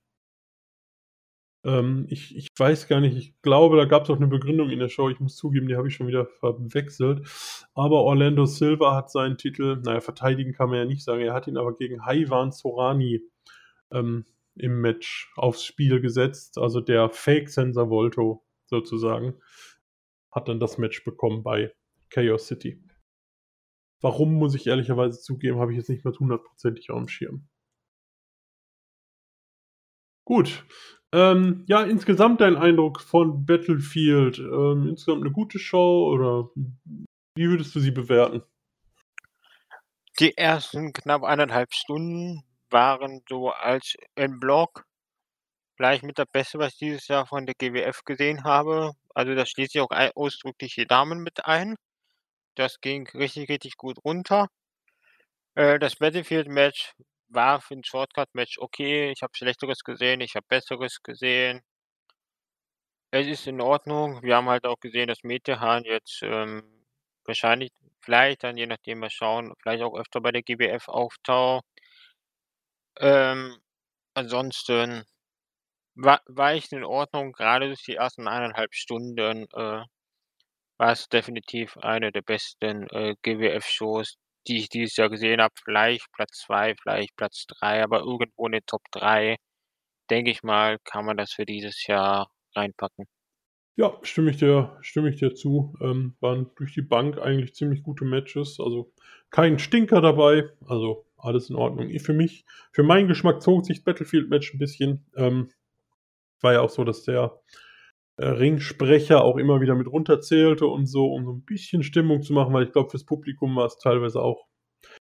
Ähm, 1.65 2.05
ich 2.09 2.35
ich 2.35 2.49
weiß 2.57 2.87
gar 2.87 2.99
nicht, 2.99 3.15
ich 3.15 3.41
glaube, 3.41 3.77
da 3.77 3.85
gab's 3.85 4.09
auch 4.09 4.19
'ne 4.19 4.27
Begründung 4.27 4.69
in 4.69 4.79
der 4.79 4.89
Show. 4.89 5.09
Ich 5.09 5.19
muss 5.19 5.35
zugeben, 5.37 5.67
die 5.67 5.75
habe 5.77 5.87
ich 5.87 5.95
schon 5.95 6.07
wieder 6.07 6.25
verwechselt. 6.25 7.25
Aber 7.73 8.03
Orlando 8.03 8.45
Silva 8.45 8.95
hat 8.95 9.09
seinen 9.11 9.37
Titel 9.37 9.79
na 9.83 9.93
ja, 9.95 10.01
verteidigen 10.01 10.53
kann 10.53 10.69
man 10.69 10.79
ja 10.79 10.85
nicht 10.85 11.03
sagen. 11.03 11.21
Er 11.21 11.33
hat 11.33 11.47
ihn 11.47 11.57
aber 11.57 11.75
gegen 11.77 12.05
Haywan 12.05 12.51
Zorani, 12.51 13.21
ähm, 13.91 14.25
im 14.55 14.81
Match 14.81 15.31
aufs 15.37 15.65
Spiel 15.65 16.01
gesetzt. 16.01 16.57
Also, 16.59 16.81
der 16.81 17.09
Fake 17.11 17.49
Cesar 17.49 17.89
Volto 17.91 18.42
sozusagen 18.73 19.35
hat 20.31 20.49
dann 20.49 20.59
das 20.59 20.77
Match 20.79 21.03
bekommen 21.05 21.43
bei 21.43 21.73
Chaos 22.11 22.47
City. 22.47 22.81
Warum, 24.03 24.33
muss 24.33 24.53
ich 24.53 24.67
ehrlicherweise 24.67 25.21
zugeben, 25.21 25.59
habe 25.59 25.71
ich 25.71 25.77
jetzt 25.77 25.87
nicht 25.89 26.03
mehr 26.03 26.13
hundertprozentig 26.13 26.89
aufm 26.91 27.07
Schirm. 27.07 27.47
Gut. 30.27 30.65
Ähm, 31.11 31.63
ja, 31.67 31.83
insgesamt 31.83 32.41
dein 32.41 32.55
Eindruck 32.55 32.99
von 33.01 33.45
Battlefield, 33.45 34.39
ähm, 34.39 34.87
insgesamt 34.89 35.23
'ne 35.23 35.31
gute 35.31 35.59
Show 35.59 36.09
oder 36.11 36.49
wie 37.35 37.49
würdest 37.49 37.75
du 37.75 37.79
sie 37.79 37.91
bewerten? 37.91 38.43
Die 40.19 40.37
ersten 40.37 40.93
knapp 40.93 41.23
1 41.23 41.39
1/2 41.39 41.73
Stunden 41.73 42.43
waren 42.69 43.23
so 43.27 43.49
als 43.49 43.95
en 44.15 44.39
bloc 44.39 44.85
vielleicht 45.77 46.03
mit 46.03 46.19
das 46.19 46.27
Beste, 46.31 46.59
was 46.59 46.73
ich 46.73 46.79
dieses 46.79 47.07
Jahr 47.07 47.25
von 47.27 47.45
der 47.45 47.55
GWF 47.55 48.03
gesehen 48.05 48.43
habe. 48.43 48.91
Also, 49.15 49.35
da 49.35 49.45
schließe 49.45 49.71
ich 49.77 49.81
auch 49.81 49.91
ausdrücklich 50.15 50.75
die 50.75 50.87
Damen 50.87 51.19
mit 51.23 51.45
ein. 51.45 51.75
Das 52.55 52.81
ging 52.81 53.07
richtig, 53.15 53.49
richtig 53.49 53.77
gut 53.77 53.97
runter. 54.05 54.49
Äh, 55.57 55.77
das 55.79 55.95
Battlefield-Match 55.97 56.93
war 57.29 57.61
für 57.61 57.75
'n 57.75 57.83
Shortcut-Match 57.83 58.57
okay. 58.59 59.11
Ich 59.11 59.21
habe 59.21 59.33
Schlechteres 59.35 59.83
gesehen, 59.83 60.21
ich 60.21 60.35
habe 60.35 60.45
Besseres 60.47 61.01
gesehen. 61.03 61.61
Es 63.15 63.27
ist 63.27 63.45
in 63.47 63.61
Ordnung. 63.61 64.23
Wir 64.23 64.35
haben 64.37 64.49
halt 64.49 64.65
auch 64.65 64.79
gesehen, 64.79 65.07
dass 65.07 65.23
Metehan 65.23 65.83
jetzt, 65.85 66.21
ähm, 66.23 66.63
wahrscheinlich 67.25 67.71
vielleicht 68.01 68.43
dann, 68.43 68.57
je 68.57 68.65
nachdem 68.65 68.99
mal 68.99 69.11
schauen, 69.11 69.53
vielleicht 69.61 69.83
auch 69.83 69.95
öfter 69.95 70.19
bei 70.19 70.31
der 70.31 70.41
GWF 70.41 70.87
auftaucht. 70.89 71.63
Ähm, 72.99 73.57
ansonsten 74.15 75.05
war 75.95 76.21
war 76.27 76.53
echt 76.53 76.73
in 76.73 76.83
Ordnung. 76.83 77.33
Grade 77.33 77.67
durch 77.67 77.83
die 77.83 77.95
ersten 77.95 78.27
1 78.27 78.57
1/2 78.57 78.73
Stunden, 78.75 79.45
äh, 79.53 79.83
war's 80.77 81.09
definitiv 81.09 81.77
eine 81.77 82.11
der 82.11 82.21
besten, 82.23 82.87
äh, 82.91 83.15
GWF-Shows, 83.23 84.15
die 84.47 84.57
ich 84.59 84.69
dieses 84.69 84.97
Jahr 84.97 85.09
gesehen 85.09 85.41
habe. 85.41 85.53
Vielleicht 85.63 86.07
Platz 86.13 86.39
2, 86.47 86.75
vielleicht 86.81 87.15
Platz 87.17 87.45
3, 87.47 87.83
aber 87.83 87.99
irgendwo 88.01 88.47
in 88.47 88.53
den 88.53 88.65
Top 88.67 88.83
3, 88.91 89.37
denke 90.09 90.31
ich 90.31 90.43
mal, 90.43 90.79
kann 90.85 91.05
man 91.05 91.17
das 91.17 91.33
für 91.33 91.45
dieses 91.45 91.87
Jahr 91.87 92.31
reinpacken. 92.55 93.07
Ja, 93.77 93.97
stimme 94.03 94.29
ich 94.29 94.37
dir 94.37 94.77
stimme 94.81 95.09
ich 95.09 95.15
dir 95.15 95.33
zu. 95.33 95.73
Ähm, 95.81 96.15
waren 96.19 96.51
durch 96.55 96.73
die 96.75 96.83
Bank 96.83 97.17
eigentlich 97.17 97.55
ziemlich 97.55 97.81
gute 97.81 98.05
Matches. 98.05 98.59
Also, 98.59 98.91
kein 99.31 99.57
Stinker 99.57 99.99
dabei, 99.99 100.47
also 100.67 101.05
alles 101.17 101.49
in 101.49 101.55
Ordnung. 101.55 101.89
I 101.89 101.97
für 101.99 102.13
mich 102.13 102.45
für 102.71 102.83
meinen 102.83 103.07
Geschmack 103.07 103.41
zog 103.41 103.65
sich 103.65 103.83
Battlefield-Match 103.83 104.53
'n 104.53 104.59
bisschen. 104.59 105.05
Ähm, 105.15 105.49
war 106.43 106.53
ja 106.53 106.61
auch 106.61 106.69
so, 106.69 106.83
dass 106.83 107.03
der, 107.03 107.39
äh, 108.17 108.27
Ringsprecher 108.27 109.23
auch 109.23 109.37
immer 109.37 109.61
wieder 109.61 109.75
mit 109.75 109.87
runterzählte 109.87 110.67
und 110.67 110.87
so, 110.87 111.07
um 111.13 111.25
so 111.25 111.31
'n 111.33 111.45
bisschen 111.45 111.83
Stimmung 111.83 112.23
zu 112.23 112.33
machen, 112.33 112.53
weil 112.53 112.65
ich 112.65 112.71
glaube, 112.73 112.89
fürs 112.91 113.05
Publikum 113.05 113.55
war's 113.57 113.77
teilweise 113.79 114.21
auch 114.21 114.47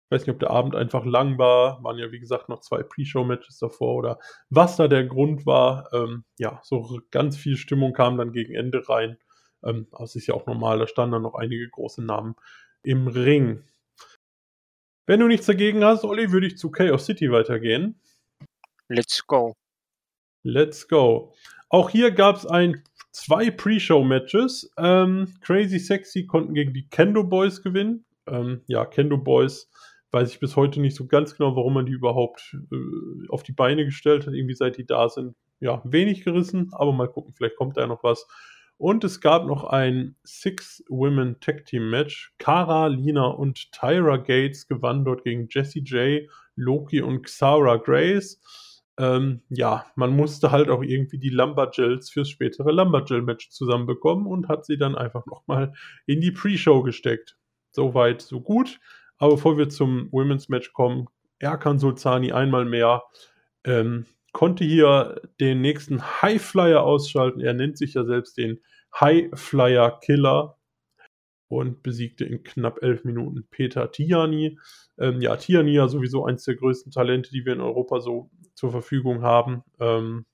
ich 0.10 0.16
weiß 0.16 0.28
nicht, 0.28 0.34
ob 0.36 0.40
der 0.40 0.52
Abend 0.52 0.76
einfach 0.76 1.06
lang 1.06 1.38
war. 1.40 1.84
Waren 1.84 1.98
ja, 1.98 2.12
wie 2.12 2.20
gesagt, 2.20 2.48
noch 2.50 2.60
2 2.62 2.84
Pre-Show-Matches 2.84 3.58
davor 3.60 3.96
oder 3.96 4.20
was 4.50 4.76
da 4.78 4.88
der 4.88 5.06
Grund 5.06 5.46
war. 5.46 5.90
Ähm, 5.94 6.24
ja, 6.38 6.60
so 6.64 7.00
ganz 7.12 7.38
viel 7.38 7.58
Stimmung 7.58 7.94
kam 7.94 8.18
dann 8.18 8.32
gegen 8.32 8.54
Ende 8.54 8.88
rein. 8.88 9.18
Ähm, 9.66 9.88
aber 9.92 10.04
es 10.04 10.16
ist 10.16 10.28
ja 10.28 10.36
auch 10.36 10.46
normal, 10.46 10.80
da 10.80 10.88
standen 10.88 11.14
dann 11.14 11.22
noch 11.24 11.36
einige 11.36 11.68
große 11.70 12.04
Namen 12.04 12.36
im 12.84 13.08
Ring. 13.08 13.64
Wenn 15.08 15.20
du 15.22 15.28
nichts 15.28 15.46
dagegen 15.48 15.84
hast, 15.84 16.04
Olli, 16.06 16.32
würde 16.32 16.48
ich 16.48 16.58
zu 16.58 16.72
Chaos 16.72 17.06
City 17.06 17.32
weitergehen. 17.32 18.00
Let's 18.90 19.26
go. 19.26 19.54
Let's 20.44 20.88
go. 20.88 21.34
Auch 21.70 21.90
hier 21.90 22.12
gab's 22.12 22.46
ein 22.46 22.84
2 23.14 23.52
Pre-Show-Matches. 23.52 24.72
Ähm, 24.78 25.34
Crazy 25.42 25.80
Sexy 25.80 26.26
konnten 26.26 26.54
gegen 26.54 26.74
die 26.74 26.88
Kendo 26.90 27.24
Boys 27.24 27.62
gewinnen. 27.62 28.06
Ähm, 28.28 28.62
ja, 28.68 28.86
Kendo 28.86 29.18
Boys 29.18 29.70
weiß 30.12 30.32
ich 30.32 30.40
bis 30.40 30.56
heute 30.56 30.80
nicht 30.80 30.96
so 30.96 31.08
ganz 31.08 31.36
genau, 31.36 31.56
warum 31.56 31.74
man 31.74 31.88
die 31.88 31.94
überhaupt, 31.94 32.56
äh, 32.72 33.28
auf 33.30 33.44
die 33.44 33.54
Beine 33.54 33.86
gestellt 33.86 34.28
hat. 34.28 34.34
Irgendwie 34.34 34.54
seit 34.54 34.78
die 34.78 34.86
da 34.86 35.10
sind, 35.10 35.36
ja, 35.60 35.82
wenig 35.86 36.24
gerissen, 36.24 36.70
aber 36.74 36.92
mal 36.92 37.10
gucken, 37.10 37.34
vielleicht 37.34 37.56
kommt 37.56 37.78
da 37.78 37.88
noch 37.88 38.04
was. 38.04 38.28
Und 38.78 39.04
es 39.04 39.22
gab 39.22 39.46
noch 39.46 39.64
ein 39.64 40.16
Six-Women-Tag-Team-Match. 40.24 42.34
Cara, 42.38 42.88
Lina 42.88 43.28
und 43.28 43.72
Tyra 43.72 44.18
Gates 44.18 44.68
gewannen 44.68 45.06
dort 45.06 45.24
gegen 45.24 45.48
Jessie 45.50 45.84
J, 45.84 46.30
Loki 46.56 47.02
und 47.02 47.24
Xara 47.24 47.78
Grace. 47.78 48.42
Ähm, 49.00 49.42
ja, 49.50 49.88
man 49.96 50.16
musste 50.16 50.52
halt 50.52 50.70
auch 50.70 50.84
irgendwie 50.84 51.18
die 51.18 51.30
Lumberjills 51.30 52.12
fürs 52.12 52.30
spätere 52.30 52.72
Lumberjill-Match 52.72 53.50
zusammenbekommen 53.50 54.28
und 54.28 54.48
hat 54.48 54.66
sie 54.66 54.78
dann 54.78 54.96
einfach 54.96 55.26
noch 55.26 55.48
mal 55.48 55.74
in 56.06 56.22
die 56.22 56.32
Pre-Show 56.32 56.84
gesteckt. 56.84 57.38
So 57.72 57.94
weit, 57.96 58.22
so 58.22 58.40
gut. 58.40 58.80
Aber 59.18 59.36
bevor 59.36 59.58
wir 59.58 59.70
zum 59.70 60.12
Women's 60.12 60.50
Match 60.50 60.74
kommen, 60.74 61.08
Erkan 61.40 61.80
Sulzani 61.80 62.32
einmal 62.32 62.66
mehr, 62.66 63.04
ähm, 63.64 64.06
konnte 64.32 64.64
hier 64.64 65.22
den 65.40 65.62
nächsten 65.62 66.02
Highflyer 66.22 66.84
ausschalten. 66.84 67.40
Er 67.40 67.54
nennt 67.54 67.78
sich 67.78 67.94
ja 67.96 68.04
selbst 68.04 68.38
den 68.38 68.60
Highflyer 69.00 70.00
Killer 70.02 70.58
und 71.48 71.84
besiegte 71.84 72.26
in 72.26 72.44
knapp 72.44 72.82
11 72.82 73.06
Minuten 73.06 73.48
Peter 73.50 73.92
Tiani. 73.92 74.60
Ähm, 74.98 75.22
ja, 75.22 75.36
Tiani 75.36 75.74
ja 75.74 75.88
sowieso 75.88 76.26
eins 76.26 76.44
der 76.44 76.56
größten 76.56 76.92
Talente, 76.92 77.32
die 77.32 77.46
wir 77.46 77.54
in 77.54 77.62
Europa 77.62 78.02
so 78.02 78.30
zur 78.56 78.72
Verfügung 78.72 79.24
haben. 79.24 79.64
Ähm 79.80 80.26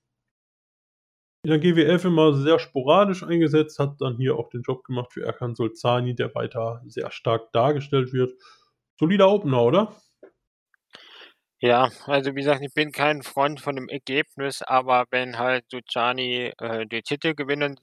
in 1.44 1.52
der 1.52 1.60
GWF 1.60 2.04
immer 2.06 2.34
sehr 2.34 2.60
sporadisch 2.60 3.24
eingesetzt, 3.24 3.80
hat 3.80 4.02
dann 4.02 4.18
hier 4.18 4.36
auch 4.38 4.50
den 4.50 4.62
Job 4.62 4.84
gemacht 4.84 5.14
für 5.14 5.24
Erkan 5.24 5.56
Sulzani, 5.56 6.14
der 6.14 6.36
weiter 6.36 6.82
sehr 6.86 7.12
stark 7.12 7.52
dargestellt 7.54 8.12
wird. 8.12 8.34
Solider 9.00 9.30
Opener, 9.32 9.64
oder? 9.64 9.96
Ja, 11.62 11.90
also 12.06 12.32
wie 12.36 12.40
gesagt, 12.40 12.62
ich 12.64 12.74
bin 12.74 12.92
kein 12.94 13.22
Freund 13.22 13.60
von 13.60 13.76
dem 13.76 13.90
Ergebnis, 13.90 14.62
aber 14.62 15.06
wenn 15.12 15.38
halt 15.38 15.66
Sulzani, 15.70 16.54
äh, 16.58 16.86
den 16.86 17.04
Titel 17.04 17.34
gewinnen 17.36 17.78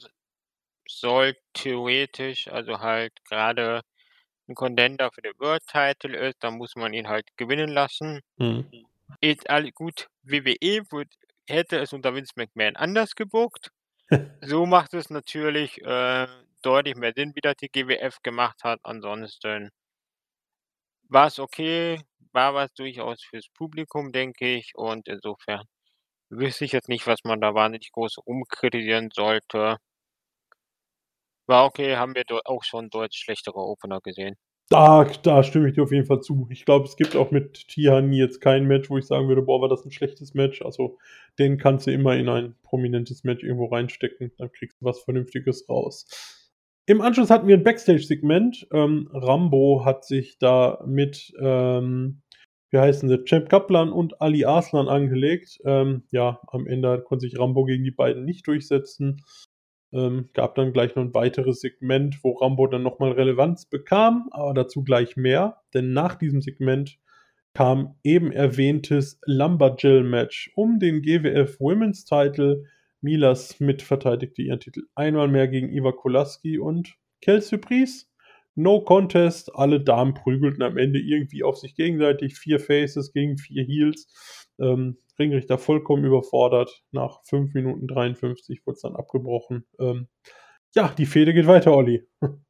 soll, 0.88 1.34
theoretisch, 1.54 2.48
also 2.48 2.80
halt 2.80 3.12
grade 3.26 3.82
'n 4.48 4.54
Contender 4.56 5.10
für 5.12 5.22
den 5.22 5.34
World 5.38 5.64
Title 5.68 6.16
ist, 6.18 6.36
dann 6.44 6.56
muss 6.58 6.76
man 6.76 6.94
ihn 6.94 7.08
halt 7.08 7.26
gewinnen 7.38 7.70
lassen. 7.70 8.22
Mhm. 8.38 8.86
Ist 9.20 9.48
all 9.50 9.70
gut, 9.72 10.08
WWE 10.22 10.82
wird 10.90 11.12
hätte 11.48 11.78
es 11.78 11.92
unter 11.92 12.14
Vince 12.14 12.32
McMahon 12.36 12.76
anders 12.76 13.14
gebookt. 13.14 13.70
So 14.42 14.66
macht 14.66 14.94
es 14.94 15.10
natürlich, 15.10 15.82
äh, 15.82 16.28
deutlich 16.62 16.94
mehr 16.96 17.12
Sinn, 17.16 17.32
wie 17.34 17.40
das 17.40 17.56
die 17.56 17.68
GWF 17.68 18.20
gemacht 18.22 18.62
hat. 18.64 18.78
Ansonsten 18.84 19.70
war's 21.08 21.38
okay, 21.40 21.98
war 22.32 22.54
was 22.54 22.72
durchaus 22.74 23.20
fürs 23.24 23.48
Publikum, 23.54 24.12
denke 24.12 24.46
ich, 24.54 24.72
und 24.76 25.08
insofern 25.08 25.64
wüsste 26.30 26.64
ich 26.66 26.72
jetzt 26.72 26.88
nicht, 26.88 27.06
was 27.06 27.24
man 27.24 27.40
da 27.40 27.54
wahnsinnig 27.54 27.92
groß 27.92 28.18
rumkritisieren 28.26 29.10
sollte. 29.14 29.78
War 31.48 31.64
okay, 31.64 31.96
haben 31.96 32.14
wir 32.14 32.22
auch 32.44 32.62
schon 32.62 32.88
deutlich 32.88 33.18
schlechtere 33.18 33.56
Opener 33.58 34.00
gesehen. 34.00 34.36
Da 34.70 35.04
da 35.22 35.44
stimme 35.44 35.68
ich 35.68 35.74
dir 35.74 35.84
auf 35.84 35.92
jeden 35.92 36.06
Fall 36.06 36.20
zu. 36.22 36.48
Ich 36.50 36.64
glaube, 36.64 36.86
es 36.86 36.96
gibt 36.96 37.14
auch 37.14 37.30
mit 37.30 37.68
Tiani 37.68 38.16
jetzt 38.18 38.40
kein 38.40 38.66
Match, 38.66 38.90
wo 38.90 38.98
ich 38.98 39.06
sagen 39.06 39.28
würde: 39.28 39.42
„Boah, 39.42 39.60
war 39.60 39.68
das 39.68 39.84
'n 39.86 39.92
schlechtes 39.92 40.34
Match.“ 40.34 40.60
Also, 40.62 40.98
den 41.38 41.56
kannst 41.56 41.86
du 41.86 41.92
immer 41.92 42.16
in 42.16 42.28
ein 42.28 42.54
prominentes 42.64 43.22
Match 43.22 43.44
irgendwo 43.44 43.66
reinstecken, 43.66 44.32
dann 44.38 44.50
kriegst 44.50 44.80
du 44.80 44.84
was 44.86 45.00
Vernünftiges 45.00 45.68
raus. 45.68 46.06
Im 46.86 47.00
Anschluss 47.00 47.30
hatten 47.30 47.46
wir 47.46 47.56
'n 47.56 47.62
Backstage-Segment. 47.62 48.66
Ähm, 48.72 49.08
Rambo 49.12 49.84
hat 49.84 50.04
sich 50.04 50.38
da 50.38 50.82
mit, 50.86 51.32
ähm, 51.40 52.22
wie 52.72 52.78
heißen 52.78 53.08
sie, 53.08 53.24
Champ 53.24 53.48
Kaplan 53.48 53.92
und 53.92 54.20
Ali 54.20 54.44
Arslan 54.44 54.88
angelegt. 54.88 55.58
Ähm, 55.64 56.02
ja, 56.10 56.40
am 56.48 56.66
Ende 56.66 57.00
konnte 57.02 57.22
sich 57.28 57.38
Rambo 57.38 57.64
gegen 57.64 57.84
die 57.84 57.92
beiden 57.92 58.24
nicht 58.24 58.46
durchsetzen. 58.48 59.22
Ähm, 59.92 60.30
gab 60.34 60.54
dann 60.56 60.72
gleich 60.72 60.94
noch 60.96 61.04
'n 61.04 61.14
weiteres 61.14 61.60
Segment, 61.60 62.18
wo 62.22 62.32
Rambo 62.32 62.66
dann 62.66 62.82
noch 62.82 62.98
mal 62.98 63.12
Relevanz 63.12 63.66
bekam, 63.66 64.28
aber 64.32 64.54
dazu 64.54 64.82
gleich 64.84 65.16
mehr, 65.16 65.62
denn 65.74 65.92
nach 65.92 66.16
diesem 66.16 66.40
Segment 66.42 66.98
kam 67.54 67.94
eben 68.04 68.32
erwähntes 68.32 69.18
Lumberjill-Match 69.24 70.52
um 70.56 70.78
den 70.78 71.00
GWF 71.02 71.58
Women's 71.60 72.04
Title. 72.04 72.64
Mila 73.00 73.34
Smith 73.34 73.82
verteidigte 73.82 74.42
ihren 74.42 74.60
Titel 74.60 74.82
einmal 74.94 75.28
mehr 75.28 75.48
gegen 75.48 75.70
Iva 75.70 75.92
Kolaski 75.92 76.58
und 76.58 76.96
Quelle 77.22 77.40
Surprise? 77.40 78.06
No 78.56 78.80
Contest. 78.80 79.54
Alle 79.54 79.80
Damen 79.80 80.14
prügelten 80.14 80.62
am 80.62 80.76
Ende 80.76 80.98
irgendwie 80.98 81.42
auf 81.44 81.56
sich 81.58 81.74
gegenseitig. 81.76 82.36
4 82.36 82.58
Faces 82.60 83.12
gegen 83.12 83.38
4 83.38 83.64
Heels. 83.64 84.08
Ähm, 84.58 84.98
Ringrichter 85.18 85.58
vollkommen 85.58 86.04
überfordert. 86.04 86.82
Nach 86.92 87.22
5 87.24 87.54
Minuten 87.54 87.86
53 87.88 88.62
wurd's 88.66 88.82
dann 88.82 88.96
abgebrochen. 88.96 89.66
Ähm, 89.80 90.08
ja, 90.74 90.88
die 90.88 91.06
Fehde 91.06 91.34
geht 91.34 91.46
weiter, 91.46 91.74
Olli. 91.74 92.06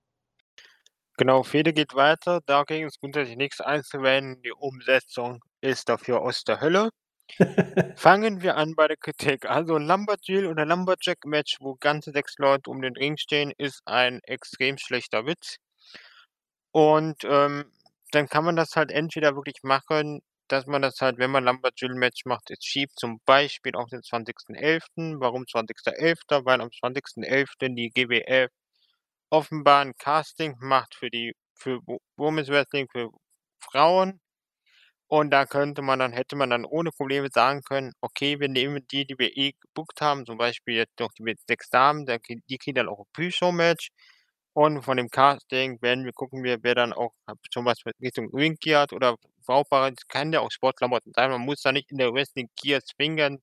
Genau, 1.19 1.43
Fehde 1.43 1.73
geht 1.73 1.95
weiter. 1.95 2.41
Dagegen 2.47 2.87
ist 2.87 3.01
grundsätzlich 3.01 3.37
nix 3.37 3.61
einzuwenden. 3.61 4.43
Die 4.43 4.53
Umsetzung 4.53 5.43
ist 5.61 5.89
dafür 5.89 6.21
aus 6.23 6.45
der 6.45 6.61
Hölle. 6.61 6.91
Fangen 7.97 8.43
wir 8.43 8.57
an 8.57 8.75
bei 8.77 8.89
der 8.89 8.97
Kritik. 8.97 9.47
Also 9.47 9.77
'n 9.77 9.87
Lumberjill 9.87 10.47
oder 10.47 10.65
Lumberjack-Match, 10.67 11.57
wo 11.61 11.75
ganze 11.77 12.13
6 12.13 12.37
Leute 12.39 12.71
um 12.71 12.83
den 12.83 12.97
Ring 12.97 13.17
stehen, 13.17 13.53
ist 13.59 13.83
ein 13.87 14.21
extrem 14.25 14.79
schlechter 14.79 15.27
Witz. 15.27 15.57
Und, 16.75 17.25
ähm, 17.25 17.73
dann 18.13 18.29
kann 18.29 18.45
man 18.45 18.57
das 18.57 18.77
halt 18.77 18.91
entweder 18.93 19.35
wirklich 19.35 19.63
machen, 19.63 20.21
dass 20.49 20.67
man 20.67 20.83
das 20.83 21.01
halt, 21.01 21.19
wenn 21.19 21.31
man 21.33 21.45
Lumberjill-Match 21.45 22.25
macht, 22.27 22.51
es 22.51 22.59
schiebt, 22.65 22.99
zum 22.99 23.21
Beispiel 23.27 23.75
auf 23.77 23.89
den 23.91 24.03
20.11. 24.03 25.21
Warum 25.21 25.47
20.11.? 25.47 26.45
Weil 26.45 26.61
am 26.61 26.71
20.11. 26.73 27.77
die 27.77 27.91
GWF 27.91 28.51
offenbar 29.31 29.83
'n 29.85 29.95
Casting 29.99 30.57
macht 30.61 30.95
für 30.97 31.11
die 31.11 31.35
für 31.57 31.81
Wo 31.87 31.99
Women's 32.19 32.49
Wrestling 32.51 32.89
für 32.93 33.11
Frauen. 33.61 34.21
Und 35.09 35.31
da 35.33 35.47
könnte 35.47 35.83
man 35.83 36.01
dann 36.01 36.13
hätte 36.13 36.37
man 36.37 36.51
dann 36.51 36.65
ohne 36.67 36.91
Probleme 36.93 37.29
sagen 37.33 37.63
können: 37.63 37.93
„Okay, 38.03 38.41
wir 38.41 38.49
nehmen 38.49 38.87
die, 38.93 39.07
die 39.07 39.19
wir 39.19 39.37
eh 39.37 39.53
gebookt 39.61 40.01
haben, 40.03 40.27
zum 40.27 40.39
Beispiel 40.39 40.77
jetzt 40.77 40.99
noch 41.01 41.13
die 41.19 41.37
6 41.49 41.71
Damen, 41.71 42.07
die 42.07 42.59
kriegen 42.59 42.77
dann 42.77 42.89
auch 42.91 43.01
'n 43.01 43.07
Pre-Show-Match 43.15 43.91
Und 44.57 44.81
von 44.85 44.97
dem 44.97 45.11
Casting 45.11 45.83
werden 45.83 46.07
wir 46.07 46.15
gucken 46.15 46.43
wir, 46.43 46.57
wer 46.63 46.75
dann 46.75 46.95
auch 46.95 47.13
schon 47.53 47.67
was 47.67 47.77
Richtung 48.01 48.31
Ring 48.35 48.57
Gear 48.59 48.87
oder 48.93 49.17
brauchbare 49.45 49.93
kann 50.09 50.33
ja 50.33 50.41
auch 50.41 50.51
Sportklamotten 50.51 51.13
sein. 51.15 51.31
Man 51.31 51.43
muss 51.43 51.61
da 51.61 51.73
nicht 51.73 51.91
in 51.93 51.99
der 51.99 52.11
Wrestling 52.15 52.49
Gear 52.57 52.81
zwingend 52.83 53.43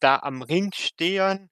da 0.00 0.18
am 0.18 0.42
Ring 0.42 0.72
stehen, 0.74 1.50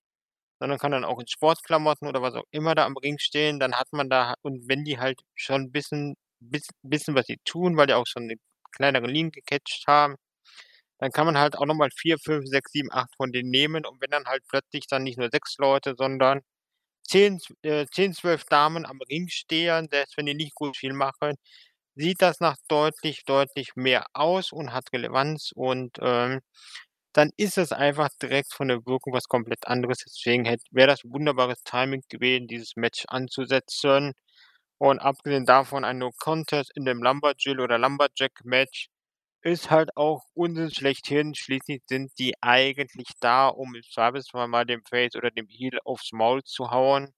sondern 0.60 0.78
kann 0.78 0.92
dann 0.92 1.04
auch 1.04 1.20
in 1.20 1.28
Sportklamotten 1.28 2.08
oder 2.08 2.22
was 2.22 2.34
auch 2.34 2.44
immer 2.52 2.74
da 2.74 2.86
am 2.86 2.96
Ring 2.98 3.18
stehen. 3.18 3.60
Dann 3.60 3.74
hat 3.74 3.88
man 3.92 4.10
da 4.10 4.34
und 4.42 4.68
wenn 4.68 4.84
die 4.84 4.98
halt 4.98 5.20
schon 5.36 5.62
'n 5.66 5.72
bisschen 5.72 6.16
biss 6.40 6.68
wissen, 6.82 7.14
was 7.14 7.26
sie 7.26 7.38
tun, 7.44 7.76
weil 7.76 7.88
die 7.88 7.94
auch 7.94 8.06
schon 8.08 8.26
'ne 8.26 8.36
kleinere 8.72 9.06
Linie 9.08 9.32
gecatcht 9.32 9.86
haben, 9.88 10.16
dann 11.00 11.12
kann 11.12 11.26
man 11.26 11.38
halt 11.38 11.58
auch 11.58 11.66
noch 11.66 11.74
mal 11.76 11.90
4, 11.96 12.18
5, 12.18 12.46
6, 12.48 12.72
7, 12.72 12.92
8 12.92 13.14
von 13.16 13.32
denen 13.32 13.50
nehmen. 13.50 13.86
Und 13.86 14.00
wenn 14.02 14.10
dann 14.10 14.26
halt 14.26 14.44
plötzlich 14.48 14.86
dann 14.88 15.04
nicht 15.04 15.18
nur 15.18 15.30
6 15.32 15.56
Leute, 15.58 15.94
sondern 15.98 16.42
10, 17.04 17.38
zw 17.40 17.54
äh, 17.62 17.86
10, 17.92 18.14
12 18.14 18.44
Damen 18.46 18.86
am 18.86 19.00
Ring 19.10 19.28
stehen, 19.28 19.88
selbst 19.90 20.16
wenn 20.16 20.26
die 20.26 20.34
nicht 20.34 20.54
gut 20.54 20.76
viel 20.76 20.92
machen, 20.94 21.36
sieht 21.96 22.22
das 22.22 22.40
nach 22.40 22.56
deutlich, 22.68 23.24
deutlich 23.24 23.76
mehr 23.76 24.06
aus 24.14 24.52
und 24.52 24.72
hat 24.72 24.92
Relevanz 24.92 25.52
und, 25.54 25.98
ähm, 26.02 26.40
dann 27.12 27.30
ist 27.36 27.58
es 27.58 27.72
einfach 27.72 28.08
direkt 28.22 28.52
von 28.54 28.68
der 28.68 28.86
Wirkung 28.86 29.12
was 29.14 29.24
komplett 29.28 29.66
anderes. 29.68 29.98
Deswegen 30.06 30.44
wäre 30.70 30.88
das 30.88 31.02
wunderbares 31.04 31.62
Timing 31.64 32.02
gewesen, 32.08 32.46
dieses 32.48 32.76
Match 32.76 33.04
anzusetzen. 33.08 34.12
Und 34.78 34.98
abgesehen 35.00 35.46
davon 35.46 35.84
ein 35.84 35.98
No 35.98 36.10
Contest 36.18 36.72
in 36.76 36.84
dem 36.86 37.02
Lumberjill 37.02 37.60
oder 37.60 37.78
Lumberjack-Match 37.78 38.88
ist 39.42 39.70
halt 39.70 39.96
auch 39.96 40.24
Unsinn 40.34 40.70
schlechthin. 40.70 41.34
Schließlich 41.34 41.82
sind 41.88 42.12
die 42.18 42.34
eigentlich 42.42 43.08
da, 43.20 43.48
um 43.48 43.74
im 43.74 43.82
Zweifelsfall 43.82 44.48
mal 44.48 44.66
dem 44.66 44.82
Face 44.84 45.16
oder 45.16 45.30
dem 45.30 45.48
Heel 45.48 45.78
aufs 45.84 46.12
Maul 46.12 46.42
zu 46.44 46.70
hauen. 46.70 47.12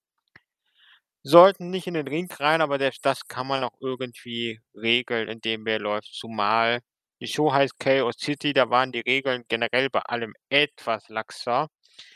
Sollten 1.25 1.69
nicht 1.69 1.87
in 1.87 1.93
den 1.93 2.07
Ring 2.07 2.29
rein, 2.33 2.61
aber 2.61 2.77
selbst 2.79 3.05
das 3.05 3.25
kann 3.27 3.47
man 3.47 3.63
auch 3.63 3.75
irgendwie 3.79 4.59
regeln, 4.75 5.29
indem 5.29 5.65
wer 5.65 5.79
läuft. 5.79 6.13
Zumal 6.13 6.81
die 7.21 7.27
Show 7.27 7.53
heißt 7.53 7.79
Chaos 7.79 8.15
City, 8.19 8.51
da 8.53 8.69
waren 8.69 8.91
die 8.91 8.99
Regeln 8.99 9.43
generell 9.47 9.89
bei 9.89 10.01
allem 10.01 10.33
etwas 10.49 11.07
laxer. 11.07 11.69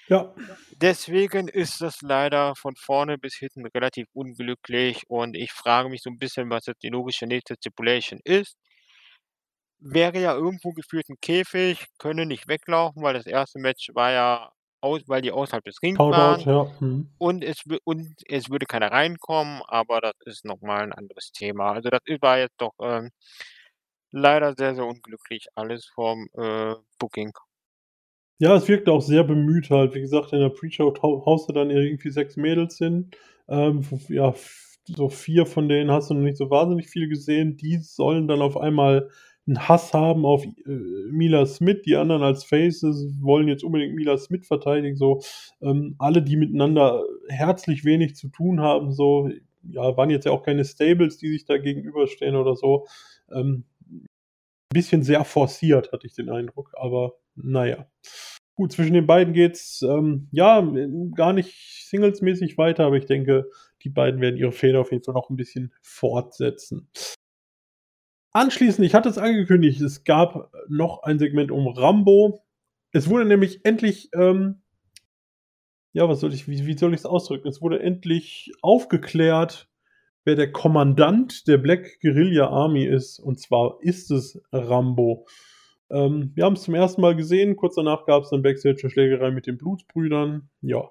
Ja. 0.10 0.34
Deswegen 0.72 1.48
ist 1.48 1.82
das 1.82 2.02
leider 2.02 2.54
von 2.56 2.76
vorne 2.76 3.18
bis 3.18 3.36
hinten 3.36 3.66
relativ 3.68 4.08
unglücklich 4.14 5.04
und 5.08 5.36
ich 5.36 5.52
frage 5.54 5.90
mich 5.90 6.02
so 6.02 6.10
'n 6.10 6.18
bisschen, 6.20 6.50
was 6.50 6.66
jetzt 6.68 6.84
die 6.84 6.90
logische 6.90 7.26
nächste 7.26 7.56
Stipulation 7.56 8.20
ist. 8.24 8.58
Wäre 9.82 10.20
ja 10.20 10.34
irgendwo 10.34 10.72
gefühlt 10.74 11.08
'n 11.10 11.18
Käfig, 11.22 11.86
können 12.00 12.28
nicht 12.30 12.48
weglaufen, 12.48 13.04
weil 13.04 13.14
das 13.14 13.28
1. 13.28 13.60
Match 13.60 13.92
war 13.94 14.12
ja 14.12 14.52
aus 14.82 15.02
weil 15.08 15.22
die 15.22 15.32
außerhalb 15.32 15.64
des 15.64 15.82
Rings 15.84 16.02
waren. 16.10 16.46
ja, 16.46 16.66
mhm. 16.80 17.18
Und 17.20 17.44
es 17.44 17.64
und 17.86 18.16
es 18.28 18.50
würde 18.50 18.66
keiner 18.68 18.92
reinkommen, 18.92 19.62
aber 19.68 20.02
das 20.02 20.14
ist 20.26 20.46
noch 20.46 20.62
mal 20.62 20.84
'n 20.86 20.94
anderes 20.94 21.32
Thema. 21.32 21.74
Also, 21.74 21.90
das 21.90 22.02
war 22.22 22.40
jetzt 22.40 22.56
doch, 22.60 22.74
ähm, 22.82 23.12
leider 24.12 24.56
sehr, 24.58 24.76
sehr 24.76 24.86
unglücklich 24.88 25.48
alles 25.56 25.88
vom, 25.96 26.28
äh, 26.36 26.76
Booking. 27.00 27.34
Ja, 28.42 28.56
es 28.56 28.68
wirkt 28.68 28.88
auch 28.88 29.02
sehr 29.02 29.24
bemüht 29.24 29.72
halt. 29.72 29.96
Wie 29.96 30.00
gesagt, 30.02 30.32
in 30.32 30.40
der 30.40 30.50
Pre-Show 30.50 30.94
haust 31.02 31.50
du 31.50 31.54
dann 31.54 31.72
irgendwie 31.72 32.12
6 32.12 32.38
Mädels 32.38 32.78
hin. 32.78 33.10
Ähm, 33.48 33.82
ja, 34.10 34.36
so 34.86 35.10
4 35.10 35.48
von 35.48 35.68
denen 35.68 35.90
hast 35.90 36.12
du 36.12 36.14
noch 36.14 36.22
nicht 36.22 36.38
so 36.38 36.52
wahnsinnig 36.52 36.88
viel 36.88 37.08
gesehen. 37.10 37.58
Die 37.58 37.78
sollen 37.80 38.28
dann 38.28 38.44
auf 38.44 38.56
einmal 38.56 39.10
'n 39.48 39.68
Hass 39.70 39.94
haben 39.94 40.26
auf, 40.26 40.44
äh, 40.46 40.52
Mila 41.12 41.46
Smith. 41.46 41.82
Die 41.86 41.96
anderen 41.96 42.24
als 42.24 42.44
Faces 42.44 43.08
wollen 43.22 43.48
jetzt 43.48 43.64
unbedingt 43.64 43.96
Mila 43.96 44.18
Smith 44.18 44.46
verteidigen, 44.48 44.98
so. 44.98 45.22
Ähm, 45.62 45.96
alle, 46.00 46.22
die 46.22 46.36
miteinander 46.38 47.04
herzlich 47.30 47.86
wenig 47.86 48.16
zu 48.16 48.30
tun 48.30 48.62
haben, 48.62 48.92
so, 48.94 49.30
ja, 49.70 49.96
waren 49.98 50.10
jetzt 50.10 50.26
ja 50.26 50.32
auch 50.34 50.44
keine 50.44 50.66
Stables, 50.66 51.18
die 51.18 51.30
sich 51.30 51.46
da 51.46 51.58
gegenüberstehen 51.58 52.36
oder 52.36 52.56
so. 52.56 52.88
Ähm, 53.34 53.66
bisschen 54.74 55.04
sehr 55.04 55.26
forciert, 55.26 55.92
hatte 55.94 56.08
ich 56.08 56.14
den 56.16 56.30
Eindruck, 56.30 56.72
aber 56.76 57.14
na 57.36 57.66
ja. 57.68 57.88
Gut, 58.56 58.74
zwischen 58.74 58.94
den 58.94 59.08
beiden 59.08 59.34
geht's, 59.34 59.82
ähm, 59.84 60.28
ja, 60.32 60.62
gar 61.16 61.34
nicht 61.34 61.88
singlesmäßig 61.90 62.58
weiter, 62.58 62.86
aber 62.86 62.98
ich 62.98 63.06
denke, 63.08 63.50
die 63.84 63.90
beiden 63.90 64.22
werden 64.22 64.38
ihre 64.38 64.52
Fehde 64.54 64.80
auf 64.80 64.92
jeden 64.92 65.04
Fall 65.04 65.14
noch 65.16 65.30
'n 65.32 65.38
bisschen 65.38 65.74
fortsetzen. 65.84 66.90
Anschließend, 68.34 68.86
ich 68.86 68.94
hatte 68.94 69.10
es 69.10 69.18
angekündigt, 69.18 69.82
es 69.82 70.04
gab 70.04 70.52
noch 70.68 71.04
ein 71.04 71.18
Segment 71.20 71.52
um 71.52 71.68
Rambo. 71.68 72.44
Es 72.92 73.10
wurde 73.10 73.26
nämlich 73.26 73.62
endlich, 73.66 74.10
ähm 74.14 74.62
ja, 75.96 76.08
was 76.10 76.20
soll 76.20 76.34
ich 76.34 76.48
wie 76.48 76.66
wie 76.66 76.78
soll 76.78 76.94
ich's 76.94 77.06
ausdrücken? 77.06 77.48
Es 77.48 77.62
wurde 77.62 77.80
endlich 77.82 78.52
aufgeklärt, 78.62 79.70
wer 80.26 80.36
der 80.36 80.52
Kommandant 80.52 81.48
der 81.48 81.58
Black 81.58 82.00
Guerilla 82.02 82.50
Army 82.50 82.86
ist, 82.86 83.20
und 83.20 83.40
zwar 83.40 83.78
ist 83.82 84.12
es 84.12 84.42
Rambo. 84.52 85.28
Ähm, 85.90 86.32
wir 86.36 86.46
haben's 86.46 86.64
zum 86.64 86.76
1. 86.76 87.02
Mal 87.02 87.16
gesehen, 87.16 87.56
kurz 87.56 87.76
danach 87.76 88.06
gab's 88.06 88.30
dann 88.32 88.44
Backstage 88.44 88.82
'ne 88.86 88.90
Schlägerei 88.92 89.32
mit 89.32 89.48
den 89.48 89.58
Blutsbrüdern. 89.58 90.50
Ja, 90.62 90.90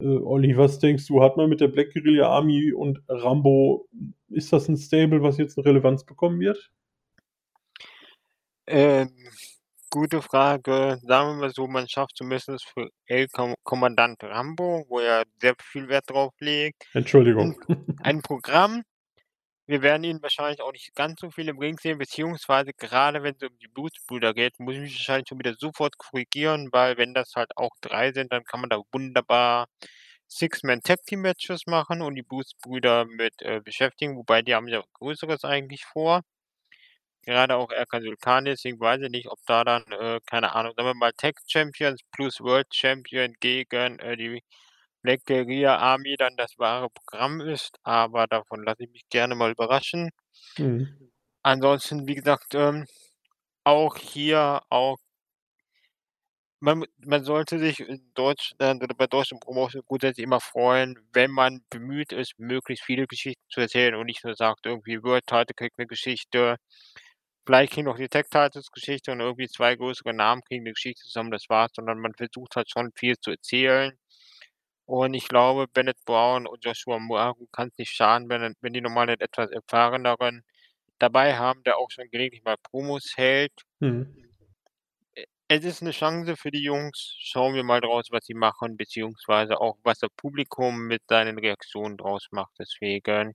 äh, 0.00 0.06
Olli, 0.06 0.56
was 0.56 0.78
denkst 0.78 1.06
du, 1.08 1.22
hat 1.22 1.36
man 1.36 1.48
mit 1.48 1.60
der 1.60 1.68
Black 1.68 1.92
Guerilla 1.92 2.28
Army 2.28 2.72
und 2.72 3.02
Rambo 3.08 3.88
ist 4.30 4.52
das 4.52 4.68
'n 4.68 4.76
Stable, 4.76 5.22
was 5.22 5.38
jetzt 5.38 5.56
'ne 5.58 5.64
Relevanz 5.64 6.04
bekommen 6.04 6.40
wird? 6.40 6.70
Ähm, 8.68 9.10
gute 9.90 10.22
Frage. 10.22 10.98
Sagen 11.02 11.28
wir 11.30 11.34
mal 11.46 11.50
so, 11.52 11.66
man 11.66 11.88
schafft 11.88 12.16
zumindest 12.16 12.66
für 12.68 12.88
El 13.06 13.28
Kommandant 13.62 14.22
Rambo, 14.24 14.84
wo 14.88 15.00
er 15.00 15.24
sehr 15.40 15.54
viel 15.62 15.88
Wert 15.88 16.10
drauf 16.10 16.32
legt, 16.40 16.84
Entschuldigung. 16.94 17.56
ein 18.02 18.22
Programm. 18.22 18.82
Wir 19.68 19.80
werden 19.80 20.04
ihn 20.04 20.22
wahrscheinlich 20.22 20.60
auch 20.60 20.72
nicht 20.72 20.94
ganz 20.94 21.20
so 21.20 21.30
viel 21.30 21.48
im 21.48 21.58
Ring 21.58 21.78
sehen, 21.78 21.96
beziehungsweise 21.98 22.72
gerade 22.74 23.22
wenn's 23.22 23.42
um 23.42 23.58
die 23.58 23.68
Blutsbrüder 23.68 24.34
geht, 24.34 24.58
muss 24.60 24.74
ich 24.74 24.80
mich 24.80 24.94
wahrscheinlich 24.98 25.28
schon 25.28 25.38
wieder 25.38 25.54
sofort 25.54 25.96
korrigieren, 25.96 26.68
weil 26.72 26.98
wenn 26.98 27.14
das 27.14 27.32
halt 27.34 27.50
auch 27.56 27.70
3 27.80 28.12
sind, 28.12 28.30
dann 28.32 28.44
kann 28.44 28.60
man 28.60 28.68
da 28.70 28.80
wunderbar 28.92 29.66
Six-Man 30.28 30.82
Tag 30.82 31.00
Team 31.06 31.22
Matches 31.22 31.66
machen 31.66 32.02
und 32.02 32.14
die 32.14 32.22
Blutsbrüder 32.22 33.06
mit, 33.06 33.40
äh, 33.42 33.60
beschäftigen, 33.64 34.16
wobei 34.16 34.42
die 34.42 34.54
haben 34.54 34.68
ja 34.68 34.82
Größeres 34.94 35.44
eigentlich 35.44 35.84
vor. 35.86 36.20
Gerade 37.26 37.56
auch 37.56 37.70
Erkan 37.70 38.02
Sülkani, 38.02 38.50
deswegen 38.50 38.78
weiß 38.80 39.00
ich 39.02 39.10
nicht, 39.10 39.28
ob 39.28 39.38
da 39.46 39.64
dann, 39.64 39.82
äh, 39.92 40.20
keine 40.26 40.54
Ahnung, 40.54 40.72
sagen 40.76 40.88
wir 40.88 40.94
mal 40.94 41.12
Tag 41.12 41.34
Champions 41.46 42.00
plus 42.12 42.40
World 42.40 42.66
Champion 42.74 43.32
gegen, 43.40 43.98
äh, 43.98 44.16
die 44.16 44.42
Black 45.04 45.26
Guerilla 45.26 45.76
Army 45.76 46.16
dann 46.16 46.34
das 46.38 46.58
wahre 46.58 46.88
Programm 46.88 47.42
ist, 47.42 47.76
aber 47.82 48.26
davon 48.26 48.64
lasse 48.64 48.84
ich 48.84 48.90
mich 48.90 49.06
gerne 49.10 49.34
mal 49.34 49.50
überraschen. 49.52 50.10
Mhm. 50.58 51.08
Ansonsten, 51.46 52.06
wie 52.06 52.14
gesagt, 52.14 52.54
ähm, 52.54 52.86
auch 53.64 53.96
hier 53.98 54.62
auch 54.70 54.98
man 56.62 56.84
man 57.04 57.24
sollte 57.24 57.58
sich 57.58 57.80
in 57.80 58.12
Deutschland 58.14 58.82
oder 58.82 58.94
bei 58.94 59.06
deutschen 59.06 59.40
Promotions 59.40 59.84
grundsätzlich 59.86 60.24
immer 60.24 60.40
freuen, 60.40 60.98
wenn 61.12 61.30
man 61.30 61.64
bemüht 61.70 62.12
ist, 62.12 62.38
möglichst 62.38 62.84
viele 62.84 63.06
Geschichten 63.06 63.42
zu 63.50 63.60
erzählen 63.60 63.94
und 63.94 64.06
nicht 64.06 64.24
nur 64.24 64.34
sagt 64.34 64.66
irgendwie: 64.66 65.02
„World 65.02 65.26
Title 65.26 65.54
kriegt 65.56 65.78
'ne 65.78 65.86
Geschichte.“ 65.86 66.56
Vielleicht 67.46 67.72
kriegen 67.74 67.88
auch 67.88 67.96
die 67.98 68.08
Tag 68.08 68.30
Titles 68.30 68.70
Geschichte 68.72 69.12
und 69.12 69.20
irgendwie 69.20 69.48
2 69.48 69.76
größere 69.76 70.14
Namen 70.14 70.42
kriegen 70.48 70.64
'ne 70.64 70.72
Geschichte 70.74 71.02
zusammen, 71.04 71.30
das 71.32 71.46
war's, 71.48 71.72
sondern 71.76 71.98
man 72.00 72.14
versucht 72.14 72.56
halt 72.56 72.70
schon 72.70 72.92
viel 72.96 73.16
zu 73.18 73.32
erzählen. 73.32 73.96
Und 74.88 75.14
ich 75.14 75.28
glaube, 75.28 75.66
Bennett 75.66 75.96
Brown 76.04 76.46
und 76.46 76.62
Joshua 76.64 76.98
Muraru 76.98 77.46
kann's 77.52 77.78
nicht 77.78 77.90
schaden, 77.92 78.28
wenn 78.28 78.54
wenn 78.60 78.72
die 78.74 78.82
noch 78.82 78.90
mal 78.90 79.06
'nen 79.06 79.20
etwas 79.20 79.50
erfahreneren 79.50 80.42
dabei 80.98 81.36
haben, 81.38 81.62
der 81.64 81.78
auch 81.78 81.90
schon 81.90 82.10
gelegentlich 82.10 82.44
mal 82.44 82.56
Promos 82.58 83.14
hält. 83.16 83.52
Mhm. 83.82 84.14
Es 85.50 85.64
ist 85.64 85.82
'ne 85.82 85.90
Chance 85.92 86.36
für 86.36 86.50
die 86.50 86.62
Jungs. 86.62 87.16
Schauen 87.18 87.54
wir 87.54 87.64
mal 87.64 87.80
draus, 87.82 88.06
was 88.10 88.24
sie 88.24 88.34
machen, 88.34 88.76
beziehungsweise 88.78 89.60
auch, 89.60 89.76
was 89.82 89.98
das 89.98 90.10
Publikum 90.16 90.86
mit 90.86 91.02
seinen 91.08 91.38
Reaktionen 91.38 91.98
draus 91.98 92.28
macht. 92.30 92.52
Deswegen 92.58 93.34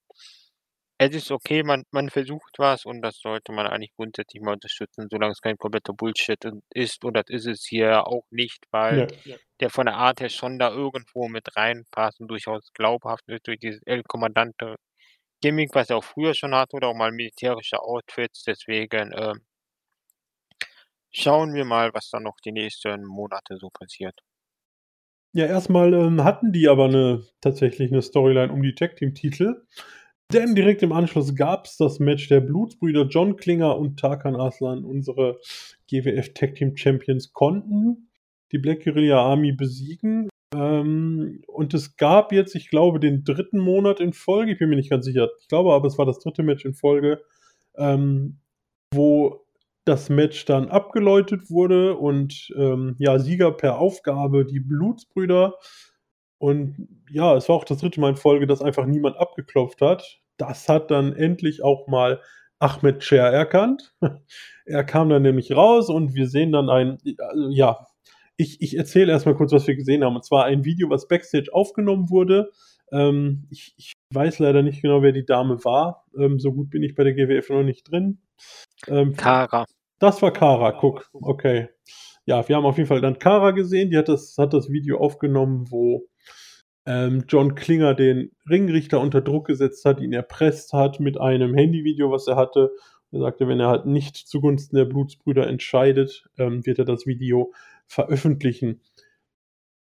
es 0.99 1.15
ist 1.15 1.31
okay, 1.31 1.63
man 1.63 1.83
man 1.91 2.09
versucht 2.09 2.55
was 2.59 2.85
und 2.85 3.01
das 3.01 3.19
sollte 3.19 3.51
man 3.53 3.67
eigentlich 3.67 3.93
grundsätzlich 3.95 4.41
mal 4.43 4.53
unterstützen, 4.53 5.07
solange 5.09 5.31
es 5.33 5.41
kein 5.41 5.57
kompletter 5.57 5.93
Bullshit 5.93 6.39
ist 6.73 7.05
und 7.05 7.15
das 7.15 7.25
ist 7.29 7.47
es 7.47 7.65
hier 7.67 8.07
auch 8.07 8.25
nicht, 8.31 8.65
weil 8.71 9.05
Ne. 9.25 9.39
der 9.61 9.69
von 9.71 9.85
der 9.87 9.95
Art 9.97 10.21
her 10.21 10.29
schon 10.29 10.59
da 10.59 10.71
irgendwo 10.71 11.29
mit 11.29 11.55
reinpasst 11.57 12.19
und 12.21 12.29
durchaus 12.29 12.71
glaubhaft 12.73 13.23
ist 13.29 13.47
durch 13.47 13.59
dieses 13.59 13.81
El 13.85 14.03
Comandante 14.03 14.75
Gimmick, 15.41 15.75
was 15.75 15.89
er 15.91 15.97
auch 15.97 16.03
früher 16.05 16.33
schon 16.35 16.55
hatte 16.55 16.75
oder 16.77 16.89
auch 16.89 16.95
mal 16.95 17.11
militärische 17.13 17.79
Outfits. 17.81 18.43
Deswegen, 18.45 19.11
ähm 19.17 19.43
schauen 21.13 21.55
wir 21.55 21.65
mal, 21.65 21.91
was 21.95 22.09
da 22.11 22.19
noch 22.19 22.35
die 22.45 22.51
nächsten 22.51 23.03
Monate 23.03 23.57
so 23.57 23.69
passiert. 23.71 24.21
Ja, 25.35 25.45
erst 25.45 25.69
mal, 25.69 25.93
ähm, 25.93 26.23
hatten 26.23 26.51
die 26.51 26.67
aber 26.67 26.87
'ne 26.87 27.21
tatsächlich 27.39 27.91
'ne 27.91 28.01
Storyline 28.01 28.51
um 28.51 28.63
die 28.63 28.73
Tag-Team-Titel, 28.73 29.61
denn 30.33 30.55
direkt 30.55 30.83
im 30.83 30.91
Anschluss 30.91 31.35
gab's 31.35 31.77
das 31.77 31.99
Match 31.99 32.27
der 32.27 32.41
Blutsbrüder 32.41 33.07
John 33.07 33.35
Klinger 33.35 33.77
und 33.77 33.99
Tarkan 33.99 34.35
Aslan. 34.35 34.85
Unsere 34.85 35.39
GWF 35.89 36.33
Tag 36.33 36.55
Team 36.55 36.75
Champions 36.77 37.33
konnten 37.33 38.09
die 38.51 38.57
Black 38.57 38.83
Guerilla 38.83 39.21
Army 39.21 39.51
besiegen. 39.51 40.29
Ähm, 40.53 41.41
und 41.47 41.73
es 41.73 41.97
gab 41.97 42.31
jetzt, 42.31 42.55
ich 42.55 42.69
glaube, 42.69 42.99
den 42.99 43.23
dritten 43.23 43.59
Monat 43.59 43.99
in 43.99 44.13
Folge, 44.13 44.53
ich 44.53 44.59
bin 44.59 44.69
mir 44.69 44.75
nicht 44.75 44.89
ganz 44.89 45.05
sicher, 45.05 45.29
ich 45.39 45.47
glaube 45.47 45.73
aber, 45.73 45.87
es 45.87 45.97
war 45.97 46.05
das 46.05 46.19
dritte 46.19 46.41
Match 46.41 46.65
in 46.65 46.73
Folge, 46.73 47.21
ähm, 47.77 48.39
wo 48.93 49.45
das 49.85 50.09
Match 50.09 50.45
dann 50.45 50.69
abgeläutet 50.69 51.49
wurde 51.49 51.95
und 51.97 52.51
ähm, 52.55 52.95
ja, 52.99 53.19
Sieger 53.19 53.51
per 53.51 53.79
Aufgabe 53.79 54.45
die 54.45 54.59
Blutsbrüder. 54.59 55.55
Und 56.39 56.87
ja, 57.11 57.35
es 57.35 57.47
war 57.49 57.55
auch 57.57 57.65
das 57.65 57.79
dritte 57.79 57.99
Mal 57.99 58.11
in 58.11 58.15
Folge, 58.15 58.47
dass 58.47 58.61
einfach 58.61 58.85
niemand 58.85 59.17
abgeklopft 59.17 59.81
hat. 59.81 60.19
Das 60.37 60.67
hat 60.69 60.89
dann 60.89 61.13
endlich 61.13 61.63
auch 61.63 61.87
mal 61.87 62.21
Ahmed 62.59 63.03
Cher 63.03 63.27
erkannt. 63.27 63.93
er 64.65 64.83
kam 64.83 65.09
dann 65.09 65.21
nämlich 65.21 65.51
raus 65.51 65.89
und 65.89 66.15
wir 66.15 66.27
sehen 66.27 66.51
dann 66.51 66.69
ein, 66.69 66.97
also, 67.17 67.49
ja, 67.49 67.85
ich, 68.37 68.61
ich 68.61 68.77
erzähle 68.77 69.11
erstmal 69.11 69.35
kurz, 69.35 69.51
was 69.51 69.67
wir 69.67 69.75
gesehen 69.75 70.03
haben. 70.03 70.15
Und 70.15 70.23
zwar 70.23 70.45
ein 70.45 70.63
Video, 70.63 70.89
was 70.89 71.09
Backstage 71.09 71.53
aufgenommen 71.53 72.09
wurde. 72.09 72.51
Ähm, 72.91 73.47
ich, 73.49 73.73
ich, 73.77 73.93
weiß 74.11 74.39
leider 74.39 74.63
nicht 74.63 74.81
genau, 74.81 75.03
wer 75.03 75.11
die 75.11 75.25
Dame 75.25 75.63
war. 75.63 76.05
Ähm, 76.17 76.39
so 76.39 76.51
gut 76.51 76.71
bin 76.71 76.81
ich 76.81 76.95
bei 76.95 77.03
der 77.03 77.13
GWF 77.13 77.49
noch 77.49 77.63
nicht 77.63 77.91
drin. 77.91 78.19
Ähm, 78.87 79.13
Kara. 79.15 79.65
Das 79.99 80.21
war 80.21 80.31
Kara, 80.31 80.71
guck. 80.71 81.09
Okay. 81.13 81.69
Ja, 82.25 82.47
wir 82.47 82.55
haben 82.55 82.65
auf 82.65 82.77
jeden 82.77 82.87
Fall 82.87 83.01
dann 83.01 83.19
Kara 83.19 83.51
gesehen. 83.51 83.91
Die 83.91 83.97
hat 83.97 84.07
das, 84.07 84.35
hat 84.37 84.53
das 84.53 84.71
Video 84.71 84.99
aufgenommen, 84.99 85.69
wo 85.69 86.07
ähm, 86.89 87.25
John 87.27 87.53
Klinger 87.53 87.93
den 87.93 88.31
Ringrichter 88.49 88.99
unter 88.99 89.21
Druck 89.21 89.45
gesetzt 89.45 89.85
hat, 89.85 90.01
ihn 90.01 90.11
erpresst 90.11 90.73
hat 90.73 90.99
mit 90.99 91.21
einem 91.21 91.53
Handyvideo, 91.53 92.09
was 92.09 92.27
er 92.27 92.35
hatte. 92.35 92.71
Er 93.11 93.19
sagte, 93.19 93.47
wenn 93.47 93.59
er 93.59 93.67
halt 93.67 93.85
nicht 93.85 94.17
zugunsten 94.17 94.75
der 94.75 94.85
Blutsbrüder 94.85 95.45
entscheidet, 95.45 96.27
ähm, 96.39 96.65
wird 96.65 96.79
er 96.79 96.85
das 96.85 97.05
Video 97.05 97.53
veröffentlichen. 97.85 98.81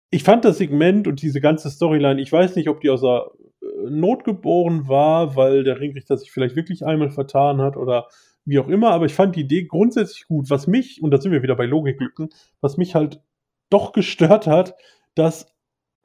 Ich 0.09 0.23
fand 0.23 0.43
das 0.43 0.57
Segment 0.57 1.07
und 1.07 1.21
diese 1.21 1.39
ganze 1.39 1.69
Storyline, 1.69 2.19
ich 2.19 2.31
weiß 2.31 2.55
nicht, 2.55 2.67
ob 2.67 2.81
die 2.81 2.89
aus 2.89 3.01
der 3.01 3.29
äh, 3.61 3.89
Not 3.91 4.23
geboren 4.23 4.87
war, 4.87 5.35
weil 5.35 5.63
der 5.63 5.79
Ringrichter 5.79 6.17
sich 6.17 6.31
vielleicht 6.31 6.55
wirklich 6.55 6.83
einmal 6.83 7.11
vertan 7.11 7.61
hat 7.61 7.77
oder 7.77 8.07
wie 8.43 8.57
auch 8.57 8.69
immer, 8.69 8.89
aber 8.89 9.05
ich 9.05 9.13
fand 9.13 9.35
die 9.35 9.41
Idee 9.41 9.65
grundsätzlich 9.65 10.25
gut. 10.25 10.49
Was 10.49 10.65
mich, 10.65 11.03
und 11.03 11.11
da 11.11 11.21
sind 11.21 11.31
wir 11.31 11.43
wieder 11.43 11.55
bei 11.55 11.65
Logiklücken, 11.67 12.29
was 12.59 12.77
mich 12.77 12.95
halt 12.95 13.21
doch 13.69 13.91
gestört 13.91 14.47
hat, 14.47 14.73
dass 15.13 15.56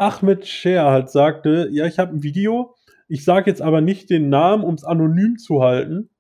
Ahmed 0.03 0.47
Scher 0.47 0.85
halt 0.91 1.11
sagte, 1.11 1.69
ja, 1.73 1.87
ich 1.87 1.99
habe 1.99 2.17
ein 2.17 2.23
Video, 2.23 2.75
ich 3.09 3.25
sage 3.25 3.51
jetzt 3.51 3.63
aber 3.63 3.81
nicht 3.81 4.11
den 4.11 4.29
Namen, 4.29 4.65
um 4.65 4.75
es 4.75 4.85
anonym 4.85 5.39
zu 5.39 5.63
halten. 5.63 6.11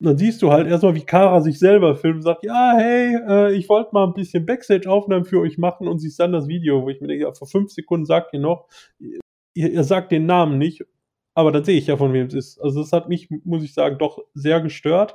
Und 0.00 0.06
dann 0.06 0.18
siehst 0.18 0.42
du 0.42 0.50
halt 0.50 0.66
erstmal, 0.66 0.96
wie 0.96 1.04
Kara 1.04 1.40
sich 1.40 1.58
selber 1.58 1.94
filmt 1.94 2.16
und 2.16 2.22
sagt, 2.22 2.44
ja, 2.44 2.74
hey, 2.76 3.16
äh, 3.28 3.54
ich 3.54 3.68
wollte 3.68 3.90
mal 3.92 4.06
ein 4.06 4.14
bisschen 4.14 4.44
Backstage-Aufnahmen 4.44 5.24
für 5.24 5.40
euch 5.40 5.56
machen 5.58 5.86
und 5.86 6.00
siehst 6.00 6.18
dann 6.18 6.32
das 6.32 6.48
Video, 6.48 6.82
wo 6.82 6.88
ich 6.90 7.00
mir 7.00 7.06
denke, 7.06 7.24
ja, 7.24 7.32
vor 7.32 7.46
fünf 7.46 7.70
Sekunden 7.70 8.04
sagt 8.04 8.34
ihr 8.34 8.40
noch, 8.40 8.66
ihr, 8.98 9.70
ihr 9.70 9.84
sagt 9.84 10.10
den 10.10 10.26
Namen 10.26 10.58
nicht, 10.58 10.84
aber 11.34 11.52
dann 11.52 11.64
sehe 11.64 11.78
ich 11.78 11.86
ja, 11.86 11.96
von 11.96 12.12
wem 12.12 12.26
es 12.26 12.34
ist. 12.34 12.60
Also 12.60 12.80
das 12.80 12.92
hat 12.92 13.08
mich, 13.08 13.28
muss 13.44 13.62
ich 13.62 13.72
sagen, 13.72 13.98
doch 13.98 14.18
sehr 14.34 14.60
gestört. 14.60 15.14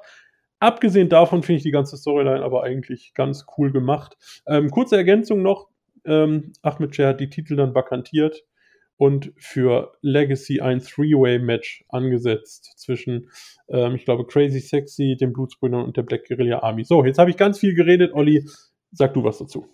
Abgesehen 0.59 1.09
davon 1.09 1.43
finde 1.43 1.57
ich 1.57 1.63
die 1.63 1.71
ganze 1.71 1.97
Storyline 1.97 2.43
aber 2.43 2.63
eigentlich 2.63 3.13
ganz 3.13 3.45
cool 3.57 3.71
gemacht. 3.71 4.17
Ähm, 4.47 4.69
kurze 4.69 4.97
Ergänzung 4.97 5.41
noch, 5.41 5.69
ähm, 6.05 6.53
Ahmed 6.61 6.95
Cher 6.95 7.09
hat 7.09 7.19
die 7.19 7.29
Titel 7.29 7.55
dann 7.55 7.75
vakantiert 7.75 8.43
und 8.97 9.31
für 9.37 9.93
Legacy 10.01 10.59
ein 10.59 10.79
Three-Way-Match 10.79 11.85
angesetzt 11.89 12.73
zwischen, 12.77 13.29
ähm, 13.69 13.95
ich 13.95 14.05
glaube, 14.05 14.27
Crazy 14.27 14.59
Sexy, 14.59 15.15
den 15.19 15.31
Blutsbrüdern 15.31 15.83
und 15.83 15.95
der 15.95 16.03
Black 16.03 16.27
Guerilla 16.27 16.59
Army. 16.59 16.83
So, 16.83 17.05
jetzt 17.05 17.17
habe 17.17 17.29
ich 17.29 17.37
ganz 17.37 17.59
viel 17.59 17.75
geredet. 17.75 18.13
Olli, 18.13 18.45
sag 18.91 19.13
du 19.13 19.23
was 19.23 19.37
dazu. 19.37 19.67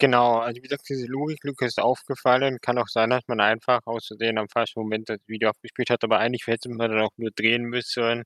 Genau, 0.00 0.38
also 0.38 0.56
wie 0.56 0.62
gesagt, 0.62 0.88
diese 0.88 1.06
Logiklücke 1.06 1.66
ist 1.66 1.80
aufgefallen. 1.80 2.58
Kann 2.60 2.78
auch 2.78 2.88
sein, 2.88 3.10
dass 3.10 3.22
man 3.28 3.40
einfach 3.40 3.80
auszusehen 3.84 4.38
am 4.38 4.48
falschen 4.48 4.80
Moment 4.80 5.08
das 5.08 5.20
Video 5.28 5.50
abgespielt 5.50 5.88
hat, 5.88 6.02
aber 6.02 6.18
eigentlich 6.18 6.48
hätte 6.48 6.68
man 6.68 6.90
dann 6.90 7.00
auch 7.00 7.12
nur 7.16 7.30
drehen 7.30 7.62
müssen 7.62 8.24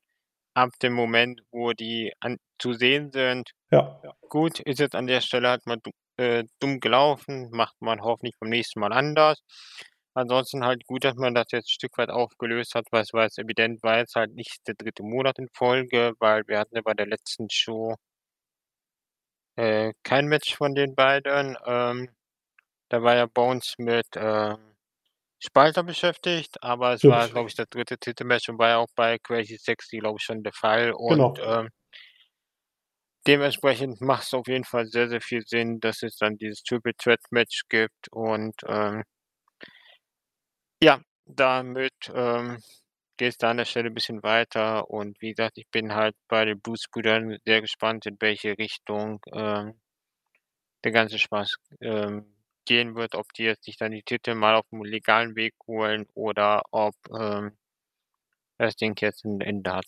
ab 0.55 0.71
dem 0.83 0.93
Moment, 0.93 1.43
wo 1.53 1.73
die 1.73 2.13
an, 2.21 2.39
zu 2.59 2.73
sehen 2.73 3.13
sind. 3.13 3.51
Ja. 3.71 4.01
Gut, 4.29 4.61
ist 4.61 4.81
jetzt 4.81 4.95
an 4.95 5.07
der 5.07 5.21
Stelle 5.21 5.51
halt 5.51 5.67
mal 5.67 5.79
äh, 6.19 6.45
dumm 6.61 6.81
gelaufen, 6.81 7.51
macht 7.51 7.81
man 7.81 8.03
hoffentlich 8.03 8.35
beim 8.39 8.51
nächsten 8.51 8.81
Mal 8.81 8.93
anders. 8.93 9.43
Ansonsten 10.15 10.65
halt 10.65 10.85
gut, 10.87 11.05
dass 11.05 11.15
man 11.15 11.35
das 11.35 11.47
jetzt 11.53 11.69
ein 11.69 11.71
Stück 11.71 11.97
weit 11.99 12.11
aufgelöst 12.11 12.75
hat, 12.75 12.87
weil 12.91 13.03
es 13.03 13.13
war 13.13 13.25
jetzt 13.25 13.39
evident, 13.39 13.83
war 13.83 13.99
jetzt 13.99 14.17
halt 14.17 14.35
nicht 14.35 14.67
der 14.67 14.75
dritte 14.75 15.03
Monat 15.05 15.39
in 15.39 15.49
Folge, 15.55 16.15
weil 16.19 16.43
wir 16.49 16.59
hatten 16.59 16.75
ja 16.75 16.83
bei 16.83 16.95
der 16.95 17.07
letzten 17.07 17.49
Show 17.51 17.95
äh, 19.57 19.93
kein 20.03 20.27
Match 20.27 20.57
von 20.57 20.75
den 20.75 20.95
beiden. 20.95 21.57
Ähm, 21.67 22.11
da 22.89 23.03
war 23.03 23.15
ja 23.17 23.27
Bones 23.27 23.75
mit 23.79 24.17
äh, 24.17 24.57
Spalter 25.41 25.85
beschäftigt, 25.85 26.63
aber 26.63 26.95
es 26.95 27.05
war, 27.05 27.29
glaube 27.29 27.49
ich, 27.49 27.55
das 27.55 27.69
dritte 27.69 27.97
Titelmatch 27.97 28.49
und 28.49 28.59
war 28.59 28.69
ja 28.71 28.79
auch 28.79 28.89
bei 28.97 29.19
Crazy 29.19 29.57
Sexy, 29.57 29.99
glaube 29.99 30.17
ich, 30.19 30.25
schon 30.25 30.43
der 30.43 30.53
Fall. 30.53 30.93
Und 30.93 31.37
genau. 31.37 31.61
ähm, 31.61 31.69
dementsprechend 33.29 34.01
macht 34.01 34.25
es 34.25 34.35
auf 34.35 34.49
jeden 34.49 34.65
Fall 34.65 34.87
sehr, 34.87 35.09
sehr 35.09 35.21
viel 35.21 35.43
Sinn, 35.47 35.81
dass 35.81 36.03
es 36.03 36.17
dann 36.17 36.39
dieses 36.39 36.63
Triple 36.63 36.95
Threat 36.97 37.21
Match 37.31 37.63
gibt. 37.69 38.09
Und 38.11 38.55
ähm, 38.67 39.05
ja, 40.83 41.01
damit 41.27 41.93
ähm, 42.15 42.59
geht 43.19 43.31
es 43.33 43.39
da 43.39 43.51
an 43.51 43.59
der 43.59 43.65
Stelle 43.67 43.89
ein 43.91 43.95
bisschen 43.95 44.23
weiter. 44.23 44.91
Und 44.91 45.21
wie 45.21 45.31
gesagt, 45.35 45.59
ich 45.59 45.69
bin 45.71 45.95
halt 45.95 46.17
bei 46.29 46.45
den 46.47 46.61
Blues-Brüdern 46.61 47.39
sehr 47.45 47.61
gespannt, 47.61 48.07
in 48.07 48.17
welche 48.21 48.57
Richtung 48.59 49.21
ähm, 49.33 49.79
der 50.85 50.93
ganze 50.93 51.19
Spaß 51.19 51.57
ähm, 51.81 52.35
gehen 52.65 52.95
wird, 52.97 53.15
ob 53.15 53.33
die 53.35 53.45
jetzt 53.45 53.65
sich 53.65 53.77
dann 53.77 53.93
die 53.93 54.03
Titel 54.03 54.35
mal 54.35 54.55
auf 54.57 54.67
dem 54.71 54.83
legalen 54.85 55.37
Weg 55.37 55.55
holen 55.67 56.07
oder 56.15 56.63
ob 56.73 56.95
ähm, 57.19 57.57
das 58.59 58.77
Ding 58.77 58.97
jetzt 59.01 59.25
ein 59.25 59.41
Ende 59.41 59.73
hat. 59.73 59.87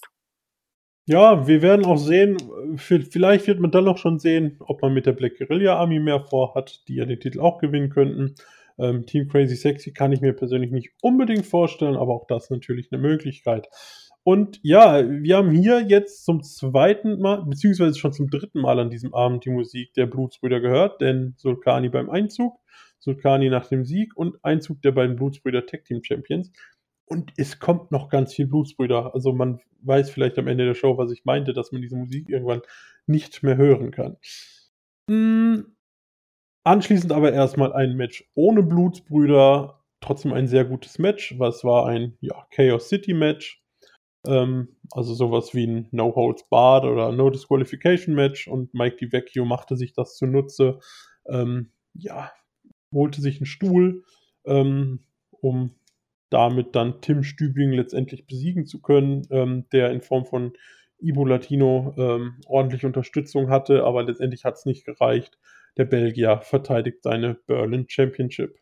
Ja, 1.07 1.47
wir 1.47 1.63
werden 1.63 1.87
auch 1.87 1.97
sehen, 1.97 2.37
vielleicht 2.77 3.47
wird 3.47 3.59
man 3.59 3.71
dann 3.71 3.89
auch 3.89 3.99
schon 3.99 4.19
sehen, 4.19 4.57
ob 4.61 4.83
man 4.83 4.95
mit 4.95 5.07
der 5.07 5.13
Black 5.13 5.39
Guerilla 5.39 5.77
Army 5.77 5.99
mehr 5.99 6.21
vorhat, 6.21 6.87
die 6.87 6.97
ja 6.97 7.05
den 7.05 7.19
Titel 7.19 7.41
auch 7.41 7.59
gewinnen 7.59 7.91
könnten. 7.91 8.35
Ähm, 8.79 9.07
Team 9.07 9.29
Crazy 9.29 9.57
Sexy 9.57 9.93
kann 9.93 10.13
ich 10.13 10.21
mir 10.21 10.33
persönlich 10.33 10.71
nicht 10.71 10.91
unbedingt 11.03 11.47
vorstellen, 11.47 11.97
aber 11.97 12.15
auch 12.15 12.27
das 12.29 12.51
natürlich 12.51 12.93
eine 12.93 13.03
Möglichkeit. 13.03 13.69
Und 14.23 14.61
ja, 14.63 15.03
wir 15.09 15.39
haben 15.39 15.51
hier 15.51 15.81
jetzt 15.81 16.25
zum 16.25 16.43
zweiten 16.43 17.21
Mal, 17.21 17.43
beziehungsweise 17.45 17.99
schon 17.99 18.13
zum 18.13 18.29
dritten 18.29 18.61
Mal 18.61 18.79
an 18.79 18.91
diesem 18.91 19.15
Abend 19.15 19.45
die 19.45 19.51
Musik 19.51 19.95
der 19.95 20.07
Blutsbrüder 20.07 20.61
gehört, 20.61 21.01
denn 21.01 21.35
Sulkani 21.39 21.89
beim 21.89 22.11
Einzug, 22.11 22.59
Sulkani 22.99 23.49
nach 23.49 23.67
dem 23.67 23.85
Sieg 23.85 24.15
und 24.17 24.37
Einzug 24.45 24.83
der 24.83 24.93
beiden 24.93 25.17
Blutsbrüder 25.17 25.65
Tag 25.65 25.85
Team 25.87 26.05
Champions. 26.05 26.53
Und 27.11 27.33
es 27.37 27.59
kommt 27.59 27.90
noch 27.90 28.09
ganz 28.09 28.35
viel 28.35 28.46
Blutsbrüder. 28.46 29.14
Also 29.14 29.33
man 29.33 29.61
weiß 29.83 30.11
vielleicht 30.11 30.38
am 30.38 30.46
Ende 30.46 30.64
der 30.64 30.75
Show, 30.75 30.96
was 30.96 31.11
ich 31.11 31.25
meinte, 31.25 31.53
dass 31.53 31.73
man 31.73 31.83
diese 31.83 31.96
Musik 31.96 32.29
irgendwann 32.29 32.62
nicht 33.07 33.42
mehr 33.42 33.57
hören 33.57 33.90
kann. 33.90 34.16
Hm. 35.11 35.77
Anschließend 36.62 37.12
aber 37.12 37.33
erstmal 37.33 37.73
ein 37.73 37.96
Match 37.96 38.31
ohne 38.35 38.62
Blutsbrüder. 38.62 39.83
Trotzdem 40.01 40.33
ein 40.33 40.46
sehr 40.46 40.64
gutes 40.64 41.01
Match. 41.01 41.37
Was 41.38 41.64
war 41.64 41.87
ein 41.87 42.16
ja, 42.20 42.46
Chaos 42.53 42.88
City 42.88 43.12
Match. 43.12 43.61
Ähm, 44.25 44.77
also 44.92 45.12
sowas 45.12 45.53
wie 45.53 45.66
ein 45.66 45.88
No 45.90 46.14
Holds 46.14 46.49
Barred 46.49 46.85
oder 46.85 47.11
No 47.11 47.29
Disqualification 47.29 48.14
Match. 48.14 48.46
Und 48.46 48.73
Mike 48.73 48.99
DiVecchio 48.99 49.44
machte 49.44 49.77
sich 49.77 49.94
das 49.94 50.14
zunutze. 50.16 50.79
Ähm, 51.27 51.73
ja, 51.94 52.31
holte 52.94 53.20
sich 53.20 53.38
einen 53.38 53.46
Stuhl, 53.46 54.05
ähm, 54.44 55.01
um 55.31 55.75
damit 56.31 56.75
dann 56.77 57.01
Tim 57.01 57.23
Stübing 57.23 57.73
letztendlich 57.73 58.27
besiegen 58.27 58.64
zu 58.64 58.81
können, 58.81 59.27
ähm, 59.31 59.69
der 59.73 59.90
in 59.90 60.01
Form 60.01 60.25
von 60.25 60.53
Ibo 61.01 61.25
Latino 61.25 61.95
ähm, 61.99 62.40
ordentlich 62.47 62.85
Unterstützung 62.85 63.51
hatte, 63.51 63.85
aber 63.85 64.03
letztendlich 64.03 64.45
hat 64.45 64.55
es 64.55 64.66
nicht 64.66 64.85
gereicht. 64.85 65.38
Der 65.77 65.85
Belgier 65.85 66.40
verteidigt 66.40 67.03
seine 67.03 67.35
Berlin 67.35 67.87
Championship. 67.88 68.57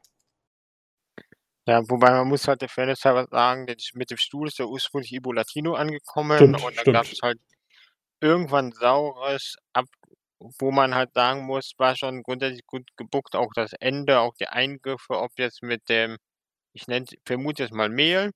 Ja, 1.66 1.82
wobei 1.88 2.10
man 2.10 2.28
muss 2.28 2.48
halt 2.48 2.62
der 2.62 2.68
Fairness 2.68 3.04
halber 3.04 3.26
sagen, 3.30 3.66
mit 3.94 4.10
dem 4.10 4.16
Stuhl 4.16 4.48
ist 4.48 4.58
ja 4.58 4.64
ursprünglich 4.64 5.12
Ibo 5.12 5.32
Latino 5.32 5.74
angekommen 5.74 6.38
stimmt, 6.38 6.64
und 6.64 6.76
dann 6.76 6.94
gab 6.94 7.04
es 7.04 7.20
halt 7.22 7.38
irgendwann 8.20 8.72
Saures, 8.72 9.56
ab, 9.74 9.84
wo 10.38 10.70
man 10.70 10.94
halt 10.94 11.12
sagen 11.12 11.44
muss, 11.44 11.72
war 11.76 11.96
schon 11.96 12.22
grundsätzlich 12.22 12.64
gut 12.66 12.88
gebuckt, 12.96 13.36
auch 13.36 13.52
das 13.54 13.72
Ende, 13.74 14.20
auch 14.20 14.34
die 14.40 14.48
Eingriffe, 14.48 15.18
ob 15.18 15.30
jetzt 15.36 15.62
mit 15.62 15.88
dem 15.88 16.16
ich 16.78 16.86
nenne 16.86 17.06
vermute 17.24 17.64
jetzt 17.64 17.72
mal 17.72 17.88
Mehl 17.88 18.30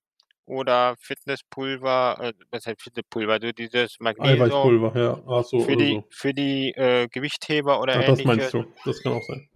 oder 0.45 0.97
Fitnesspulver, 0.99 2.16
äh, 2.20 2.32
was 2.51 2.66
heißt 2.66 2.82
Fitnesspulver, 2.82 3.38
du 3.38 3.53
dieses 3.55 3.97
Magnesium 4.01 4.43
Eiweißpulver, 4.43 5.01
ja. 5.01 5.22
Ach 5.26 5.45
so, 5.45 5.61
für 5.61 5.76
die, 5.76 5.95
so. 5.95 6.05
für 6.11 6.34
die 6.34 6.72
äh, 6.72 7.09
Gewichtheber 7.09 7.80
oder 7.80 7.95
Ach, 7.97 8.05
das 8.05 8.24
meinst 8.24 8.53
du, 8.53 8.64
das 8.84 9.01
kann 9.03 9.12
auch 9.12 9.22
sein. 9.22 9.49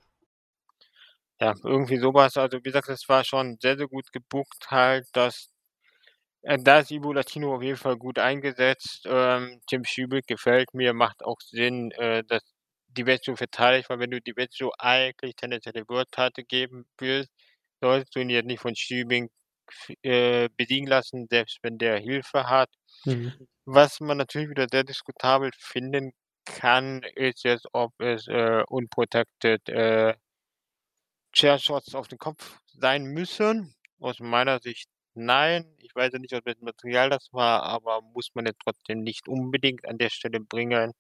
Ja, 1.41 1.53
irgendwie 1.65 1.99
sowas. 1.99 2.37
Also 2.37 2.59
wie 2.59 2.63
gesagt, 2.63 2.89
es 2.89 3.09
war 3.09 3.25
schon 3.25 3.59
sehr, 3.61 3.77
sehr 3.77 3.89
gut 3.89 4.11
gebuckt 4.13 4.71
halt, 4.71 5.05
dass 5.13 5.51
äh, 6.43 6.59
da 6.59 6.79
ist 6.79 6.93
Ibu 6.93 7.13
Latino 7.13 7.55
auf 7.57 7.63
jeden 7.63 7.77
Fall 7.77 7.97
gut 7.97 8.19
eingesetzt. 8.19 9.03
Ähm, 9.07 9.61
Tim 9.67 9.85
Schübel 9.85 10.23
gefällt 10.27 10.73
mir, 10.73 10.95
macht 10.95 11.25
auch 11.25 11.41
Sinn, 11.41 11.91
äh, 11.93 12.23
dass 12.25 12.43
DiBiase 12.89 13.37
verteidigt, 13.37 13.91
weil 13.91 13.99
wenn 13.99 14.11
du 14.11 14.21
DiBiase 14.21 14.71
eigentlich 14.79 15.35
tendenziell 15.37 15.75
die 15.75 15.89
World-Title 15.89 16.45
geben 16.45 16.87
willst, 16.99 17.31
solltest 17.87 18.15
du 18.17 18.21
ihn 18.21 18.31
jetzt 18.31 18.47
nicht 18.47 18.61
von 18.61 18.77
Stübing 18.77 19.31
äh, 20.03 20.49
besiegen 20.57 20.87
lassen, 20.89 21.27
selbst 21.31 21.59
wenn 21.63 21.79
der 21.79 21.99
Hilfe 21.99 22.49
hat. 22.49 22.71
Mhm. 23.05 23.33
Was 23.65 24.01
man 24.01 24.19
natürlich 24.19 24.51
wieder 24.51 24.67
sehr 24.71 24.85
diskutabel 24.85 25.51
finden 25.59 26.13
kann, 26.45 27.03
ist 27.17 27.45
jetzt, 27.45 27.67
ob 27.73 27.93
es, 28.01 28.29
äh, 28.29 28.63
unprotected, 28.69 29.69
äh 29.69 30.15
Chair-Shots 31.33 31.95
auf 31.95 32.09
den 32.09 32.19
Kopf 32.19 32.59
sein 32.67 33.05
müssen. 33.05 33.75
Aus 34.01 34.21
meiner 34.21 34.59
Sicht 34.61 34.89
nein. 35.15 35.67
Ich 35.79 35.95
weiß 35.95 36.13
ja 36.15 36.19
nicht, 36.19 36.35
aus 36.35 36.43
welchem 36.45 36.65
Material 36.65 37.11
das 37.11 37.29
war, 37.33 37.63
aber 37.63 38.01
muss 38.03 38.31
man 38.35 38.47
jetzt 38.47 38.61
trotzdem 38.65 39.03
nicht 39.03 39.29
unbedingt 39.29 39.87
an 39.87 39.99
der 39.99 40.11
Stelle 40.11 40.41
bringen. 40.41 40.93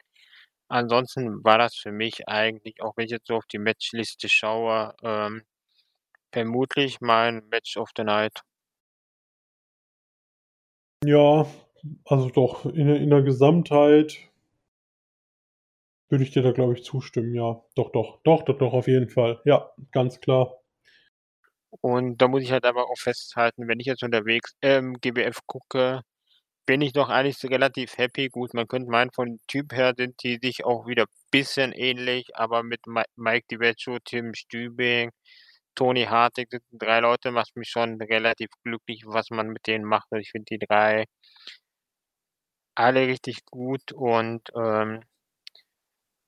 Ansonsten 0.68 1.44
war 1.44 1.58
das 1.58 1.76
für 1.76 1.92
mich 1.92 2.28
eigentlich, 2.28 2.82
auch 2.82 2.96
wenn 2.96 3.06
ich 3.06 3.12
jetzt 3.12 3.28
so 3.28 3.36
auf 3.36 3.46
die 3.46 3.58
Matchliste 3.58 4.28
schaue, 4.28 4.94
ähm, 5.02 5.42
vermutlich 6.36 7.00
mein 7.00 7.48
Match 7.48 7.78
of 7.78 7.88
the 7.96 8.04
Night. 8.04 8.42
Ja, 11.02 11.46
also 12.04 12.28
doch, 12.28 12.66
in 12.66 12.88
der 12.88 13.00
in 13.00 13.08
der 13.08 13.22
Gesamtheit 13.22 14.18
würde 16.10 16.24
ich 16.24 16.32
dir 16.32 16.42
da, 16.42 16.52
glaube 16.52 16.74
ich, 16.74 16.84
zustimmen, 16.84 17.34
ja. 17.34 17.62
Doch, 17.74 17.90
doch. 17.90 18.20
Doch, 18.22 18.42
doch, 18.42 18.58
doch, 18.58 18.74
auf 18.74 18.86
jeden 18.86 19.08
Fall. 19.08 19.40
Ja, 19.46 19.72
ganz 19.92 20.20
klar. 20.20 20.60
Und 21.80 22.20
da 22.20 22.28
muss 22.28 22.42
ich 22.42 22.52
halt 22.52 22.66
aber 22.66 22.90
auch 22.90 22.98
festhalten, 22.98 23.66
wenn 23.66 23.80
ich 23.80 23.86
jetzt 23.86 24.02
unterwegs, 24.02 24.54
ähm, 24.60 24.98
GWF 25.00 25.40
gucke, 25.46 26.02
bin 26.66 26.82
ich 26.82 26.92
doch 26.92 27.08
eigentlich 27.08 27.38
so 27.38 27.48
relativ 27.48 27.96
happy. 27.96 28.28
Gut, 28.28 28.52
man 28.52 28.68
könnte 28.68 28.90
meinen, 28.90 29.10
von 29.12 29.40
Typ 29.48 29.72
her 29.72 29.94
sind 29.96 30.22
die 30.22 30.38
sich 30.42 30.66
auch 30.66 30.86
wieder 30.86 31.06
bisschen 31.30 31.72
ähnlich, 31.72 32.36
aber 32.36 32.62
mit 32.62 32.86
Mi 32.86 33.02
Mike 33.16 33.46
DiVecchio, 33.50 33.98
Tim 34.04 34.34
Stübing, 34.34 35.10
Tony 35.76 36.04
Hartig, 36.06 36.48
3 36.72 37.00
Leute, 37.00 37.30
macht 37.32 37.56
mich 37.56 37.68
schon 37.70 38.00
relativ 38.02 38.50
glücklich, 38.64 39.04
was 39.06 39.30
man 39.30 39.48
mit 39.50 39.66
denen 39.68 39.84
macht. 39.84 40.06
Also, 40.10 40.22
ich 40.22 40.30
finde 40.32 40.46
die 40.52 40.58
3 40.66 41.06
alle 42.78 43.06
richtig 43.08 43.46
gut 43.46 43.90
und, 43.92 44.50
ähm 44.54 45.00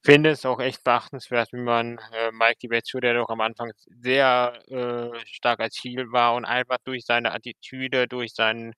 finde 0.05 0.31
es 0.31 0.47
auch 0.47 0.61
echt 0.61 0.85
beachtenswert, 0.85 1.53
wie 1.53 1.61
man, 1.61 1.99
äh, 2.13 2.31
Mike 2.33 2.59
DiBiase, 2.63 3.01
der 3.01 3.15
doch 3.15 3.29
am 3.31 3.41
Anfang 3.41 3.73
sehr, 4.01 4.53
äh, 4.69 5.19
stark 5.27 5.59
als 5.61 5.77
Heel 5.83 6.13
war 6.13 6.35
und 6.35 6.45
einfach 6.45 6.79
durch 6.85 7.05
seine 7.05 7.33
Attitüde, 7.33 8.07
durch 8.07 8.33
sein 8.35 8.75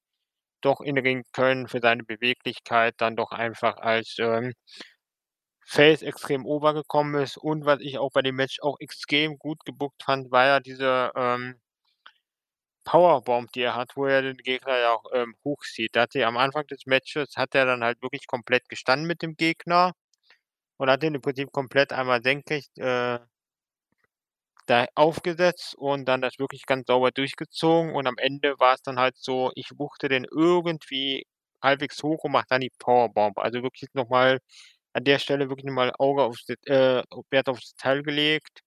doch 0.63 0.81
in 0.83 0.99
Ring-Können, 0.99 1.69
für 1.69 1.81
seine 1.81 2.05
Beweglichkeit 2.05 2.95
dann 2.99 3.17
doch 3.17 3.33
einfach 3.33 3.77
als, 3.79 4.17
ähm, 4.21 4.55
Face 5.71 6.03
extrem 6.03 6.47
overgekommen 6.47 7.23
ist. 7.23 7.37
Und 7.37 7.65
was 7.65 7.81
ich 7.81 7.97
auch 7.99 8.11
bei 8.13 8.23
dem 8.23 8.35
Match 8.37 8.59
auch 8.61 8.77
extrem 8.81 9.39
gut 9.39 9.65
gebookt 9.65 10.03
fand, 10.03 10.31
war 10.33 10.45
ja 10.47 10.61
diese, 10.61 11.13
ähm 11.15 11.61
Powerbomb, 12.87 13.53
die 13.53 13.63
er 13.63 13.75
hat, 13.75 13.97
wo 13.97 14.07
er 14.07 14.23
den 14.23 14.37
Gegner 14.39 14.79
ja 14.79 14.93
auch, 14.95 15.05
ähm, 15.13 15.35
hochzieht. 15.45 15.95
Da 15.97 16.03
hat 16.03 16.15
er 16.15 16.29
am 16.29 16.37
Anfang 16.37 16.67
des 16.67 16.87
Matches 16.87 17.37
hat 17.37 17.55
er 17.55 17.67
dann 17.67 17.85
halt 17.85 18.01
wirklich 18.03 18.27
komplett 18.27 18.69
gestanden 18.69 19.07
mit 19.07 19.23
dem 19.23 19.37
Gegner 19.37 19.93
und 20.79 20.91
hat 20.91 21.03
den 21.03 21.15
im 21.17 21.23
Prinzip 21.23 21.53
komplett 21.53 21.93
einmal 21.93 22.23
senkrecht, 22.23 22.79
äh 22.79 23.21
da 24.67 24.87
aufgesetzt 24.95 25.75
und 25.77 26.07
dann 26.07 26.21
das 26.23 26.39
wirklich 26.39 26.67
ganz 26.67 26.87
sauber 26.87 27.11
durchgezogen 27.11 27.95
und 27.95 28.07
am 28.07 28.17
Ende 28.19 28.59
war's 28.59 28.83
dann 28.83 28.99
halt 28.99 29.17
so, 29.17 29.51
ich 29.55 29.71
wuchte 29.79 30.09
den 30.09 30.25
irgendwie 30.31 31.27
halbwegs 31.63 32.03
hoch 32.03 32.25
und 32.25 32.33
mache 32.33 32.47
dann 32.49 32.61
die 32.61 32.71
Powerbomb. 32.79 33.39
Also, 33.39 33.63
wirklich 33.63 33.91
noch 33.95 34.09
mal 34.09 34.39
an 34.95 35.05
der 35.05 35.19
Stelle 35.19 35.49
wirklich 35.49 35.67
noch 35.67 35.75
mal 35.75 35.93
Auge 35.99 36.23
aufs 36.25 36.49
äh, 36.67 37.03
Wert 37.31 37.49
aufs 37.49 37.75
Detail 37.75 38.03
gelegt 38.03 38.61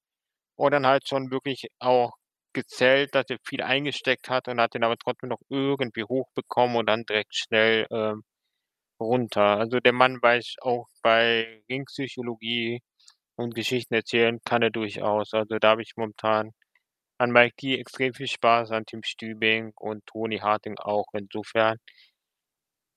und 0.57 0.71
dann 0.74 0.88
halt 0.88 1.07
schon 1.07 1.32
wirklich 1.32 1.67
auch 1.80 2.13
gezählt, 2.53 3.15
dass 3.15 3.26
er 3.30 3.38
viel 3.45 3.63
eingesteckt 3.63 4.30
hat 4.30 4.47
und 4.49 4.61
hat 4.61 4.74
den 4.76 4.84
aber 4.84 4.97
trotzdem 4.97 5.30
noch 5.30 5.41
irgendwie 5.49 6.03
hochbekommen 6.03 6.78
und 6.78 6.88
dann 6.88 7.05
direkt 7.05 7.36
schnell, 7.36 7.88
ähm, 7.91 8.24
runter. 8.99 9.57
Also, 9.59 9.80
der 9.80 9.93
Mann 9.93 10.21
weiß 10.21 10.55
auch 10.61 10.88
bei 11.03 11.61
Ringpsychologie 11.69 12.82
und 13.38 13.55
Geschichten 13.55 13.93
erzählen 13.95 14.39
kann 14.45 14.61
er 14.63 14.71
durchaus. 14.71 15.34
Also, 15.34 15.57
da 15.59 15.69
habe 15.71 15.84
ich 15.84 15.93
momentan 15.97 16.51
an 17.19 17.32
Mike 17.32 17.55
D 17.61 17.80
extrem 17.80 18.13
viel 18.13 18.28
Spaß, 18.28 18.71
an 18.71 18.86
Tim 18.86 19.03
Stübing 19.03 19.74
und 19.78 20.05
Tony 20.07 20.39
Harting 20.39 20.78
auch. 20.80 21.07
Insofern 21.13 21.78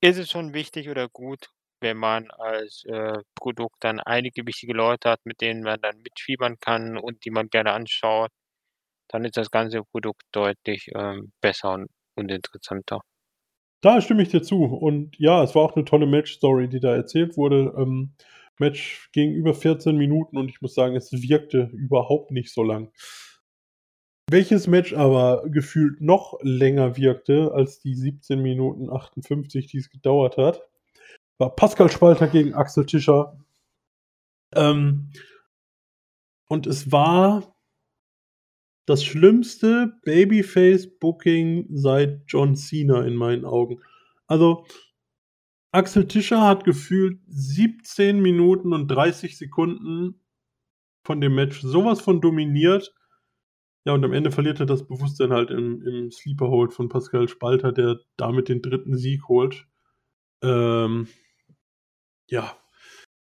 ist 0.01 0.17
es 0.17 0.31
schon 0.31 0.55
wichtig 0.55 0.89
oder 0.89 1.07
gut, 1.09 1.51
wenn 1.81 1.97
man 1.99 2.31
als, 2.33 2.85
äh, 2.87 3.19
Produkt 3.35 3.77
dann 3.81 4.01
einige 4.01 4.47
wichtige 4.47 4.75
Leute 4.75 5.11
hat, 5.11 5.21
mit 5.25 5.41
denen 5.41 5.63
man 5.63 5.81
dann 5.83 5.99
mitfiebern 6.03 6.57
kann 6.61 6.99
und 6.99 7.25
die 7.25 7.31
man 7.31 7.49
gerne 7.49 7.73
anschaut. 7.73 8.31
Dann 9.09 9.25
ist 9.25 9.37
das 9.39 9.51
ganze 9.51 9.83
Produkt 9.85 10.23
deutlich, 10.33 10.89
ähm, 10.97 11.33
besser 11.43 11.75
und 11.75 11.89
und 12.17 12.31
interessanter. 12.33 13.03
Da 13.85 14.01
stimme 14.01 14.23
ich 14.23 14.29
dir 14.31 14.43
zu. 14.43 14.65
Und 14.65 15.17
ja, 15.19 15.43
es 15.43 15.55
war 15.55 15.63
auch 15.63 15.77
'ne 15.77 15.85
tolle 15.85 16.07
Match-Story, 16.07 16.69
die 16.69 16.81
da 16.81 16.95
erzählt 16.95 17.37
wurde. 17.37 17.75
Ähm, 17.77 18.13
Match 18.59 19.11
ging 19.13 19.33
über 19.33 19.55
14 19.55 19.97
Minuten 19.97 20.39
und 20.39 20.49
ich 20.49 20.63
muss 20.63 20.75
sagen, 20.75 20.97
es 20.97 21.13
wirkte 21.13 21.71
überhaupt 21.75 22.31
nicht 22.31 22.53
so 22.53 22.63
lang. 22.63 22.91
Welches 24.29 24.67
Match 24.67 24.93
aber 24.93 25.45
gefühlt 25.49 26.01
noch 26.01 26.37
länger 26.43 26.97
wirkte 26.97 27.53
als 27.55 27.79
die 27.79 27.95
17 27.95 28.43
Minuten 28.43 28.91
58, 28.91 29.69
die 29.69 29.79
es 29.79 29.89
gedauert 29.89 30.37
hat, 30.37 30.63
war 31.39 31.55
Pascal 31.55 31.91
Spalter 31.91 32.29
gegen 32.29 32.55
Axel 32.55 32.87
Tischer. 32.87 33.39
Ähm 34.55 35.11
und 36.49 36.67
es 36.67 36.93
war 36.93 37.57
das 38.87 39.05
schlimmste 39.05 39.99
Babyface-Booking 40.05 41.67
seit 41.71 42.23
John 42.29 42.55
Cena 42.55 43.05
in 43.05 43.17
meinen 43.17 43.45
Augen. 43.45 43.81
Also, 44.29 44.65
Axel 45.73 46.07
Tischer 46.07 46.43
hat 46.43 46.65
gefühlt 46.65 47.21
17 47.27 48.21
Minuten 48.23 48.73
und 48.73 48.89
30 48.89 49.37
Sekunden 49.37 50.21
von 51.05 51.21
dem 51.21 51.35
Match 51.35 51.61
so 51.61 51.85
was 51.85 52.01
von 52.01 52.21
dominiert. 52.21 52.95
Ja, 53.85 53.93
und 53.93 54.05
am 54.05 54.13
Ende 54.13 54.31
verliert 54.31 54.61
er 54.61 54.67
das 54.67 54.87
Bewusstsein 54.87 55.33
halt 55.33 55.51
im 55.51 55.83
im 55.83 56.11
Sleeper 56.11 56.49
Hold 56.49 56.73
von 56.73 56.89
Pascal 56.89 57.29
Spalter, 57.29 57.73
der 57.73 57.99
damit 58.17 58.49
den 58.49 58.63
3. 58.63 58.97
Sieg 58.97 59.29
holt. 59.29 59.67
Ähm 60.43 61.09
ja, 62.31 62.57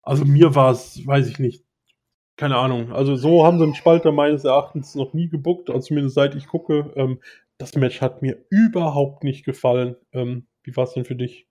also 0.03 0.25
mir 0.25 0.55
war's, 0.55 1.05
weiß 1.05 1.27
ich 1.29 1.39
nicht 1.39 1.63
keine 2.37 2.57
Ahnung. 2.57 2.93
Also, 2.93 3.15
so 3.17 3.45
haben 3.45 3.59
sie 3.59 3.65
'n 3.65 3.75
Spalter 3.75 4.11
meines 4.11 4.45
Erachtens 4.45 4.95
noch 4.95 5.13
nie 5.13 5.29
gebookt, 5.29 5.69
also 5.69 5.81
zumindest 5.89 6.15
seit 6.15 6.35
ich 6.35 6.47
gucke. 6.47 6.91
Ähm, 6.97 7.19
das 7.59 7.75
Match 7.75 8.01
hat 8.01 8.21
mir 8.23 8.45
überhaupt 8.49 9.23
nicht 9.23 9.45
gefallen. 9.45 9.95
Ähm, 10.13 10.47
wie 10.63 10.75
war's 10.77 10.93
denn 10.95 11.05
für 11.05 11.15
dich? 11.15 11.45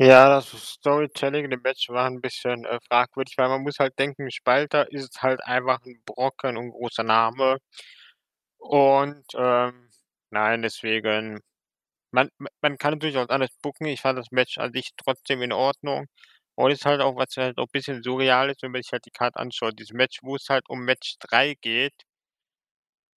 Ja, 0.00 0.28
das 0.30 0.48
Storytelling 0.48 1.44
in 1.44 1.50
dem 1.50 1.60
Match 1.62 1.88
war 1.90 2.06
'n 2.06 2.20
bisschen, 2.22 2.64
äh, 2.64 2.78
fragwürdig, 2.88 3.34
weil 3.36 3.48
man 3.50 3.62
muss 3.62 3.78
halt 3.78 3.98
denken, 3.98 4.30
Spalter 4.30 4.90
ist 4.90 5.22
halt 5.22 5.44
einfach 5.44 5.80
'n 5.84 6.00
Brocken 6.06 6.56
und 6.56 6.70
großer 6.70 7.02
Name. 7.02 7.58
Und, 8.60 9.24
ähm, 9.34 9.88
nein, 10.30 10.62
deswegen 10.62 11.40
man 12.12 12.30
ma 12.38 12.48
man 12.62 12.78
kann 12.78 12.98
durchaus 13.00 13.28
anders 13.30 13.50
booken. 13.62 13.86
Ich 13.88 14.00
fand 14.02 14.18
das 14.18 14.30
Match 14.32 14.58
an 14.58 14.72
sich 14.72 14.90
trotzdem 14.96 15.42
in 15.42 15.52
Ordnung. 15.52 16.06
Und 16.56 16.70
ist 16.72 16.84
halt 16.86 17.00
auch, 17.00 17.16
was 17.16 17.36
halt 17.38 17.58
auch 17.58 17.68
bisschen 17.68 18.02
surreal 18.02 18.50
ist, 18.50 18.62
wenn 18.62 18.72
man 18.72 18.82
sich 18.82 18.92
halt 18.92 19.06
die 19.06 19.10
Card 19.10 19.36
anschaut. 19.36 19.78
Dieses 19.78 19.92
Match, 19.94 20.18
wo 20.22 20.36
es 20.36 20.48
halt 20.50 20.68
um 20.68 20.84
Match 20.84 21.16
3 21.20 21.54
geht 21.60 22.04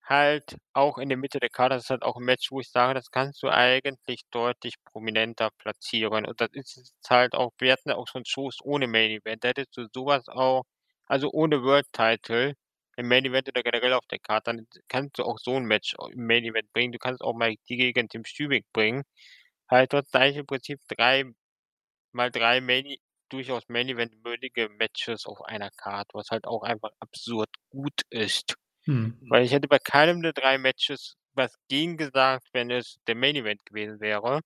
halt 0.04 0.56
auch 0.74 0.98
in 0.98 1.10
der 1.10 1.18
Mitte 1.18 1.40
der 1.40 1.50
Card, 1.50 1.72
das 1.72 1.84
ist 1.86 1.90
halt 1.90 2.04
auch 2.04 2.18
'n 2.18 2.24
Match, 2.26 2.52
wo 2.52 2.60
ich 2.60 2.70
sage, 2.70 2.94
das 2.94 3.10
kannst 3.12 3.42
du 3.44 3.50
eigentlich 3.50 4.22
deutlich 4.32 4.76
prominenter 4.84 5.50
platzieren. 5.58 6.26
Und 6.26 6.40
das 6.42 6.50
ist 6.54 6.94
halt 7.10 7.34
auch 7.34 7.52
wir 7.60 7.72
hatten 7.74 7.92
auch 7.92 8.08
schon 8.08 8.24
Shows 8.26 8.58
ohne 8.64 8.88
Main 8.88 9.12
Event. 9.12 9.44
Da 9.44 9.50
hättest 9.50 9.76
du 9.78 9.88
so 9.94 10.06
was 10.06 10.28
auch 10.28 10.64
also 11.08 11.30
ohne 11.32 11.64
World 11.64 11.88
Title 11.92 12.54
im 12.98 13.08
Main 13.10 13.26
Event 13.26 13.50
oder 13.50 13.64
generell 13.64 13.94
auf 13.94 14.06
der 14.08 14.20
Card, 14.20 14.48
dann 14.48 14.68
kannst 14.90 15.18
du 15.20 15.24
auch 15.24 15.40
so 15.40 15.56
'n 15.58 15.66
Match 15.66 15.96
im 16.14 16.26
Main 16.28 16.44
Event 16.46 16.72
bringen. 16.74 16.92
Du 16.94 17.00
kannst 17.00 17.22
auch 17.22 17.36
Mike 17.36 17.62
D 17.70 17.78
gegen 17.78 18.10
Tim 18.10 18.26
Stübing 18.26 18.64
bringen. 18.74 19.04
Halt, 19.70 19.94
da 19.94 20.02
eigentlich 20.14 20.38
im 20.38 20.48
Prinzip 20.48 20.80
3 20.90 21.26
mal 22.14 22.32
3 22.32 22.62
Main 22.62 22.96
durchaus 23.30 23.64
Main 23.70 23.90
Event 23.90 24.14
würdige 24.26 24.70
Matches 24.70 25.26
auf 25.28 25.42
einer 25.44 25.72
Card, 25.72 26.08
was 26.14 26.30
halt 26.32 26.48
auch 26.48 26.64
einfach 26.64 26.92
absurd 27.02 27.50
gut 27.72 28.02
ist. 28.12 28.56
Mhm. 28.88 29.18
Weil 29.30 29.46
ich 29.46 29.54
hätte 29.54 29.68
bei 29.70 29.80
keinem 29.80 30.22
der 30.24 30.34
3 30.34 30.58
Matches 30.60 31.16
was 31.36 31.54
gegen 31.70 31.98
gesagt, 31.98 32.48
wenn 32.54 32.72
es 32.72 32.98
der 33.08 33.16
Main 33.16 33.36
Event 33.38 33.66
gewesen 33.66 34.00
wäre. 34.02 34.42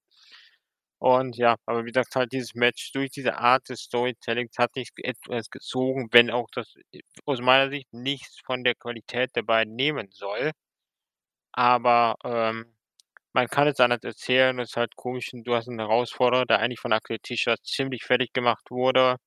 Und 1.01 1.37
ja, 1.37 1.55
aber 1.65 1.83
wie 1.85 1.91
gesagt, 1.91 2.15
halt 2.15 2.33
dieses 2.33 2.55
Match 2.55 2.91
durch 2.91 3.09
diese 3.11 3.37
Art 3.37 3.69
des 3.69 3.81
Storytellings 3.83 4.57
hat 4.57 4.75
mich 4.75 4.89
etwas 4.97 5.49
gezogen, 5.49 6.09
wenn 6.11 6.29
auch 6.29 6.47
das 6.53 6.73
aus 7.25 7.39
meiner 7.41 7.69
Sicht 7.69 7.87
nichts 7.93 8.39
von 8.45 8.63
der 8.65 8.75
Qualität 8.75 9.33
der 9.35 9.43
beiden 9.43 9.75
nehmen 9.75 10.09
soll. 10.11 10.51
Aber, 11.55 12.15
ähm, 12.23 12.75
man 13.33 13.47
kann 13.47 13.67
es 13.67 13.79
anders 13.79 14.03
erzählen. 14.03 14.57
Das 14.57 14.69
ist 14.71 14.77
halt 14.77 14.95
komisch 14.95 15.29
du 15.33 15.55
hast 15.55 15.67
'n 15.69 15.79
Herausforderer, 15.79 16.45
der 16.45 16.59
eigentlich 16.59 16.79
von 16.79 16.93
Axel 16.93 17.19
Tischer 17.19 17.55
ziemlich 17.63 18.03
fertig 18.05 18.33
gemacht 18.33 18.71
wurde. 18.71 19.17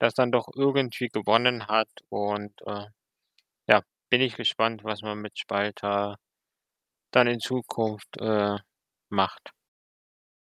das 0.00 0.14
dann 0.14 0.30
doch 0.32 0.48
irgendwie 0.54 1.08
gewonnen 1.08 1.66
hat 1.66 1.88
und, 2.08 2.52
äh, 2.66 2.86
ja, 3.68 3.82
bin 4.10 4.20
ich 4.22 4.36
gespannt, 4.36 4.84
was 4.84 5.02
man 5.02 5.18
mit 5.20 5.38
Spalter 5.38 6.16
dann 7.12 7.26
in 7.28 7.40
Zukunft, 7.40 8.18
äh, 8.20 8.58
macht. 9.10 9.52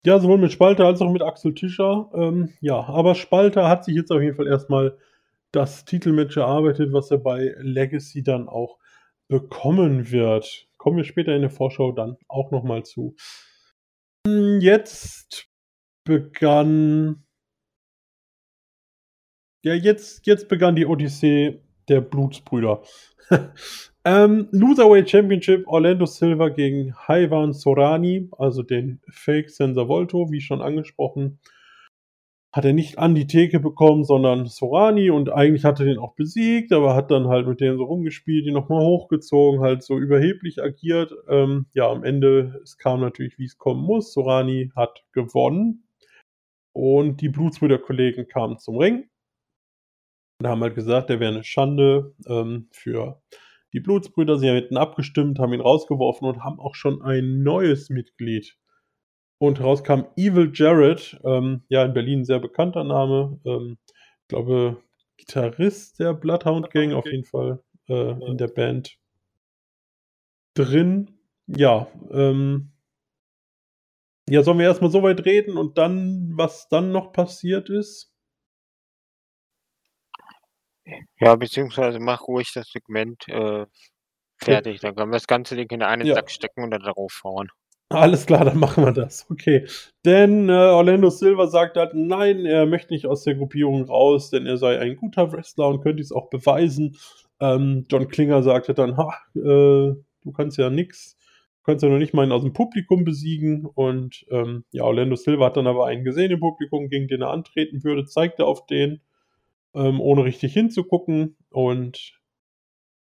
Ja, 0.05 0.19
sowohl 0.19 0.37
mit 0.37 0.51
Spalter 0.51 0.85
als 0.85 1.01
auch 1.01 1.11
mit 1.11 1.23
Axel 1.23 1.55
Tischer. 1.55 2.11
Ähm, 2.13 2.53
ja, 2.61 2.75
aber 2.75 3.15
Spalter 3.15 3.67
hat 3.67 3.85
sich 3.85 3.95
jetzt 3.95 4.11
auf 4.11 4.21
jeden 4.21 4.35
Fall 4.35 4.45
erstmal 4.45 4.97
das 5.51 5.83
Titelmatch 5.83 6.37
erarbeitet, 6.37 6.93
was 6.93 7.09
er 7.09 7.17
bei 7.17 7.55
Legacy 7.57 8.21
dann 8.21 8.47
auch 8.47 8.77
bekommen 9.27 10.11
wird. 10.11 10.67
Kommen 10.77 10.97
wir 10.97 11.05
später 11.05 11.35
in 11.35 11.41
der 11.41 11.49
Vorschau 11.49 11.91
dann 11.91 12.17
auch 12.27 12.51
noch 12.51 12.63
mal 12.63 12.83
zu. 12.83 13.15
Hm, 14.27 14.59
jetzt 14.61 15.47
begann 16.03 17.23
ja, 19.63 19.73
jetzt 19.73 20.27
jetzt 20.27 20.47
begann 20.47 20.75
die 20.75 20.85
Odyssee 20.85 21.61
der 21.87 22.01
Blutsbrüder. 22.01 22.83
Ähm, 24.07 24.49
Loserweight 24.51 25.09
Championship 25.09 25.67
Orlando 25.67 26.05
Silver 26.05 26.51
gegen 26.51 26.95
Haiwan 26.95 27.53
Sorani, 27.53 28.29
also 28.37 28.61
den 28.61 29.01
Fake 29.09 29.49
Sensor 29.49 29.87
Volto, 29.87 30.31
wie 30.31 30.41
schon 30.41 30.61
angesprochen. 30.61 31.39
Hat 32.53 32.65
er 32.65 32.73
nicht 32.73 32.99
an 32.99 33.15
die 33.15 33.25
Theke 33.25 33.59
bekommen, 33.59 34.03
sondern 34.03 34.45
Sorani 34.45 35.09
und 35.09 35.31
eigentlich 35.31 35.65
hat 35.65 35.79
er 35.79 35.87
den 35.87 35.97
auch 35.97 36.13
besiegt, 36.13 36.71
aber 36.71 36.93
hat 36.93 37.09
dann 37.09 37.29
halt 37.29 37.47
mit 37.47 37.59
denen 37.59 37.77
so 37.77 37.85
rumgespielt, 37.85 38.45
die 38.45 38.51
nochmal 38.51 38.85
hochgezogen, 38.85 39.61
halt 39.61 39.81
so 39.81 39.97
überheblich 39.97 40.61
agiert. 40.61 41.11
Ähm, 41.27 41.65
ja, 41.73 41.89
am 41.89 42.03
Ende, 42.03 42.61
es 42.63 42.77
kam 42.77 43.01
natürlich, 43.01 43.39
wie 43.39 43.45
es 43.45 43.57
kommen 43.57 43.81
muss. 43.81 44.13
Sorani 44.13 44.71
hat 44.75 45.03
gewonnen 45.13 45.87
und 46.73 47.21
die 47.21 47.29
Blutsbrüder-Kollegen 47.29 48.27
kamen 48.27 48.59
zum 48.59 48.77
Ring 48.77 49.09
und 50.39 50.47
haben 50.47 50.61
halt 50.61 50.75
gesagt, 50.75 51.09
der 51.09 51.19
wäre 51.19 51.33
eine 51.33 51.43
Schande 51.43 52.13
ähm, 52.27 52.67
für 52.71 53.19
die 53.75 53.81
Blutsbrüder, 53.81 54.39
sie 54.39 54.47
hätten 54.47 54.77
abgestimmt, 54.77 55.37
haben 55.37 55.53
ihn 55.53 55.59
rausgeworfen 55.59 56.27
und 56.27 56.43
haben 56.43 56.61
auch 56.61 56.75
schon 56.75 57.01
ein 57.01 57.43
neues 57.43 57.89
Mitglied. 57.89 58.57
Und 59.37 59.61
rauskam 59.61 60.05
Evil 60.15 60.49
Jared, 60.53 61.19
ähm, 61.25 61.63
ja, 61.67 61.83
in 61.83 61.93
Berlin 61.93 62.23
sehr 62.23 62.39
bekannter 62.39 62.85
Name. 62.85 63.37
Ähm, 63.45 63.77
ich 64.21 64.27
glaube, 64.29 64.81
Gitarrist 65.17 65.99
der 65.99 66.13
Bloodhound 66.13 66.71
Gang 66.71 66.93
auf 66.93 67.05
jeden 67.05 67.25
Fall 67.25 67.61
äh, 67.89 68.11
in 68.29 68.37
der 68.37 68.47
Band 68.47 68.97
drin. 70.53 71.11
Ja, 71.47 71.87
ähm, 72.11 72.71
ja, 74.29 74.41
sollen 74.41 74.57
wir 74.57 74.67
erstmal 74.67 74.89
so 74.89 75.03
weit 75.03 75.25
reden 75.25 75.57
und 75.57 75.77
dann, 75.77 76.31
was 76.33 76.69
dann 76.69 76.93
noch 76.93 77.11
passiert 77.11 77.69
ist? 77.69 78.14
Ja, 81.19 81.35
beziehungsweise 81.35 81.99
mach 81.99 82.27
ruhig 82.27 82.51
das 82.53 82.69
Segment, 82.69 83.27
äh, 83.27 83.65
fertig. 84.37 84.81
Dann 84.81 84.95
können 84.95 85.11
wir 85.11 85.15
das 85.17 85.27
ganze 85.27 85.55
Ding 85.55 85.69
in 85.69 85.81
einen 85.81 86.05
Ja. 86.05 86.15
Sack 86.15 86.29
stecken 86.29 86.63
und 86.63 86.71
dann 86.71 86.81
darauf 86.81 87.21
hauen. 87.23 87.49
Alles 87.89 88.25
klar, 88.25 88.43
dann 88.43 88.57
machen 88.57 88.83
wir 88.83 88.91
das. 88.91 89.27
Okay. 89.29 89.67
Denn 90.05 90.49
äh, 90.49 90.53
Orlando 90.53 91.09
Silva 91.09 91.47
sagt 91.47 91.77
halt, 91.77 91.93
nein, 91.93 92.45
er 92.45 92.65
möchte 92.65 92.93
nicht 92.93 93.05
aus 93.05 93.23
der 93.23 93.35
Gruppierung 93.35 93.83
raus, 93.83 94.31
denn 94.31 94.47
er 94.47 94.57
sei 94.57 94.79
ein 94.79 94.95
guter 94.95 95.31
Wrestler 95.31 95.67
und 95.67 95.81
könnte 95.81 96.01
es 96.01 96.11
auch 96.11 96.29
beweisen. 96.29 96.97
Ähm, 97.39 97.85
John 97.89 98.07
Klinger 98.07 98.41
sagte 98.41 98.73
dann, 98.73 98.97
ha, 98.97 99.13
äh, 99.35 99.39
du 99.41 100.31
kannst 100.35 100.57
ja 100.57 100.71
nix, 100.71 101.15
du 101.59 101.63
kannst 101.71 101.83
ja 101.83 101.89
noch 101.89 101.99
nicht 101.99 102.13
mal 102.13 102.23
einen 102.23 102.31
aus 102.31 102.41
dem 102.41 102.53
Publikum 102.53 103.03
besiegen. 103.03 103.67
Und 103.67 104.25
ähm, 104.31 104.65
ja, 104.71 104.83
Orlando 104.83 105.15
Silva 105.15 105.45
hat 105.45 105.57
dann 105.57 105.67
aber 105.67 105.85
einen 105.85 106.03
gesehen 106.03 106.31
im 106.31 106.39
Publikum, 106.39 106.89
gegen 106.89 107.07
den 107.07 107.21
er 107.21 107.29
antreten 107.29 107.83
würde, 107.83 108.05
zeigte 108.05 108.45
auf 108.45 108.65
den, 108.65 109.01
ähm, 109.75 109.99
ohne 110.01 110.23
richtig 110.23 110.53
hinzugucken. 110.53 111.37
Und 111.49 112.19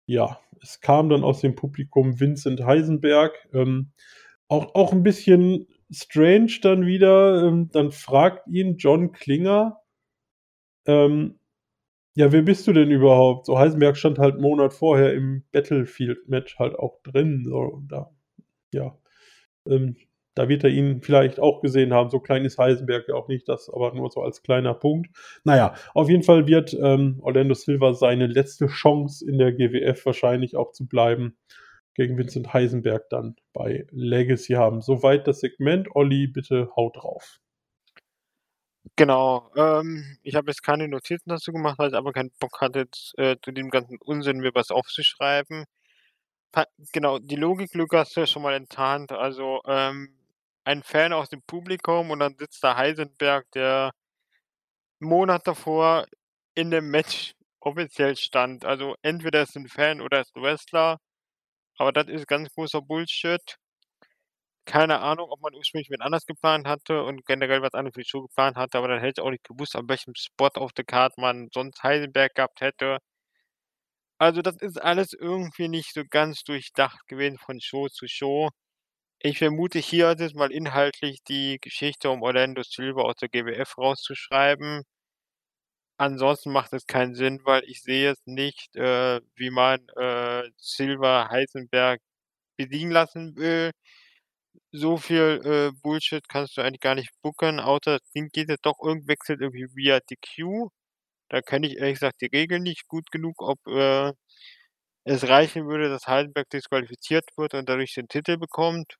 ja, 0.06 0.40
es 0.62 0.80
kam 0.80 1.08
dann 1.08 1.24
aus 1.24 1.40
dem 1.40 1.54
Publikum 1.54 2.20
Vincent 2.20 2.64
Heisenberg. 2.64 3.34
Ähm, 3.52 3.92
auch, 4.48 4.74
auch 4.74 4.92
ein 4.92 5.02
bisschen 5.02 5.66
strange 5.90 6.58
dann 6.62 6.86
wieder. 6.86 7.46
Ähm, 7.46 7.70
dann 7.72 7.92
fragt 7.92 8.48
ihn 8.48 8.76
John 8.76 9.12
Klinger, 9.12 9.80
ähm, 10.88 11.38
ja, 12.14 12.32
wer 12.32 12.42
bist 12.42 12.66
du 12.66 12.72
denn 12.72 12.90
überhaupt? 12.90 13.46
So 13.46 13.58
Heisenberg 13.58 13.96
stand 13.96 14.18
halt 14.18 14.34
einen 14.34 14.42
Monat 14.42 14.72
vorher 14.72 15.14
im 15.14 15.44
Battlefield-Match 15.52 16.58
halt 16.58 16.74
auch 16.74 17.00
drin. 17.02 17.44
So, 17.44 17.82
da, 17.86 18.10
ja. 18.72 18.98
Ähm, 19.66 19.96
da 20.38 20.48
wird 20.48 20.62
er 20.62 20.70
ihn 20.70 21.02
vielleicht 21.02 21.40
auch 21.40 21.60
gesehen 21.60 21.92
haben. 21.92 22.10
So 22.10 22.20
klein 22.20 22.44
ist 22.44 22.58
Heisenberg 22.58 23.08
ja 23.08 23.16
auch 23.16 23.26
nicht, 23.26 23.48
das 23.48 23.68
aber 23.68 23.92
nur 23.92 24.08
so 24.08 24.22
als 24.22 24.42
kleiner 24.42 24.72
Punkt. 24.72 25.10
Naja, 25.42 25.74
auf 25.94 26.08
jeden 26.08 26.22
Fall 26.22 26.46
wird 26.46 26.74
ähm, 26.80 27.18
Orlando 27.22 27.54
Silva 27.54 27.92
seine 27.92 28.28
letzte 28.28 28.68
Chance 28.68 29.28
in 29.28 29.38
der 29.38 29.52
GWF 29.52 30.06
wahrscheinlich 30.06 30.54
auch 30.54 30.70
zu 30.70 30.86
bleiben 30.86 31.36
gegen 31.94 32.16
Vincent 32.16 32.52
Heisenberg 32.54 33.10
dann 33.10 33.34
bei 33.52 33.84
Legacy 33.90 34.52
haben. 34.52 34.80
Soweit 34.80 35.26
das 35.26 35.40
Segment. 35.40 35.88
Olli, 35.96 36.28
bitte 36.28 36.70
haut 36.76 36.96
drauf. 36.96 37.40
Genau, 38.94 39.50
ähm, 39.56 40.18
ich 40.22 40.36
habe 40.36 40.52
jetzt 40.52 40.62
keine 40.62 40.86
Notizen 40.86 41.30
dazu 41.30 41.52
gemacht, 41.52 41.80
weil 41.80 41.90
ich 41.90 41.96
aber 41.96 42.12
keinen 42.12 42.30
Bock 42.38 42.60
hatte, 42.60 42.86
äh, 43.16 43.36
zu 43.42 43.50
dem 43.50 43.70
ganzen 43.70 43.98
Unsinn 43.98 44.38
mir 44.38 44.54
was 44.54 44.70
aufzuschreiben. 44.70 45.64
Pa 46.52 46.64
genau, 46.92 47.18
die 47.18 47.36
Logiklücke 47.36 47.98
hast 47.98 48.16
du 48.16 48.20
ja 48.20 48.26
schon 48.26 48.42
mal 48.42 48.54
enttarnt. 48.54 49.10
Also, 49.12 49.60
ähm, 49.66 50.17
ein 50.68 50.82
Fan 50.84 51.12
aus 51.14 51.30
dem 51.30 51.42
Publikum 51.46 52.10
und 52.12 52.20
dann 52.20 52.36
sitzt 52.38 52.62
da 52.64 52.76
Heisenberg, 52.76 53.46
der 53.54 53.92
Monat 55.00 55.46
davor 55.46 56.06
in 56.54 56.70
dem 56.70 56.90
Match 56.90 57.32
offiziell 57.60 58.16
stand. 58.16 58.64
Also, 58.64 58.94
entweder 59.02 59.42
ist 59.42 59.56
'n 59.56 59.68
Fan 59.68 60.00
oder 60.00 60.20
ist 60.20 60.34
'n 60.36 60.42
Wrestler, 60.42 60.98
aber 61.78 61.92
das 61.92 62.08
ist 62.08 62.28
ganz 62.28 62.50
großer 62.54 62.82
Bullshit. 62.82 63.56
Keine 64.66 65.00
Ahnung, 65.00 65.30
ob 65.30 65.40
man 65.40 65.52
ursprünglich 65.54 65.90
wen 65.90 66.00
anders 66.02 66.24
geplant 66.26 66.66
hatte 66.68 67.02
und 67.02 67.24
generell 67.26 67.60
was 67.62 67.74
anderes 67.74 67.94
für 67.94 68.02
die 68.02 68.08
Show 68.08 68.22
geplant 68.22 68.56
hatte, 68.56 68.78
aber 68.78 68.86
dann 68.88 69.00
hätte 69.00 69.20
ich 69.20 69.24
auch 69.26 69.30
nicht 69.30 69.42
gewusst, 69.44 69.74
an 69.74 69.88
welchem 69.88 70.14
Spot 70.14 70.50
auf 70.54 70.72
der 70.72 70.84
Card 70.84 71.16
man 71.18 71.48
sonst 71.52 71.82
Heisenberg 71.82 72.34
gehabt 72.34 72.60
hätte. 72.60 72.98
Also, 74.20 74.42
das 74.42 74.56
ist 74.60 74.82
alles 74.82 75.12
irgendwie 75.12 75.68
nicht 75.68 75.92
so 75.94 76.02
ganz 76.08 76.42
durchdacht 76.42 77.06
gewesen 77.06 77.38
von 77.38 77.60
Show 77.60 77.88
zu 77.88 78.06
Show. 78.08 78.50
Ich 79.20 79.38
vermute, 79.38 79.78
hier 79.78 80.10
ist 80.10 80.20
es 80.20 80.34
mal 80.34 80.50
inhaltlich 80.50 81.22
die 81.22 81.58
Geschichte 81.60 82.10
um 82.10 82.22
Orlando 82.22 82.64
Silva 82.64 83.02
aus 83.02 83.14
der 83.14 83.28
GWF 83.28 83.78
rauszuschreiben. 83.78 84.82
Ansonsten 86.00 86.52
macht 86.52 86.72
es 86.72 86.86
keinen 86.86 87.14
Sinn, 87.14 87.40
weil 87.44 87.62
ich 87.66 87.82
sehe 87.82 88.12
es 88.12 88.18
nicht, 88.24 88.74
äh, 88.76 89.20
wie 89.36 89.50
man, 89.50 89.80
äh, 89.96 90.48
Silva 90.56 91.28
Heisenberg 91.30 92.00
besiegen 92.56 92.90
lassen 92.92 93.36
will. 93.36 93.72
So 94.72 94.96
viel, 94.96 95.40
äh, 95.44 95.72
Bullshit 95.82 96.26
kannst 96.28 96.56
du 96.56 96.62
eigentlich 96.62 96.80
gar 96.80 96.94
nicht 96.94 97.10
booken, 97.22 97.60
außer 97.60 97.98
das 97.98 98.10
Ding 98.14 98.28
geht 98.32 98.48
jetzt 98.50 98.64
doch 98.66 98.78
irgend 98.82 99.06
wechselt 99.08 99.40
irgendwie 99.40 99.66
via 99.74 100.00
DQ. 100.00 100.68
Da 101.30 101.42
kenne 101.42 101.66
ich 101.68 101.76
ehrlich 101.78 101.94
gesagt 101.94 102.20
die 102.22 102.26
Regeln 102.26 102.62
nicht 102.62 102.88
gut 102.88 103.10
genug, 103.10 103.42
ob, 103.42 103.58
äh, 103.68 104.12
es 105.04 105.28
reichen 105.28 105.66
würde, 105.68 105.88
dass 105.90 106.06
Heisenberg 106.06 106.50
disqualifiziert 106.50 107.24
wird 107.36 107.54
und 107.54 107.68
dadurch 107.68 107.94
den 107.94 108.08
Titel 108.08 108.36
bekommt. 108.38 108.96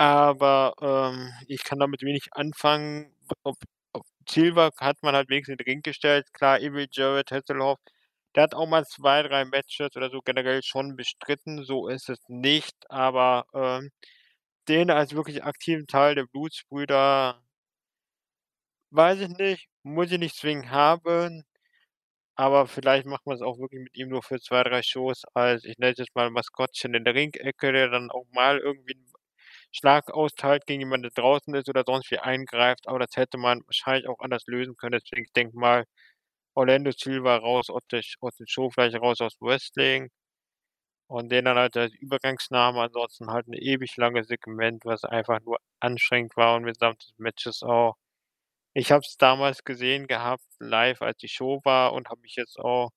Aber, 0.00 0.74
ähm, 0.82 1.32
ich 1.48 1.64
kann 1.64 1.78
damit 1.78 2.02
wenig 2.02 2.28
anfangen. 2.32 3.14
Ob 3.42 3.56
ob 3.92 4.04
Silva 4.28 4.70
hat 4.78 4.98
man 5.02 5.14
halt 5.14 5.30
wenigstens 5.30 5.52
in 5.54 5.58
den 5.58 5.64
Ring 5.72 5.82
gestellt. 5.82 6.30
Klar, 6.34 6.60
Evil 6.60 6.86
Jared 6.92 7.30
Hasselhoff, 7.30 7.78
der 8.34 8.42
hat 8.44 8.54
auch 8.54 8.66
mal 8.66 8.84
2, 8.86 9.22
3 9.22 9.44
Matches 9.46 9.96
oder 9.96 10.10
so 10.10 10.20
generell 10.22 10.62
schon 10.62 10.96
bestritten, 10.96 11.64
so 11.64 11.88
ist 11.88 12.10
es 12.10 12.18
nicht, 12.28 12.74
aber, 12.90 13.46
ähm, 13.54 13.90
den 14.68 14.90
als 14.90 15.14
wirklich 15.14 15.44
aktiven 15.44 15.86
Teil 15.88 16.14
der 16.16 16.26
Blutsbrüder 16.26 17.40
weiß 18.92 19.20
ich 19.20 19.28
nicht, 19.28 19.68
muss 19.82 20.12
ich 20.12 20.18
nicht 20.18 20.36
zwingend 20.36 20.70
haben, 20.70 21.44
aber 22.36 22.66
vielleicht 22.68 23.06
macht 23.06 23.26
man's 23.26 23.42
auch 23.42 23.58
wirklich 23.58 23.82
mit 23.82 23.96
ihm 23.96 24.08
nur 24.10 24.22
für 24.22 24.40
2, 24.40 24.62
3 24.64 24.82
Shows. 24.82 25.22
Als, 25.34 25.64
ich 25.64 25.78
nenne 25.78 25.92
es 25.92 25.98
jetzt 25.98 26.14
mal 26.16 26.30
Maskottchen 26.30 26.94
in 26.94 27.04
der 27.04 27.14
Ringecke, 27.14 27.72
der 27.72 27.88
dann 27.90 28.10
auch 28.10 28.26
mal 28.32 28.58
irgendwie 28.58 28.96
Schlag 29.76 30.10
austeilt 30.12 30.66
gegen 30.66 30.80
jemanden, 30.82 31.04
der 31.14 31.22
draußen 31.22 31.54
ist 31.54 31.68
oder 31.68 31.84
sonst 31.86 32.10
wie 32.10 32.18
eingreift, 32.18 32.88
aber 32.88 32.98
das 33.00 33.16
hätte 33.16 33.38
man 33.38 33.62
wahrscheinlich 33.66 34.08
auch 34.08 34.20
anders 34.20 34.44
lösen 34.46 34.76
können. 34.76 34.98
Deswegen, 35.02 35.24
ich 35.26 35.32
denke 35.32 35.58
mal, 35.58 35.84
Orlando 36.56 36.92
Silva 36.96 37.36
raus 37.38 37.70
aus 37.70 37.82
der 37.92 38.02
aus 38.20 38.36
der 38.36 38.46
Show, 38.48 38.70
vielleicht 38.70 38.96
raus 39.00 39.20
aus 39.22 39.36
dem 39.38 39.48
Wrestling 39.48 40.10
und 41.08 41.30
den 41.30 41.44
dann 41.44 41.56
halt 41.58 41.76
als 41.76 41.94
Übergangsname, 41.94 42.80
ansonsten 42.82 43.30
halt 43.30 43.46
'n 43.48 43.54
ewig 43.54 43.96
langes 43.96 44.26
Segment, 44.28 44.84
was 44.84 45.04
einfach 45.04 45.40
nur 45.42 45.58
anstrengend 45.80 46.36
war 46.36 46.56
und 46.56 46.64
mitsamt 46.64 47.02
des 47.02 47.14
Matches 47.18 47.62
auch. 47.62 47.94
Ich 48.74 48.92
habe 48.92 49.00
es 49.06 49.16
damals 49.18 49.64
gesehen 49.64 50.06
gehabt 50.08 50.44
live, 50.60 51.02
als 51.02 51.18
die 51.18 51.28
Show 51.28 51.60
war 51.64 51.92
und 51.94 52.08
habe 52.10 52.20
mich 52.22 52.36
jetzt 52.36 52.58
auch 52.60 52.90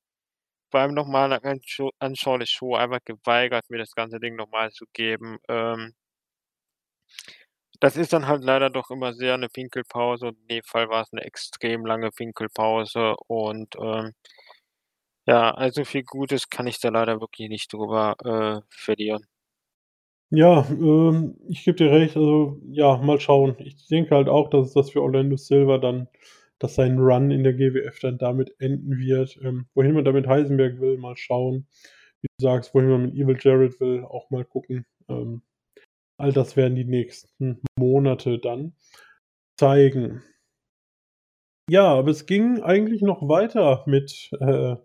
beim 0.71 0.93
nochmal 0.95 1.33
Anscho 1.33 1.91
Anschauen 1.99 2.39
der 2.41 2.47
Show 2.47 2.75
einfach 2.75 2.99
geweigert, 3.05 3.69
mir 3.69 3.79
das 3.79 3.93
ganze 3.95 4.19
Ding 4.19 4.35
nochmal 4.37 4.71
zu 4.71 4.85
geben. 4.93 5.39
Ähm 5.49 5.93
Das 7.83 7.95
ist 7.95 8.11
dann 8.11 8.27
halt 8.27 8.43
leider 8.43 8.69
doch 8.69 8.89
immer 8.91 9.13
sehr 9.13 9.37
'ne 9.37 9.47
Pinkelpause. 9.47 10.29
In 10.29 10.47
dem 10.49 10.63
Fall 10.65 10.89
war's 10.89 11.13
'ne 11.13 11.21
extrem 11.23 11.85
lange 11.85 12.11
Pinkelpause 12.11 13.15
und, 13.27 13.75
ähm 13.81 14.13
ja, 15.27 15.51
also 15.53 15.83
viel 15.85 16.03
Gutes 16.03 16.49
kann 16.49 16.67
ich 16.67 16.79
da 16.79 16.89
leider 16.89 17.19
wirklich 17.21 17.49
nicht 17.49 17.71
drüber, 17.73 18.15
äh, 18.23 18.61
verlieren. 18.69 19.25
Ja, 20.31 20.63
ähm, 20.69 21.37
ich 21.47 21.63
gebe 21.65 21.75
dir 21.77 21.89
recht, 21.91 22.15
also, 22.15 22.59
ja, 22.69 22.97
mal 22.97 23.19
schauen. 23.19 23.55
Ich 23.57 23.87
denke 23.87 24.13
halt 24.15 24.29
auch, 24.29 24.51
dass 24.51 24.73
das 24.73 24.91
für 24.91 25.01
Orlando 25.01 25.37
Silver 25.37 25.79
dann 25.79 26.07
dass 26.61 26.75
sein 26.75 26.99
Run 26.99 27.31
in 27.31 27.43
der 27.43 27.53
GWF 27.53 27.99
dann 28.01 28.17
damit 28.17 28.53
enden 28.59 28.97
wird. 28.99 29.39
Ähm, 29.41 29.67
wohin 29.75 29.93
man 29.93 30.03
da 30.03 30.11
mit 30.11 30.27
Heisenberg 30.27 30.79
will, 30.81 30.97
mal 30.97 31.15
schauen. 31.15 31.65
Wie 32.21 32.27
du 32.37 32.43
sagst, 32.43 32.75
wohin 32.75 32.89
man 32.89 33.01
mit 33.03 33.15
Evil 33.15 33.37
Jared 33.39 33.79
will, 33.79 34.03
auch 34.03 34.29
mal 34.29 34.43
gucken. 34.45 34.85
Ähm, 35.07 35.41
all 36.19 36.33
das 36.33 36.55
werden 36.57 36.75
die 36.75 36.85
nächsten 36.85 37.61
Monate 37.77 38.39
dann 38.39 38.73
zeigen. 39.59 40.23
Ja, 41.69 41.85
aber 41.85 42.09
es 42.11 42.25
ging 42.25 42.61
eigentlich 42.61 43.01
noch 43.01 43.27
weiter 43.27 43.83
mit, 43.85 44.31
äh, 44.39 44.75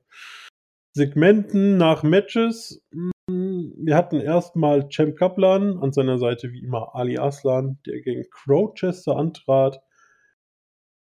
Segmenten 0.96 1.76
nach 1.76 2.04
Matches. 2.04 2.80
Hm, 3.28 3.74
wir 3.76 3.96
hatten 3.96 4.20
erst 4.20 4.54
mal 4.54 4.88
Champ 4.88 5.16
Kaplan, 5.16 5.78
an 5.78 5.92
seiner 5.92 6.18
Seite 6.18 6.52
wie 6.52 6.62
immer 6.62 6.94
Ali 6.94 7.18
Aslan, 7.18 7.78
der 7.84 8.00
gegen 8.00 8.24
Crowchester 8.30 9.16
antrat. 9.16 9.80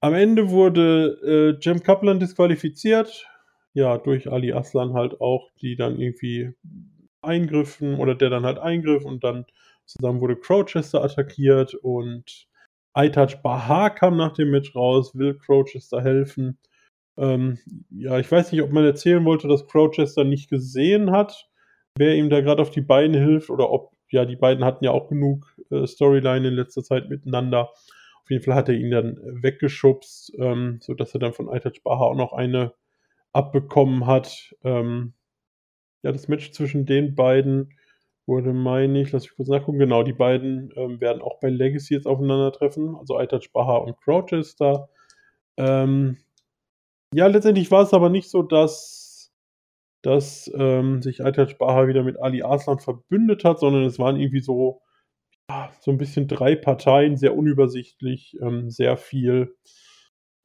Am 0.00 0.14
Ende 0.14 0.50
wurde, 0.50 1.56
äh, 1.56 1.60
Champ 1.60 1.82
Kaplan 1.82 2.20
disqualifiziert, 2.20 3.26
ja, 3.74 3.98
durch 3.98 4.30
Ali 4.30 4.52
Aslan 4.52 4.94
halt 4.94 5.20
auch, 5.20 5.50
die 5.60 5.76
dann 5.76 5.98
irgendwie 5.98 6.52
eingriffen 7.20 7.96
oder 7.96 8.14
der 8.14 8.30
dann 8.30 8.44
halt 8.44 8.58
eingriff 8.58 9.04
und 9.04 9.24
dann 9.24 9.44
zusammen 9.92 10.20
wurde 10.20 10.36
Crowchester 10.36 11.02
attackiert 11.02 11.74
und 11.74 12.46
Aitaj 12.92 13.36
Bahar 13.42 13.94
kam 13.94 14.16
nach 14.16 14.32
dem 14.32 14.50
Match 14.50 14.74
raus, 14.74 15.14
will 15.14 15.38
Crowchester 15.38 16.02
helfen. 16.02 16.58
Ähm, 17.16 17.58
ja, 17.90 18.18
ich 18.18 18.30
weiß 18.30 18.52
nicht, 18.52 18.62
ob 18.62 18.72
man 18.72 18.84
erzählen 18.84 19.24
wollte, 19.24 19.48
dass 19.48 19.66
Crowchester 19.66 20.24
nicht 20.24 20.50
gesehen 20.50 21.10
hat, 21.10 21.48
wer 21.96 22.14
ihm 22.16 22.30
da 22.30 22.40
grad 22.40 22.60
auf 22.60 22.70
die 22.70 22.80
Beine 22.80 23.18
hilft 23.18 23.50
oder 23.50 23.70
ob 23.70 23.92
ja, 24.10 24.24
die 24.24 24.36
beiden 24.36 24.64
hatten 24.64 24.84
ja 24.84 24.90
auch 24.90 25.08
genug, 25.08 25.54
äh, 25.70 25.86
Storyline 25.86 26.48
in 26.48 26.54
letzter 26.54 26.82
Zeit 26.82 27.08
miteinander. 27.08 27.70
Auf 28.22 28.30
jeden 28.30 28.42
Fall 28.42 28.54
hat 28.54 28.68
er 28.68 28.74
ihn 28.74 28.90
dann 28.90 29.18
weggeschubst, 29.22 30.32
ähm, 30.38 30.78
sodass 30.80 31.14
er 31.14 31.20
dann 31.20 31.32
von 31.32 31.48
Aitaj 31.48 31.80
Bahar 31.84 32.08
auch 32.08 32.16
noch 32.16 32.32
eine 32.32 32.74
abbekommen 33.32 34.06
hat. 34.06 34.54
Ähm, 34.64 35.14
ja, 36.02 36.12
das 36.12 36.28
Match 36.28 36.50
zwischen 36.52 36.86
den 36.86 37.14
beiden 37.14 37.74
wurde, 38.30 38.54
meine 38.54 39.02
ich 39.02 39.12
lass 39.12 39.24
mich 39.24 39.36
kurz 39.36 39.50
nachgucken, 39.50 39.80
genau, 39.80 40.04
die 40.04 40.14
beiden, 40.14 40.72
ähm, 40.76 41.02
werden 41.02 41.22
auch 41.22 41.40
bei 41.40 41.50
Legacy 41.50 41.94
jetzt 41.96 42.08
aufeinandertreffen, 42.08 42.96
also 42.96 43.18
Aitaj 43.18 43.50
Bahar 43.54 43.84
und 43.84 43.98
Crowchester. 44.02 44.90
Ähm, 45.58 46.18
ja, 47.14 47.26
letztendlich 47.28 47.70
war's 47.70 47.94
aber 47.94 48.10
nicht 48.10 48.30
so, 48.30 48.42
dass 48.42 49.32
dass, 50.02 50.50
ähm, 50.56 51.02
sich 51.02 51.24
Aitaj 51.24 51.56
Bahar 51.58 51.88
wieder 51.88 52.02
mit 52.04 52.20
Ali 52.20 52.42
Aslan 52.42 52.78
verbündet 52.80 53.44
hat, 53.44 53.60
sondern 53.60 53.84
es 53.84 53.98
waren 53.98 54.16
irgendwie 54.18 54.40
so 54.40 54.82
ja, 55.50 55.70
so 55.80 55.90
'n 55.92 55.98
bisschen 55.98 56.28
3 56.28 56.56
Parteien, 56.56 57.16
sehr 57.18 57.36
unübersichtlich, 57.36 58.36
ähm, 58.42 58.70
sehr 58.70 58.96
viel. 58.98 59.56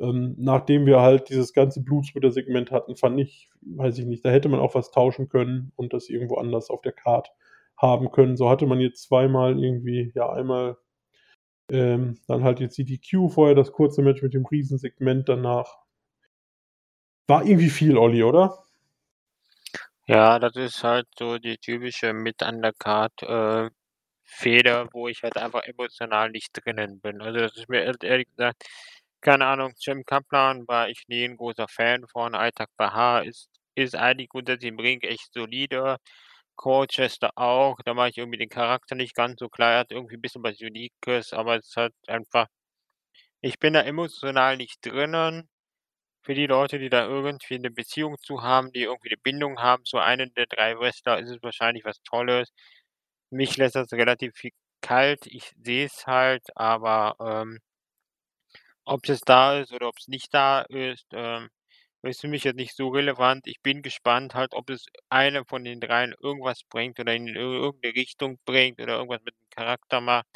Ähm, 0.01 0.35
nachdem 0.39 0.85
wir 0.87 1.01
halt 1.01 1.29
dieses 1.29 1.53
ganze 1.53 1.83
Blutsbrüder-Segment 1.83 2.71
hatten, 2.71 2.95
fand 2.97 3.19
ich 3.21 3.49
weiß 3.61 3.97
ich 3.99 4.05
nicht, 4.07 4.25
da 4.25 4.29
hätte 4.31 4.49
man 4.49 4.59
auch 4.61 4.75
was 4.75 4.91
tauschen 4.91 5.29
können 5.29 5.71
und 5.77 5.93
das 5.93 6.09
irgendwo 6.09 6.35
anders 6.37 6.69
auf 6.69 6.81
der 6.81 6.93
Card 6.93 7.31
haben 7.77 8.11
können. 8.11 8.37
So 8.37 8.49
hatte 8.49 8.65
man 8.67 8.79
jetzt 8.79 9.03
zweimal 9.03 9.61
irgendwie 9.61 10.11
ja, 10.15 10.29
einmal, 10.31 10.77
ähm, 11.71 12.19
dann 12.27 12.43
halt 12.43 12.59
jetzt 12.61 12.77
die 12.77 12.85
DQ, 12.85 13.29
vorher 13.29 13.55
das 13.55 13.71
kurze 13.73 14.01
Match 14.03 14.21
mit 14.23 14.33
dem 14.33 14.45
Riesensegment 14.45 15.29
danach. 15.29 15.77
War 17.27 17.43
irgendwie 17.45 17.69
viel, 17.69 17.97
Olli, 17.97 18.23
oder? 18.23 18.65
Ja, 20.07 20.37
das 20.39 20.55
ist 20.55 20.83
halt 20.83 21.07
so 21.17 21.39
die 21.39 21.57
typische 21.57 22.13
Mit-Undercard, 22.13 23.23
äh, 23.23 23.69
Fehde, 24.23 24.87
wo 24.93 25.07
ich 25.07 25.23
halt 25.23 25.37
einfach 25.37 25.63
emotional 25.63 26.29
nicht 26.31 26.51
drinnen 26.53 26.99
bin. 27.01 27.21
Also, 27.21 27.39
das 27.39 27.55
ist 27.57 27.69
mir 27.69 27.81
ehrlich 28.03 28.27
gesagt 28.35 28.63
keine 29.21 29.47
Ahnung, 29.47 29.73
Champ 29.79 30.05
Kaplan 30.07 30.67
war 30.67 30.89
ich 30.89 31.05
nie 31.07 31.25
'n 31.25 31.37
großer 31.37 31.67
Fan 31.67 32.05
von. 32.07 32.35
Aitaj 32.35 32.67
Bahar 32.77 33.23
ist 33.25 33.49
ist 33.75 33.95
eigentlich 33.95 34.29
grundsätzlich 34.29 34.71
im 34.71 34.79
Ring 34.79 35.01
echt 35.01 35.33
solide. 35.33 35.97
Crowchester 36.57 37.31
auch. 37.35 37.77
Da 37.85 37.93
mache 37.93 38.09
ich 38.09 38.17
irgendwie 38.17 38.37
den 38.39 38.49
Charakter 38.49 38.95
nicht 38.95 39.15
ganz 39.15 39.39
so 39.39 39.49
klar. 39.49 39.73
Er 39.73 39.79
hat 39.79 39.91
irgendwie 39.91 40.15
'n 40.15 40.21
bisschen 40.21 40.43
was 40.43 40.61
Uniques, 40.61 41.33
aber 41.33 41.57
es 41.57 41.73
halt 41.75 41.93
einfach 42.07 42.47
ich 43.41 43.59
bin 43.59 43.73
da 43.73 43.81
emotional 43.83 44.57
nicht 44.57 44.85
drinnen. 44.85 45.49
Für 46.23 46.35
die 46.35 46.47
Leute, 46.47 46.79
die 46.79 46.89
da 46.89 47.05
irgendwie 47.07 47.59
'ne 47.59 47.71
Beziehung 47.71 48.17
zu 48.19 48.43
haben, 48.43 48.71
die 48.73 48.83
irgendwie 48.83 49.09
'ne 49.09 49.17
Bindung 49.23 49.59
haben 49.59 49.85
zu 49.85 49.99
einem 49.99 50.33
der 50.35 50.47
3 50.47 50.79
Wrestler, 50.79 51.19
ist 51.19 51.29
es 51.31 51.43
wahrscheinlich 51.43 51.85
was 51.85 52.01
Tolles. 52.03 52.51
Mich 53.31 53.57
lässt 53.57 53.75
das 53.75 53.91
relativ 53.93 54.35
viel 54.35 54.51
kalt. 54.81 55.25
Ich 55.27 55.53
sehe 55.63 55.85
es 55.87 56.07
halt, 56.07 56.43
aber, 56.57 57.15
ähm 57.21 57.59
ob 58.87 59.09
es 59.09 59.21
da 59.21 59.59
ist 59.59 59.73
oder 59.73 59.87
ob's 59.87 60.07
nicht 60.07 60.31
da 60.33 60.61
ist, 60.61 61.07
ähm, 61.11 61.49
ist 62.11 62.21
für 62.21 62.27
mich 62.27 62.43
jetzt 62.43 62.55
nicht 62.57 62.75
so 62.75 62.89
relevant. 62.89 63.47
Ich 63.47 63.61
bin 63.61 63.81
gespannt 63.81 64.35
halt, 64.35 64.53
ob 64.53 64.69
es 64.69 64.85
einer 65.09 65.45
von 65.45 65.63
den 65.63 65.79
dreien 65.81 66.13
irgendwas 66.21 66.61
bringt 66.69 66.99
oder 66.99 67.13
in 67.15 67.27
ir 67.27 67.35
irgend 67.37 67.83
'ne 67.83 67.93
Richtung 67.95 68.37
bringt 68.45 68.79
oder 68.81 68.95
irgendwas 68.97 69.21
mit 69.25 69.35
dem 69.35 69.49
Charakter 69.49 70.01
macht, 70.01 70.27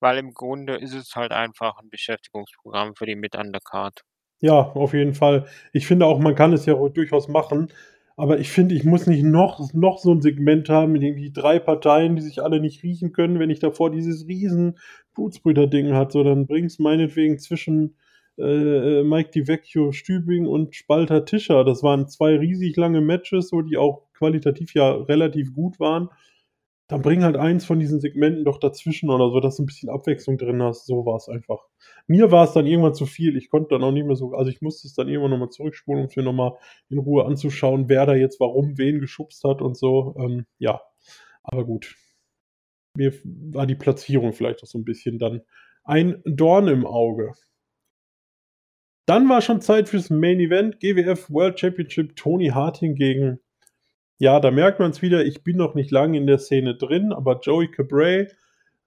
weil 0.00 0.18
im 0.18 0.32
Grunde 0.34 0.76
ist 0.76 0.94
es 0.94 1.14
halt 1.16 1.32
einfach 1.32 1.78
'n 1.82 1.90
Beschäftigungsprogramm 1.90 2.94
für 2.96 3.06
die 3.06 3.16
Mit-Undercard. 3.16 4.02
Ja, 4.42 4.72
auf 4.72 4.92
jeden 4.94 5.14
Fall. 5.14 5.46
Ich 5.72 5.86
finde 5.86 6.06
auch, 6.06 6.18
man 6.18 6.34
kann 6.34 6.52
es 6.52 6.66
ja 6.66 6.74
durchaus 6.88 7.28
machen, 7.28 7.68
aber 8.16 8.38
ich 8.38 8.50
finde, 8.50 8.74
ich 8.74 8.84
muss 8.84 9.06
nicht 9.06 9.22
noch 9.22 9.72
noch 9.72 9.98
so 9.98 10.10
'n 10.12 10.20
Segment 10.20 10.68
haben 10.68 10.92
mit 10.92 11.02
irgendwie 11.02 11.32
3 11.32 11.58
Parteien, 11.58 12.16
die 12.16 12.22
sich 12.22 12.42
alle 12.42 12.60
nicht 12.60 12.82
riechen 12.82 13.12
können, 13.12 13.38
wenn 13.38 13.50
ich 13.50 13.60
davor 13.60 13.90
dieses 13.90 14.26
riesen 14.26 14.78
Blutsbrüder-Ding 15.14 15.94
hatte. 15.94 16.12
So, 16.12 16.24
dann 16.24 16.46
bring's 16.46 16.78
meinetwegen 16.78 17.38
zwischen, 17.38 17.96
äh, 18.38 19.00
äh, 19.00 19.04
Mike 19.04 19.30
DiVecchio 19.32 19.92
Stübing 19.92 20.46
und 20.46 20.74
Spalter 20.74 21.24
Tischer. 21.24 21.64
Das 21.64 21.82
waren 21.82 22.08
2 22.08 22.36
riesig 22.38 22.76
lange 22.76 23.00
Matches, 23.00 23.48
so, 23.48 23.62
die 23.62 23.76
auch 23.78 24.02
qualitativ 24.14 24.74
ja 24.74 24.92
relativ 24.92 25.54
gut 25.54 25.80
waren. 25.80 26.08
Dann 26.88 27.02
bring 27.02 27.24
halt 27.24 27.36
eins 27.36 27.64
von 27.66 27.80
diesen 27.80 28.00
Segmenten 28.00 28.44
doch 28.44 28.58
dazwischen 28.58 29.10
oder 29.10 29.30
so, 29.30 29.40
dass 29.40 29.56
du 29.58 29.62
'n 29.64 29.66
bisschen 29.66 29.90
Abwechslung 29.90 30.38
drin 30.38 30.62
hast. 30.62 30.86
So 30.86 31.06
war's 31.06 31.28
einfach. 31.30 31.66
Mir 32.08 32.30
war's 32.32 32.52
dann 32.54 32.66
irgendwann 32.66 32.94
zu 32.94 33.06
viel. 33.06 33.36
Ich 33.38 33.50
konnte 33.50 33.70
dann 33.76 33.84
auch 33.84 33.92
nicht 33.92 34.06
mehr 34.06 34.16
so 34.16 34.34
also, 34.34 34.50
ich 34.50 34.62
musste 34.62 34.88
es 34.88 34.94
dann 34.94 35.08
irgendwann 35.08 35.32
noch 35.32 35.38
mal 35.38 35.50
zurückspulen, 35.50 36.04
um's 36.04 36.16
mir 36.16 36.24
noch 36.24 36.32
mal 36.34 36.58
in 36.90 36.98
Ruhe 36.98 37.26
anzuschauen, 37.26 37.88
wer 37.88 38.06
da 38.06 38.14
jetzt 38.16 38.40
warum 38.40 38.78
wen 38.78 39.00
geschubst 39.00 39.44
hat 39.44 39.62
und 39.62 39.76
so. 39.78 40.14
Ähm, 40.18 40.46
ja, 40.58 40.80
aber 41.44 41.64
gut. 41.66 41.94
Mir 42.96 43.12
war 43.24 43.66
die 43.66 43.74
Platzierung 43.76 44.32
vielleicht 44.34 44.62
auch 44.62 44.68
so 44.68 44.78
'n 44.78 44.84
bisschen 44.84 45.18
dann 45.18 45.42
ein 45.84 46.22
Dorn 46.26 46.68
im 46.68 46.86
Auge. 46.86 47.32
Dann 49.06 49.28
war 49.28 49.42
schon 49.42 49.60
Zeit 49.60 49.88
fürs 49.88 50.10
Main 50.10 50.40
Event, 50.40 50.80
GWF 50.80 51.30
World 51.30 51.60
Championship, 51.60 52.16
Tony 52.16 52.48
Harting 52.48 52.94
gegen 52.94 53.40
ja, 54.18 54.38
da 54.38 54.50
merkt 54.52 54.78
man's 54.78 55.02
wieder, 55.02 55.24
ich 55.24 55.42
bin 55.42 55.56
noch 55.56 55.74
nicht 55.74 55.90
lange 55.90 56.16
in 56.16 56.26
der 56.26 56.38
Szene 56.38 56.76
drin, 56.76 57.12
aber 57.12 57.40
Joey 57.42 57.68
Cabray, 57.68 58.28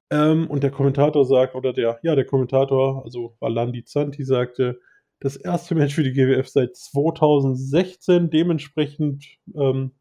ähm, 0.10 0.48
und 0.48 0.64
der 0.64 0.72
Kommentator 0.72 1.26
sagt 1.26 1.56
oder 1.56 1.74
der 1.74 2.00
ja, 2.04 2.16
der 2.16 2.26
Kommentator, 2.26 3.04
also 3.04 3.36
Valandi 3.40 3.84
Zanti 3.84 4.24
sagte: 4.24 4.80
„Das 5.20 5.38
1. 5.38 5.72
Match 5.72 5.96
für 5.96 6.04
die 6.04 6.14
GWF 6.14 6.48
seit 6.48 6.76
2016“, 6.76 8.30
dementsprechend, 8.30 9.26
ähm, 9.56 9.92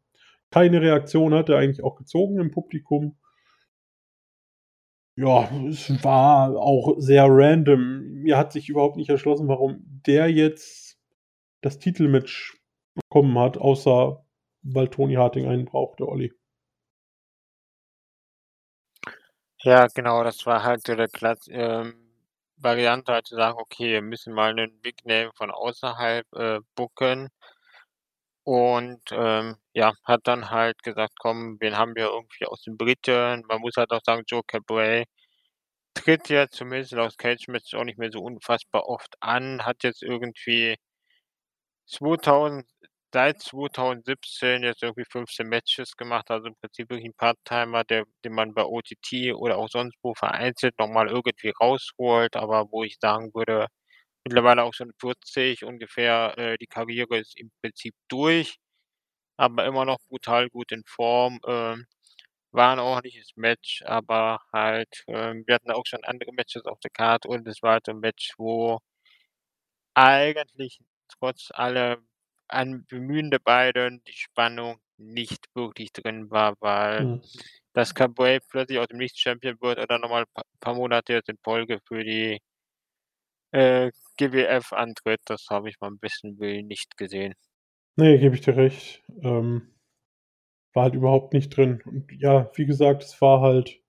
keine 0.49 0.81
Reaktion 0.81 1.33
hat 1.33 1.49
er 1.49 1.57
eigentlich 1.57 1.83
auch 1.83 1.97
gezogen 1.97 2.39
im 2.39 2.51
Publikum. 2.51 3.17
Ja, 5.19 5.49
es 5.67 5.89
war 6.03 6.55
auch 6.57 6.93
sehr 6.99 7.25
random. 7.27 8.21
Mir 8.21 8.37
hat 8.37 8.51
sich 8.53 8.69
überhaupt 8.69 8.97
nicht 8.97 9.09
erschlossen, 9.09 9.47
warum 9.47 9.79
der 10.05 10.29
jetzt 10.31 10.95
das 11.61 11.79
Titelmatch 11.79 12.57
bekommen 12.95 13.39
hat, 13.39 13.57
außer 13.57 14.25
weil 14.63 14.89
Tony 14.89 15.15
Harting 15.15 15.47
einen 15.47 15.65
brauchte, 15.65 16.07
Olli. 16.07 16.33
Ja, 19.63 19.87
genau, 19.87 20.23
das 20.23 20.45
war 20.45 20.63
halt 20.63 20.85
so 20.85 20.93
der 20.95 21.07
Platz 21.07 21.47
ähm, 21.51 21.95
Variante 22.57 23.11
halt 23.11 23.25
zu 23.27 23.35
sagen: 23.35 23.57
„Okay, 23.59 23.91
wir 23.93 24.01
müssen 24.03 24.33
mal 24.33 24.53
'nen 24.53 24.79
Big 24.81 25.03
Name 25.05 25.31
von 25.35 25.49
außerhalb, 25.49 26.27
äh, 26.35 26.59
booken.“ 26.75 27.29
Und, 28.47 29.01
ähm, 29.11 29.57
ja, 29.73 29.91
hat 30.05 30.21
dann 30.23 30.49
halt 30.51 30.81
gesagt: 30.81 31.11
„Komm, 31.19 31.57
wen 31.59 31.77
haben 31.77 31.95
wir 31.95 32.05
irgendwie 32.05 32.45
aus 32.45 32.61
den 32.61 32.77
Briten?“ 32.77 33.43
Man 33.45 33.59
muss 33.59 33.73
halt 33.75 33.91
auch 33.91 33.99
sagen, 34.05 34.23
Joe 34.25 34.41
Cabray 34.47 35.03
tritt 35.95 36.29
ja 36.29 36.49
zumindest 36.49 36.95
aus 36.95 37.17
Cage-Matches 37.17 37.75
auch 37.75 37.85
nicht 37.85 37.99
mehr 37.99 38.11
so 38.11 38.21
unfassbar 38.21 38.87
oft 38.87 39.15
an, 39.21 39.65
hat 39.65 39.83
jetzt 39.83 40.03
irgendwie 40.03 40.77
2000 41.89 42.65
seit 43.13 43.39
2017 43.41 44.63
jetzt 44.63 44.83
irgendwie 44.83 45.05
15 45.09 45.47
Matches 45.47 45.95
gemacht, 45.95 46.29
also 46.29 46.47
im 46.47 46.55
Prinzip 46.55 46.89
wirklich 46.89 47.05
'n 47.07 47.13
Part-Timer, 47.15 47.83
der 47.85 48.03
den 48.25 48.33
man 48.33 48.53
bei 48.53 48.63
OTT 48.65 49.33
oder 49.33 49.57
auch 49.57 49.69
sonst 49.69 49.95
wo 50.03 50.13
vereinzelt 50.13 50.77
noch 50.77 50.89
mal 50.89 51.07
irgendwie 51.07 51.53
rausholt, 51.61 52.35
aber 52.35 52.65
wo 52.71 52.83
ich 52.83 52.97
sagen 52.99 53.31
würde, 53.33 53.67
mittlerweile 54.27 54.63
auch 54.63 54.73
schon 54.73 54.91
40 54.99 55.63
ungefähr, 55.65 56.35
äh, 56.37 56.57
die 56.59 56.67
Karriere 56.67 57.17
ist 57.19 57.37
im 57.39 57.51
Prinzip 57.61 57.95
durch, 58.09 58.57
aber 59.37 59.65
immer 59.65 59.85
noch 59.85 59.99
brutal 60.09 60.49
gut 60.49 60.71
in 60.71 60.83
Form. 60.87 61.39
Ähm, 61.47 61.85
war 62.51 62.73
'n 62.73 62.79
ordentliches 62.79 63.31
Match, 63.37 63.83
aber 63.85 64.39
halt, 64.53 65.03
ähm 65.07 65.43
wir 65.47 65.55
hatten 65.55 65.71
auch 65.71 65.85
schon 65.87 66.03
andere 66.05 66.33
Matches 66.33 66.65
auf 66.65 66.79
der 66.81 66.91
Card 66.91 67.25
und 67.27 67.47
es 67.47 67.61
war 67.63 67.73
halt 67.73 67.85
so 67.87 67.93
'n 67.93 67.99
Match, 68.01 68.33
wo 68.37 68.79
eigentlich 69.95 70.79
trotz 71.09 71.49
allem 71.53 72.07
an 72.49 72.85
Bemühen 72.85 73.31
der 73.31 73.39
beiden 73.39 74.03
die 74.07 74.13
Spannung 74.13 74.79
nicht 74.97 75.47
wirklich 75.55 75.91
drin 75.91 76.29
war, 76.31 76.55
weil 76.59 77.07
Mhm. 77.07 77.21
dass 77.73 77.95
Caboet 77.95 78.43
plötzlich 78.49 78.79
aus 78.79 78.87
dem 78.87 78.97
Nichts 78.99 79.19
Champion 79.19 79.57
wird 79.61 79.79
und 79.79 79.91
dann 79.91 80.01
noch 80.01 80.09
mal 80.09 80.25
pa 80.33 80.43
paar 80.61 80.75
Monate 80.75 81.13
jetzt 81.13 81.29
in 81.29 81.37
Folge 81.43 81.79
für 81.87 82.03
die 82.03 82.39
äh, 83.51 83.91
GWF 84.17 84.73
antritt, 84.73 85.21
das 85.25 85.47
habe 85.49 85.69
ich 85.69 85.79
beim 85.79 85.97
besten 85.99 86.39
Willen 86.39 86.67
nicht 86.67 86.97
gesehen. 86.97 87.33
Ne, 87.95 88.17
gebe 88.19 88.35
ich 88.35 88.41
dir 88.41 88.55
recht. 88.55 89.03
Ähm, 89.23 89.73
war 90.73 90.83
halt 90.83 90.95
überhaupt 90.95 91.33
nicht 91.33 91.55
drin. 91.55 91.81
Und 91.85 92.11
ja, 92.11 92.49
wie 92.55 92.65
gesagt, 92.65 93.03
es 93.03 93.19
war 93.21 93.41
halt 93.41 93.81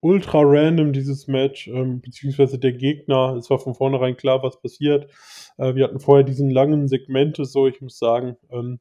ultra 0.00 0.40
random, 0.42 0.92
dieses 0.92 1.28
Match, 1.28 1.68
ähm, 1.68 2.00
beziehungsweise 2.00 2.58
der 2.58 2.72
Gegner. 2.72 3.36
Es 3.38 3.50
war 3.50 3.58
von 3.58 3.74
vornherein 3.74 4.16
klar, 4.16 4.42
was 4.42 4.60
passiert. 4.60 5.10
Äh, 5.58 5.74
wir 5.74 5.84
hatten 5.84 6.00
vorher 6.00 6.24
diesen 6.24 6.50
langen 6.50 6.88
Segmente 6.88 7.44
so, 7.44 7.66
ich 7.68 7.80
muss 7.80 7.98
sagen, 7.98 8.36
ähm 8.50 8.80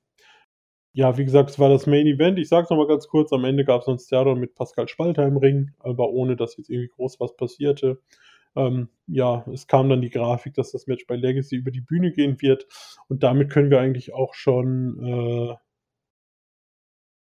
ja, 0.94 1.18
wie 1.18 1.26
gesagt, 1.26 1.52
es 1.52 1.60
war 1.60 1.70
das 1.70 1.86
Main 1.88 2.08
Event. 2.08 2.40
Ich 2.40 2.50
sage 2.50 2.64
es 2.66 2.70
noch 2.70 2.78
mal 2.78 2.88
ganz 2.88 3.08
kurz, 3.08 3.32
am 3.32 3.46
Ende 3.46 3.64
gab's 3.66 3.88
noch 3.88 3.94
'n 3.96 4.00
Staredown 4.00 4.40
mit 4.40 4.56
Pascal 4.56 4.88
Spalter 4.88 5.26
im 5.26 5.38
Ring, 5.38 5.72
aber 5.80 6.10
ohne 6.10 6.36
dass 6.36 6.58
jetzt 6.58 6.70
irgendwie 6.70 6.90
groß 6.90 7.20
was 7.20 7.36
passierte. 7.36 8.02
Ähm, 8.56 8.90
ja, 9.08 9.46
es 9.54 9.68
kam 9.68 9.90
dann 9.90 10.02
die 10.02 10.10
Grafik, 10.10 10.54
dass 10.56 10.72
das 10.72 10.88
Match 10.88 11.06
bei 11.08 11.16
Legacy 11.16 11.56
über 11.58 11.72
die 11.72 11.82
Bühne 11.82 12.12
gehen 12.12 12.42
wird 12.42 12.68
und 13.08 13.24
damit 13.24 13.50
können 13.50 13.70
wir 13.72 13.80
eigentlich 13.80 14.14
auch 14.14 14.34
schon, 14.34 15.00
äh 15.04 15.56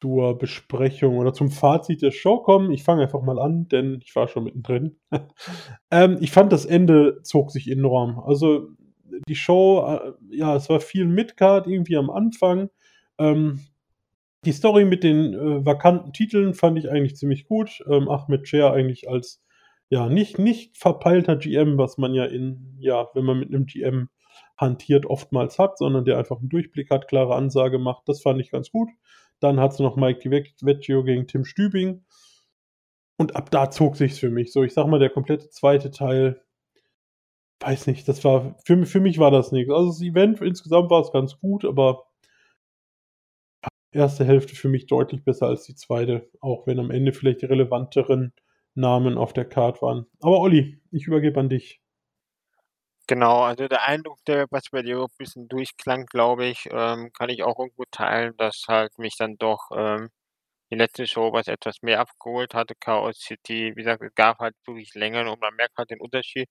zur 0.02 0.38
Besprechung 0.38 1.18
oder 1.18 1.34
zum 1.34 1.52
Fazit 1.52 2.02
der 2.02 2.12
Show 2.12 2.38
kommen. 2.42 2.72
Ich 2.72 2.84
fange 2.84 3.04
einfach 3.04 3.22
mal 3.22 3.40
an, 3.40 3.68
denn 3.68 4.00
ich 4.02 4.16
war 4.16 4.28
schon 4.28 4.46
mittendrin. 4.46 4.98
Ähm, 5.92 6.18
ich 6.22 6.32
fand, 6.32 6.54
das 6.54 6.66
Ende 6.66 7.22
zog 7.24 7.50
sich 7.52 7.70
enorm. 7.70 8.20
Also, 8.20 8.70
die 9.28 9.36
Show, 9.36 9.84
äh 9.88 10.14
ja, 10.36 10.56
es 10.56 10.70
war 10.70 10.80
viel 10.80 11.06
Midcard 11.06 11.66
irgendwie 11.66 11.98
am 11.98 12.12
Anfang. 12.12 12.70
Ähm, 13.18 13.62
die 14.46 14.52
Story 14.52 14.86
mit 14.86 15.04
den, 15.04 15.34
äh, 15.34 15.66
vakanten 15.66 16.14
Titeln 16.14 16.54
fand 16.54 16.78
ich 16.78 16.92
eigentlich 16.92 17.18
ziemlich 17.18 17.48
gut. 17.48 17.84
Ähm, 17.90 18.08
Ahmed 18.08 18.48
Scher 18.48 18.72
eigentlich 18.72 19.10
als, 19.10 19.42
ja, 19.90 20.08
nicht 20.10 20.40
nicht 20.40 20.78
verpeilter 20.78 21.36
GM, 21.36 21.78
was 21.78 21.98
man 21.98 22.14
ja 22.14 22.26
in 22.26 22.76
ja, 22.80 23.10
wenn 23.16 23.26
man 23.26 23.40
mit 23.40 23.50
'nem 23.52 23.66
GM 23.66 24.10
hantiert, 24.58 25.06
oftmals 25.08 25.60
hat, 25.60 25.78
sondern 25.80 26.06
der 26.06 26.18
einfach 26.20 26.40
'n 26.42 26.50
Durchblick 26.50 26.90
hat, 26.92 27.08
klare 27.08 27.36
Ansage 27.36 27.80
macht. 27.80 28.08
Das 28.08 28.22
fand 28.22 28.40
ich 28.42 28.52
ganz 28.52 28.72
gut. 28.72 28.90
Dann 29.40 29.60
hattest 29.60 29.80
du 29.80 29.84
noch 29.84 29.96
Mike 29.98 30.20
DiVecchio 30.62 31.04
gegen 31.04 31.28
Tim 31.28 31.46
Stübing. 31.46 32.04
Und 33.20 33.36
ab 33.36 33.52
da 33.52 33.70
zog 33.70 33.98
sich's 33.98 34.18
für 34.18 34.30
mich. 34.30 34.54
So, 34.54 34.64
ich 34.64 34.74
sage 34.74 34.88
mal, 34.90 34.98
der 34.98 35.10
komplette 35.10 35.50
2. 35.50 35.92
Teil 35.92 36.42
weiß 37.62 37.88
nicht, 37.88 38.08
das 38.08 38.24
war 38.24 38.56
für 38.66 38.86
für 38.86 39.02
mich 39.02 39.20
war 39.20 39.32
das 39.32 39.52
nix. 39.52 39.70
Also, 39.70 39.90
das 39.90 40.02
Event 40.02 40.40
insgesamt 40.42 40.90
war's 40.90 41.12
ganz 41.12 41.38
gut, 41.40 41.66
aber 41.66 42.06
1. 43.94 44.24
Hälfte 44.26 44.56
für 44.56 44.70
mich 44.70 44.86
deutlich 44.86 45.24
besser 45.24 45.48
als 45.48 45.64
die 45.64 45.76
2., 45.76 46.30
auch 46.42 46.68
wenn 46.68 46.80
am 46.80 46.92
Ende 46.92 47.12
vielleicht 47.12 47.42
die 47.42 47.48
relevanteren 47.48 48.34
Namen 48.80 49.18
auf 49.18 49.34
der 49.34 49.46
Card 49.46 49.82
waren. 49.82 50.06
Aber 50.22 50.40
Olli, 50.40 50.82
ich 50.92 51.08
übergebe 51.08 51.40
an 51.40 51.50
dich. 51.50 51.82
Genau, 53.08 53.42
also 53.42 53.68
der 53.68 53.84
Eindruck, 53.88 54.20
der 54.26 54.46
was 54.52 54.70
bei 54.72 54.84
dir 54.84 55.00
auch 55.02 55.10
bisschen 55.18 55.48
durchklang, 55.48 56.06
glaube 56.06 56.46
ich, 56.46 56.68
ähm, 56.72 57.12
kann 57.18 57.30
ich 57.30 57.42
auch 57.44 57.58
irgendwo 57.58 57.84
teilen, 57.92 58.38
dass 58.38 58.66
halt 58.68 58.98
mich 59.00 59.16
dann 59.18 59.36
doch, 59.38 59.70
ähm, 59.76 60.10
die 60.72 60.76
letzte 60.78 61.08
Show 61.08 61.34
was 61.34 61.48
etwas 61.48 61.82
mehr 61.82 62.00
abgeholt 62.02 62.54
hatte, 62.56 62.76
Chaos 62.80 63.18
City. 63.20 63.74
Wie 63.76 63.82
gesagt, 63.84 64.04
es 64.04 64.16
gab 64.16 64.40
halt 64.40 64.56
wirklich 64.68 64.94
Längen 64.96 65.28
und 65.28 65.42
man 65.42 65.56
merkt 65.56 65.78
halt 65.78 65.92
den 65.92 66.02
Unterschied. 66.02 66.50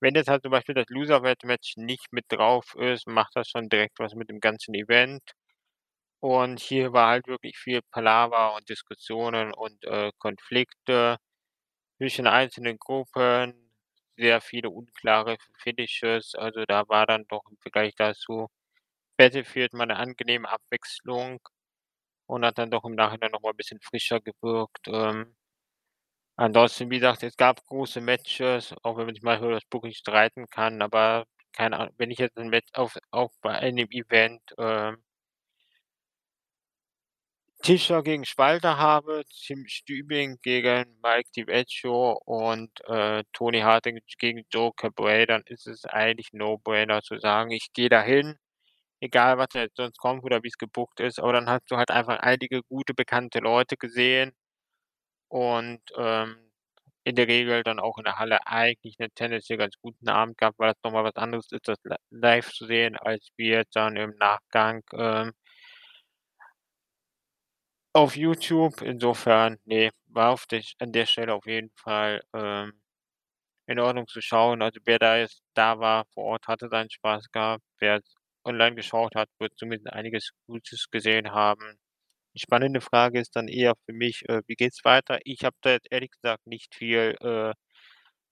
Wenn 0.00 0.14
jetzt 0.14 0.28
halt 0.28 0.42
zum 0.42 0.52
Beispiel 0.52 0.74
das 0.76 0.86
Loserweight-Match 0.88 1.76
nicht 1.76 2.12
mit 2.12 2.26
drauf 2.30 2.74
ist, 2.78 3.06
macht 3.08 3.32
das 3.36 3.48
schon 3.48 3.68
direkt 3.68 3.98
was 3.98 4.14
mit 4.14 4.30
dem 4.30 4.40
ganzen 4.40 4.74
Event. 4.74 5.22
Und 6.20 6.60
hier 6.60 6.92
war 6.92 7.08
halt 7.10 7.26
wirklich 7.28 7.56
viel 7.58 7.80
Palaver 7.92 8.54
und 8.56 8.68
Diskussionen 8.68 9.52
und, 9.54 9.84
äh, 9.84 10.10
Konflikte 10.18 11.16
zwischen 11.98 12.26
einzelnen 12.28 12.78
Gruppen, 12.78 13.72
sehr 14.16 14.40
viele 14.42 14.70
unklare 14.70 15.36
Finishes. 15.62 16.34
Also, 16.36 16.64
da 16.66 16.88
war 16.88 17.06
dann 17.06 17.26
doch 17.28 17.42
im 17.50 17.58
Vergleich 17.58 17.94
dazu 17.96 18.48
Battlefield 19.18 19.74
mal 19.74 19.86
'ne 19.86 19.96
angenehme 19.96 20.48
Abwechslung 20.50 21.40
und 22.26 22.44
hat 22.46 22.58
dann 22.58 22.70
doch 22.72 22.84
im 22.86 22.94
Nachhinein 22.96 23.32
noch 23.32 23.42
mal 23.42 23.54
bisschen 23.54 23.80
frischer 23.82 24.20
gewirkt. 24.20 24.88
Ähm 24.88 25.34
ansonsten, 26.40 26.88
wie 26.90 27.00
gesagt, 27.00 27.24
es 27.24 27.36
gab 27.36 27.64
große 27.66 28.00
Matches, 28.00 28.72
auch 28.84 28.96
wenn 28.96 29.06
man 29.06 29.14
sich 29.16 29.24
manchmal 29.24 29.48
über 29.48 29.54
das 29.58 29.64
Booking 29.68 29.90
streiten 29.92 30.46
kann, 30.48 30.80
aber 30.82 31.24
keine 31.52 31.76
Ahnung, 31.80 31.94
wenn 31.98 32.12
ich 32.12 32.18
jetzt 32.18 32.36
'n 32.38 32.48
Match 32.48 32.68
auf 32.74 32.96
auf 33.10 33.32
bei 33.42 33.58
einem 33.58 33.88
Event, 33.90 34.40
ähm 34.56 35.02
Tischer 37.62 38.02
gegen 38.04 38.24
Spalter 38.24 38.78
habe, 38.78 39.24
Tim 39.44 39.66
Stübing 39.66 40.38
gegen 40.42 40.96
Mike 41.02 41.28
DiVecchio 41.36 42.12
und, 42.24 42.70
äh, 42.86 43.24
Tony 43.32 43.60
Harding 43.60 43.98
gegen 44.18 44.44
Joe 44.50 44.72
Cabray, 44.76 45.26
dann 45.26 45.42
ist 45.44 45.66
es 45.66 45.84
eigentlich 45.84 46.32
No-Brainer 46.32 47.02
zu 47.02 47.18
sagen: 47.18 47.50
„Ich 47.50 47.72
gehe 47.72 47.88
dahin, 47.88 48.36
egal 49.00 49.38
was 49.38 49.48
jetzt 49.54 49.76
sonst 49.76 49.98
kommt 49.98 50.24
oder 50.24 50.42
wie's 50.42 50.58
gebookt 50.58 51.00
ist.“ 51.00 51.20
Aber 51.20 51.32
dann 51.34 51.48
hast 51.50 51.70
du 51.70 51.76
halt 51.78 51.90
einfach 51.90 52.18
einige 52.20 52.62
gute, 52.64 52.94
bekannte 52.94 53.40
Leute 53.40 53.76
gesehen 53.76 54.32
und, 55.28 55.80
ähm, 55.98 56.38
in 57.04 57.16
der 57.16 57.28
Regel 57.28 57.62
dann 57.64 57.80
auch 57.80 57.98
in 57.98 58.04
der 58.04 58.18
Halle 58.18 58.46
eigentlich 58.46 58.98
'nen 58.98 59.10
tendenziell 59.14 59.58
ganz 59.58 59.74
guten 59.82 60.08
Abend 60.10 60.38
gehabt, 60.38 60.58
weil 60.58 60.70
das 60.72 60.78
noch 60.84 60.92
mal 60.92 61.04
was 61.04 61.16
anderes 61.16 61.52
ist, 61.52 61.68
das 61.68 61.78
li 61.84 61.96
live 62.10 62.50
zu 62.52 62.66
sehen, 62.66 62.96
als 62.98 63.30
wie 63.36 63.48
jetzt 63.50 63.76
dann 63.76 63.96
im 63.96 64.14
Nachgang, 64.18 64.82
ähm 64.94 65.32
auf 67.98 68.16
YouTube. 68.16 68.82
Insofern, 68.82 69.58
ne, 69.64 69.90
war 70.08 70.30
auf 70.32 70.46
dich 70.46 70.74
an 70.78 70.92
der 70.92 71.06
Stelle 71.06 71.34
auf 71.34 71.46
jeden 71.46 71.70
Fall, 71.76 72.20
ähm, 72.34 72.80
in 73.66 73.80
Ordnung 73.80 74.06
zu 74.08 74.20
schauen. 74.22 74.62
Also, 74.62 74.80
wer 74.86 74.98
da 74.98 75.18
jetzt 75.18 75.42
da 75.54 75.78
war 75.80 76.06
vor 76.14 76.24
Ort, 76.26 76.48
hatte 76.48 76.68
seinen 76.70 76.90
Spaß 76.90 77.30
gehabt. 77.32 77.64
Wer 77.80 78.00
online 78.44 78.76
geschaut 78.76 79.14
hat, 79.16 79.28
wird 79.40 79.52
zumindest 79.58 79.92
einiges 79.92 80.30
Gutes 80.46 80.88
gesehen 80.90 81.32
haben. 81.32 81.78
Die 82.34 82.40
spannende 82.40 82.80
Frage 82.82 83.20
ist 83.20 83.36
dann 83.36 83.48
eher 83.48 83.74
für 83.86 83.92
mich, 83.94 84.22
äh, 84.28 84.42
wie 84.48 84.56
geht's 84.56 84.84
weiter? 84.84 85.18
Ich 85.24 85.44
habe 85.44 85.56
da 85.62 85.72
jetzt 85.72 85.88
ehrlich 85.90 86.10
gesagt 86.12 86.46
nicht 86.46 86.74
viel, 86.76 87.16
äh, 87.20 87.54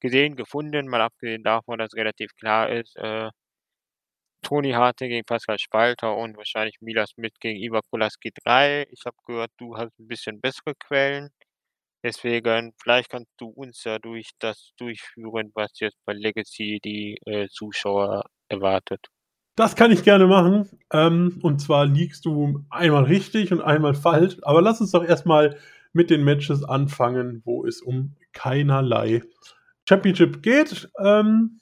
gesehen, 0.01 0.37
gefunden, 0.37 0.89
mal 0.89 1.01
abgesehen 1.03 1.43
davon, 1.45 1.79
dass 1.79 1.95
relativ 1.95 2.31
klar 2.37 2.71
ist, 2.71 2.97
äh 2.99 3.31
Tony 4.47 4.73
Harding 4.73 5.11
gegen 5.11 5.25
Pascal 5.27 5.59
Spalter 5.59 6.17
und 6.17 6.37
wahrscheinlich 6.37 6.77
Mila 6.81 7.07
Smith 7.07 7.33
gegen 7.41 7.59
Iva 7.61 7.81
Pulaski 7.91 8.31
3. 8.45 8.87
Ich 8.93 9.05
habe 9.05 9.17
gehört, 9.27 9.51
du 9.59 9.77
hast 9.77 9.93
'n 9.99 10.07
bisschen 10.09 10.41
bessere 10.41 10.75
Quellen. 10.79 11.31
Deswegen, 12.05 12.73
vielleicht 12.83 13.11
kannst 13.11 13.33
du 13.39 13.49
uns 13.49 13.85
ja 13.85 13.99
durch 13.99 14.31
das 14.41 14.73
durchführen, 14.79 15.53
was 15.55 15.73
jetzt 15.81 15.99
bei 16.07 16.15
Legacy 16.15 16.81
die, 16.85 17.19
äh, 17.27 17.49
Zuschauer 17.51 18.25
erwartet. 18.49 19.09
Das 19.57 19.75
kann 19.75 19.91
ich 19.91 20.05
gerne 20.05 20.27
machen. 20.27 20.69
Ähm, 20.93 21.39
und 21.43 21.61
zwar 21.61 21.87
liegst 21.87 22.27
du 22.27 22.65
einmal 22.71 23.05
richtig 23.05 23.53
und 23.53 23.63
einmal 23.63 23.95
falsch. 23.95 24.37
Aber 24.43 24.61
lass 24.61 24.81
uns 24.83 24.91
doch 24.93 25.03
erst 25.05 25.25
mal 25.27 25.57
mit 25.95 26.11
den 26.11 26.25
Matches 26.25 26.63
anfangen, 26.63 27.41
wo 27.47 27.65
es 27.65 27.81
um 27.81 28.15
keinerlei 28.35 29.23
Championship 29.89 30.43
geht. 30.43 30.89
Ähm 31.03 31.61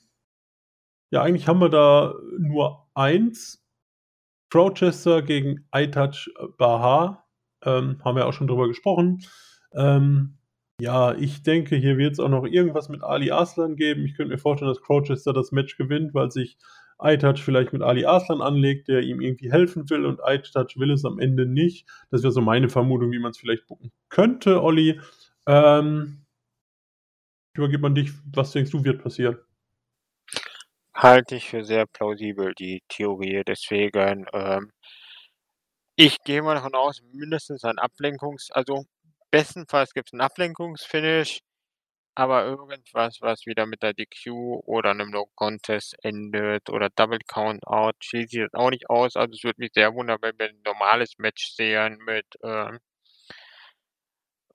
ja, 1.10 1.22
eigentlich 1.22 1.48
haben 1.48 1.60
wir 1.60 1.68
da 1.68 2.14
nur 2.38 2.86
1. 2.94 3.62
Gloucester 4.50 5.22
gegen 5.22 5.66
Aitach 5.70 6.26
Baha. 6.58 7.24
Ähm, 7.64 8.00
haben 8.04 8.16
wir 8.16 8.26
auch 8.26 8.32
schon 8.32 8.46
drüber 8.46 8.68
gesprochen. 8.68 9.22
Ähm, 9.74 10.38
ja, 10.80 11.14
ich 11.14 11.42
denke, 11.42 11.76
hier 11.76 11.98
wird's 11.98 12.20
auch 12.20 12.28
noch 12.28 12.44
irgendwas 12.44 12.88
mit 12.88 13.02
Ali 13.02 13.30
Aslan 13.30 13.76
geben. 13.76 14.04
Ich 14.04 14.16
könnte 14.16 14.32
mir 14.32 14.38
vorstellen, 14.38 14.70
dass 14.70 14.82
Gloucester 14.82 15.32
das 15.32 15.52
Match 15.52 15.76
gewinnt, 15.76 16.14
weil 16.14 16.30
sich 16.30 16.58
Aitach 16.98 17.38
vielleicht 17.38 17.72
mit 17.72 17.82
Ali 17.82 18.06
Aslan 18.06 18.40
anlegt, 18.40 18.88
der 18.88 19.02
ihm 19.02 19.20
irgendwie 19.20 19.50
helfen 19.50 19.88
will 19.90 20.04
und 20.04 20.22
Aitach 20.22 20.76
will 20.76 20.90
es 20.90 21.04
am 21.04 21.18
Ende 21.18 21.46
nicht. 21.46 21.88
Das 22.10 22.22
wäre 22.22 22.32
so 22.32 22.40
meine 22.40 22.68
Vermutung, 22.68 23.10
wie 23.12 23.18
man's 23.18 23.38
vielleicht 23.38 23.66
booken 23.66 23.92
könnte, 24.08 24.62
Olli. 24.62 25.00
Ähm 25.46 26.24
ich 27.54 27.58
übergebe 27.58 27.86
an 27.86 27.94
dich. 27.94 28.10
Was 28.32 28.50
denkst 28.50 28.72
du, 28.72 28.84
wird 28.84 29.02
passieren? 29.02 29.38
Halte 30.96 31.34
ich 31.34 31.48
für 31.50 31.64
sehr 31.64 31.86
plausibel, 31.86 32.54
die 32.54 32.80
Theorie. 32.88 33.42
Deswegen, 33.44 34.26
ähm 34.32 34.70
Ich 35.98 36.18
gehe 36.24 36.42
mal 36.42 36.54
davon 36.56 36.74
aus, 36.74 37.00
mindestens 37.12 37.62
ein 37.62 37.78
Ablenkungs 37.78 38.50
also, 38.50 38.84
bestenfalls 39.30 39.92
gibt's 39.94 40.12
'n 40.12 40.20
Ablenkungsfinish, 40.20 41.38
aber 42.16 42.44
irgendwas, 42.46 43.18
was 43.22 43.46
wieder 43.46 43.66
mit 43.66 43.82
der 43.82 43.94
DQ 43.94 44.62
oder 44.66 44.94
'nem 44.94 45.10
No 45.10 45.26
Contest 45.36 45.96
endet 46.02 46.70
oder 46.70 46.90
Double 46.90 47.20
Countout, 47.28 47.92
schließe 48.00 48.26
ich 48.26 48.32
jetzt 48.42 48.54
auch 48.56 48.70
nicht 48.70 48.90
aus. 48.90 49.16
Also, 49.16 49.34
es 49.34 49.44
würde 49.44 49.60
mich 49.62 49.72
sehr 49.74 49.94
wundern, 49.94 50.18
wenn 50.22 50.38
wir 50.38 50.50
'n 50.50 50.62
normales 50.64 51.14
Match 51.18 51.46
sehen 51.54 51.98
mit, 52.06 52.26
ähm 52.44 52.80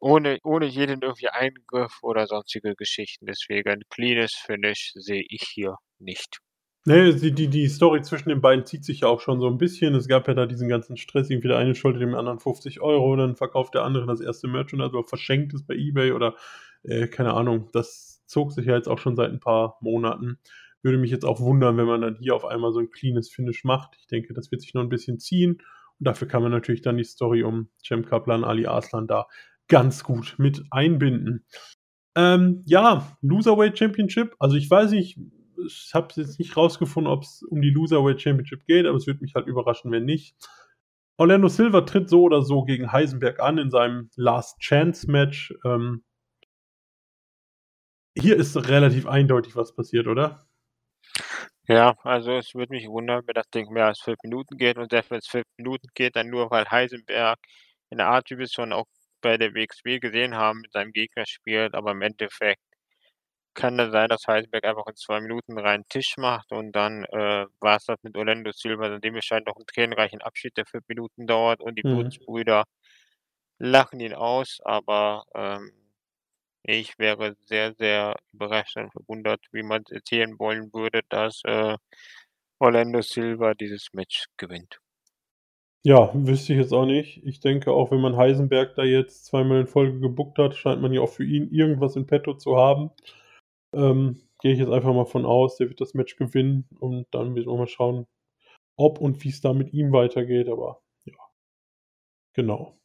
ohne 0.01 0.39
ohne 0.43 0.65
jeden 0.65 1.01
irgendwie 1.01 1.27
Eingriff 1.29 1.97
oder 2.01 2.25
sonstige 2.25 2.73
Geschichten. 2.75 3.25
Deswegen 3.25 3.81
cleanes 3.89 4.33
Finish 4.33 4.91
sehe 4.95 5.25
ich 5.27 5.43
hier 5.53 5.75
nicht. 6.01 6.39
Ne, 6.85 7.13
die 7.13 7.31
die 7.33 7.49
die 7.49 7.67
Story 7.67 8.01
zwischen 8.01 8.29
den 8.29 8.39
beiden 8.41 8.65
zieht 8.65 8.85
sich 8.85 9.01
ja 9.01 9.07
auch 9.09 9.19
schon 9.19 9.39
so 9.41 9.47
'n 9.47 9.57
bisschen. 9.57 9.95
Es 9.95 10.07
gab 10.07 10.27
ja 10.29 10.33
da 10.33 10.45
diesen 10.45 10.69
ganzen 10.69 10.95
Stress, 10.97 11.29
irgendwie 11.29 11.49
der 11.49 11.57
eine 11.57 11.75
schuldet 11.75 12.01
dem 12.01 12.15
anderen 12.15 12.39
50 12.39 12.81
€, 12.81 13.15
dann 13.17 13.35
verkauft 13.35 13.75
der 13.75 13.83
andere 13.83 14.05
das 14.07 14.21
erste 14.21 14.47
Merchandise 14.47 14.91
oder 14.95 15.07
verschenkt 15.07 15.53
es 15.53 15.63
bei 15.65 15.75
eBay 15.75 16.13
oder, 16.13 16.35
äh, 16.83 17.07
keine 17.07 17.33
Ahnung. 17.33 17.69
Das 17.73 18.23
zog 18.27 18.53
sich 18.53 18.65
ja 18.65 18.75
jetzt 18.75 18.87
auch 18.87 18.99
schon 18.99 19.15
seit 19.17 19.31
'n 19.31 19.39
paar 19.41 19.77
Monaten. 19.81 20.39
Würde 20.81 20.97
mich 20.97 21.11
jetzt 21.11 21.25
auch 21.25 21.41
wundern, 21.41 21.75
wenn 21.77 21.85
man 21.87 22.01
dann 22.01 22.17
hier 22.21 22.33
auf 22.35 22.45
einmal 22.45 22.71
so 22.71 22.79
'n 22.79 22.89
cleanes 22.91 23.29
Finish 23.29 23.65
macht. 23.65 23.95
Ich 23.99 24.07
denke, 24.07 24.33
das 24.33 24.49
wird 24.51 24.61
sich 24.61 24.73
noch 24.73 24.81
'n 24.83 24.89
bisschen 24.89 25.19
ziehen 25.19 25.53
und 25.99 26.07
dafür 26.07 26.27
kann 26.29 26.41
man 26.43 26.51
natürlich 26.51 26.81
dann 26.81 26.95
die 26.97 27.03
Story 27.03 27.43
um 27.43 27.69
Cem 27.85 28.05
Kaplan, 28.05 28.45
Ali 28.45 28.65
Arslan 28.67 29.05
da 29.07 29.27
ganz 29.67 30.03
gut 30.05 30.35
mit 30.37 30.63
einbinden. 30.71 31.45
Ähm, 32.15 32.63
ja, 32.65 33.17
Loserweight 33.21 33.77
Championship, 33.79 34.35
also, 34.39 34.55
ich 34.57 34.69
weiß 34.69 34.91
nicht 34.91 35.19
ich 35.65 35.91
habe 35.93 36.07
es 36.09 36.15
jetzt 36.15 36.39
nicht 36.39 36.55
rausgefunden, 36.57 37.11
ob's 37.11 37.43
um 37.43 37.61
die 37.61 37.69
Loserweight 37.69 38.21
Championship 38.21 38.65
geht, 38.65 38.85
aber 38.85 38.97
es 38.97 39.07
würde 39.07 39.21
mich 39.21 39.35
halt 39.35 39.47
überraschen, 39.47 39.91
wenn 39.91 40.05
nicht. 40.05 40.35
Orlando 41.17 41.49
Silva 41.49 41.81
tritt 41.81 42.09
so 42.09 42.23
oder 42.23 42.41
so 42.43 42.63
gegen 42.63 42.91
Heisenberg 42.91 43.39
an 43.39 43.57
in 43.57 43.71
seinem 43.71 44.09
Last-Chance-Match. 44.15 45.53
Ähm 45.65 46.03
hier 48.17 48.35
ist 48.37 48.55
relativ 48.69 49.07
eindeutig 49.07 49.55
was 49.55 49.73
passiert, 49.73 50.07
oder? 50.07 50.45
Ja, 51.67 51.95
also, 52.03 52.35
es 52.37 52.55
würde 52.55 52.73
mich 52.73 52.87
wundern, 52.87 53.21
wenn 53.27 53.35
das 53.35 53.49
Ding 53.51 53.71
mehr 53.71 53.85
als 53.85 53.99
5 53.99 54.17
Minuten 54.23 54.57
geht 54.57 54.77
und 54.77 54.89
selbst 54.89 55.11
wenn's 55.11 55.27
5 55.27 55.45
Minuten 55.57 55.87
geht, 55.93 56.15
dann 56.15 56.29
nur, 56.29 56.49
weil 56.49 56.65
Heisenberg 56.69 57.37
in 57.91 57.99
der 57.99 58.07
Art, 58.07 58.29
wie 58.31 58.37
wir's 58.37 58.53
schon 58.53 58.73
auch 58.73 58.87
bei 59.21 59.37
der 59.37 59.53
WXW 59.53 59.99
gesehen 59.99 60.35
haben, 60.35 60.61
mit 60.61 60.71
seinem 60.71 60.91
Gegner 60.93 61.25
spielt, 61.27 61.75
aber 61.75 61.91
im 61.91 62.01
Endeffekt 62.01 62.61
kann 63.53 63.77
das 63.77 63.91
sein, 63.91 64.09
dass 64.09 64.27
Heisenberg 64.27 64.63
einfach 64.65 64.87
in 64.87 64.95
2 64.95 65.21
Minuten 65.21 65.57
reinen 65.59 65.85
Tisch 65.89 66.17
macht 66.17 66.51
und 66.51 66.71
dann, 66.73 67.03
äh, 67.05 67.45
war's 67.59 67.85
das 67.85 67.97
mit 68.03 68.15
Orlando 68.17 68.51
Silva, 68.53 68.89
dann 68.89 69.01
dementsprechend 69.01 69.47
noch 69.47 69.57
'n 69.57 69.65
tränenreichen 69.67 70.21
Abschied, 70.21 70.57
der 70.57 70.65
5 70.65 70.85
Minuten 70.87 71.27
dauert 71.27 71.61
und 71.61 71.75
die 71.77 71.83
Mhm. 71.83 72.19
Blutsbrüder 72.23 72.65
lachen 73.59 73.99
ihn 74.01 74.13
aus, 74.15 74.59
aber, 74.65 75.25
ähm, 75.35 75.71
ich 76.63 76.99
wäre 76.99 77.35
sehr, 77.45 77.73
sehr 77.75 78.15
überrascht 78.33 78.77
und 78.77 78.91
verwundert, 78.93 79.41
wie 79.53 79.63
man's 79.63 79.91
erzählen 79.91 80.39
wollen 80.39 80.73
würde, 80.73 81.01
dass, 81.09 81.41
äh, 81.45 81.77
Orlando 82.59 83.01
Silva 83.01 83.53
dieses 83.55 83.89
Match 83.93 84.25
gewinnt. 84.37 84.79
Ja, 85.85 86.11
wüsste 86.13 86.53
ich 86.53 86.59
jetzt 86.59 86.73
auch 86.73 86.85
nicht. 86.85 87.21
Ich 87.25 87.39
denke 87.39 87.71
auch, 87.71 87.91
wenn 87.91 88.01
man 88.01 88.17
Heisenberg 88.17 88.75
da 88.75 88.83
jetzt 88.83 89.25
zweimal 89.25 89.61
in 89.61 89.67
Folge 89.67 89.99
gebookt 89.99 90.37
hat, 90.37 90.55
scheint 90.55 90.81
man 90.81 90.91
ja 90.93 90.99
auch 91.01 91.09
für 91.09 91.23
ihn 91.23 91.49
irgendwas 91.51 91.95
in 91.95 92.05
petto 92.05 92.33
zu 92.33 92.57
haben. 92.57 92.91
Ähm, 93.73 94.21
gehe 94.41 94.53
ich 94.53 94.59
jetzt 94.59 94.71
einfach 94.71 94.93
mal 94.93 95.05
von 95.05 95.25
aus, 95.25 95.57
der 95.57 95.69
wird 95.69 95.81
das 95.81 95.93
Match 95.93 96.15
gewinnen 96.15 96.67
und 96.79 97.07
dann 97.11 97.33
müssen 97.33 97.49
wir 97.49 97.57
mal 97.57 97.67
schauen, 97.67 98.07
ob 98.77 98.99
und 98.99 99.23
wie's 99.23 99.41
da 99.41 99.53
mit 99.53 99.73
ihm 99.73 99.91
weitergeht, 99.91 100.47
aber 100.47 100.81
ja. 101.05 101.13
Genau. 102.33 102.79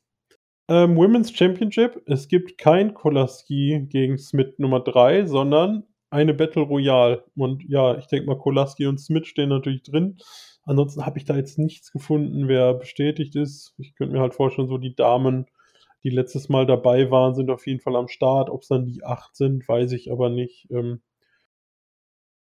Ähm, 0.68 0.96
Women's 0.96 1.30
Championship. 1.30 2.02
Es 2.06 2.28
gibt 2.28 2.58
kein 2.58 2.94
Kolaski 2.94 3.86
gegen 3.88 4.18
Smith 4.18 4.54
Nummer 4.58 4.80
3, 4.80 5.26
sondern 5.26 5.84
eine 6.10 6.32
Battle 6.32 6.62
Royale. 6.62 7.24
Und 7.36 7.62
ja, 7.68 7.98
ich 7.98 8.06
denke 8.06 8.26
mal, 8.26 8.38
Kolaski 8.38 8.86
und 8.86 8.98
Smith 8.98 9.26
stehen 9.26 9.50
natürlich 9.50 9.82
drin. 9.82 10.18
Ansonsten 10.64 11.04
habe 11.04 11.18
ich 11.18 11.24
da 11.26 11.36
jetzt 11.36 11.58
nichts 11.58 11.92
gefunden, 11.92 12.48
wer 12.48 12.74
bestätigt 12.74 13.36
ist. 13.36 13.74
Ich 13.78 13.94
könnte 13.94 14.14
mir 14.14 14.20
halt 14.20 14.34
vorstellen, 14.34 14.68
so 14.68 14.78
die 14.78 14.94
Damen, 14.94 15.46
die 16.04 16.10
letztes 16.10 16.48
Mal 16.48 16.66
dabei 16.66 17.10
waren, 17.10 17.34
sind 17.34 17.50
auf 17.50 17.66
jeden 17.66 17.80
Fall 17.80 17.96
am 17.96 18.08
Start. 18.08 18.50
Ob's 18.50 18.68
dann 18.68 18.86
die 18.86 19.04
8 19.04 19.34
sind, 19.36 19.66
weiß 19.68 19.92
ich 19.92 20.12
aber 20.12 20.30
nicht. 20.30 20.68
Ähm 20.70 21.00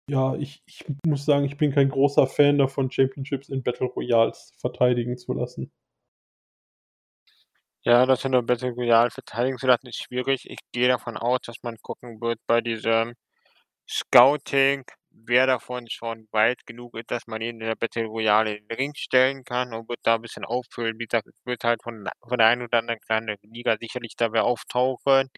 ja, 0.09 0.35
ich 0.35 0.63
ich 0.65 0.85
muss 1.05 1.25
sagen, 1.25 1.43
ich 1.45 1.57
bin 1.57 1.71
kein 1.73 1.89
großer 1.89 2.27
Fan 2.27 2.57
davon, 2.57 2.89
Championships 2.91 3.49
in 3.49 3.61
Battle 3.63 3.87
Royals 3.87 4.53
verteidigen 4.57 5.17
zu 5.17 5.33
lassen. 5.33 5.69
Ja, 7.85 8.05
das 8.05 8.25
in 8.25 8.31
'ner 8.31 8.41
Battle 8.43 8.71
Royale 8.71 9.11
verteidigen 9.11 9.57
zu 9.57 9.67
lassen, 9.67 9.87
ist 9.87 10.01
schwierig. 10.03 10.49
Ich 10.49 10.59
gehe 10.71 10.87
davon 10.87 11.15
aus, 11.17 11.39
dass 11.45 11.57
man 11.63 11.77
gucken 11.81 12.19
wird 12.21 12.39
bei 12.47 12.59
diesem 12.61 13.13
Scouting, 13.89 14.85
wer 15.25 15.47
davon 15.47 15.89
schon 15.89 16.27
weit 16.31 16.65
genug 16.65 16.95
ist, 16.97 17.11
dass 17.11 17.27
man 17.27 17.41
ihn 17.41 17.59
in 17.61 17.67
der 17.67 17.75
Battle 17.75 18.05
Royale 18.05 18.55
in 18.57 18.67
den 18.67 18.77
Ring 18.77 18.93
stellen 18.95 19.43
kann 19.43 19.73
und 19.73 19.89
wird 19.89 19.99
da 20.03 20.15
'n 20.15 20.21
bisschen 20.21 20.45
auffüllen. 20.45 20.99
Wie 20.99 21.05
gesagt, 21.07 21.27
es 21.27 21.45
wird 21.45 21.63
halt 21.63 21.83
von 21.83 22.07
von 22.27 22.37
der 22.37 22.47
einen 22.47 22.63
oder 22.63 22.79
anderen 22.79 22.99
kleinen 23.01 23.37
Liga 23.43 23.77
sicherlich 23.79 24.15
da 24.17 24.31
wer 24.33 24.45
auftauchen. 24.45 25.29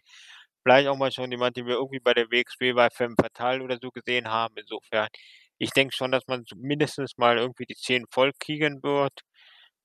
Vielleicht 0.64 0.88
auch 0.88 0.96
mal 0.96 1.12
schon 1.12 1.30
jemand, 1.32 1.56
den 1.56 1.66
wir 1.66 1.74
irgendwie 1.76 2.00
bei 2.00 2.14
der 2.14 2.30
WXW 2.30 2.72
bei 2.74 2.90
Femme 2.90 3.14
Fatale 3.20 3.62
oder 3.64 3.78
so 3.80 3.90
gesehen 3.90 4.28
haben. 4.28 4.54
Insofern, 4.58 5.08
ich 5.58 5.70
denke 5.72 5.94
schon, 5.96 6.12
dass 6.12 6.26
man 6.28 6.44
mindestens 6.56 7.16
mal 7.18 7.38
irgendwie 7.38 7.66
die 7.66 7.76
10 7.76 8.06
voll 8.10 8.32
kriegen 8.40 8.82
wird. 8.82 9.22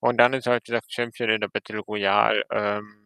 Und 0.01 0.17
dann 0.19 0.33
ist 0.33 0.47
halt 0.47 0.67
dieser 0.67 0.81
Champion 0.89 1.29
in 1.31 1.41
der 1.41 1.49
Battle 1.49 1.79
Royale, 1.79 2.43
ähm 2.51 3.01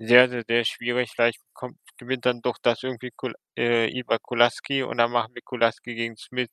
sehr, 0.00 0.28
sehr, 0.28 0.42
sehr 0.48 0.64
schwierig. 0.64 1.10
Vielleicht 1.14 1.38
kommt 1.52 1.76
gewinnt 2.02 2.26
dann 2.26 2.42
doch 2.42 2.58
das 2.62 2.82
irgendwie 2.84 3.10
Kol 3.16 3.34
äh, 3.58 3.88
Iva 3.90 4.18
Kolaski 4.18 4.82
und 4.84 4.98
dann 4.98 5.12
machen 5.12 5.34
wir 5.34 5.42
Kolaski 5.44 5.94
gegen 5.96 6.16
Smith, 6.16 6.50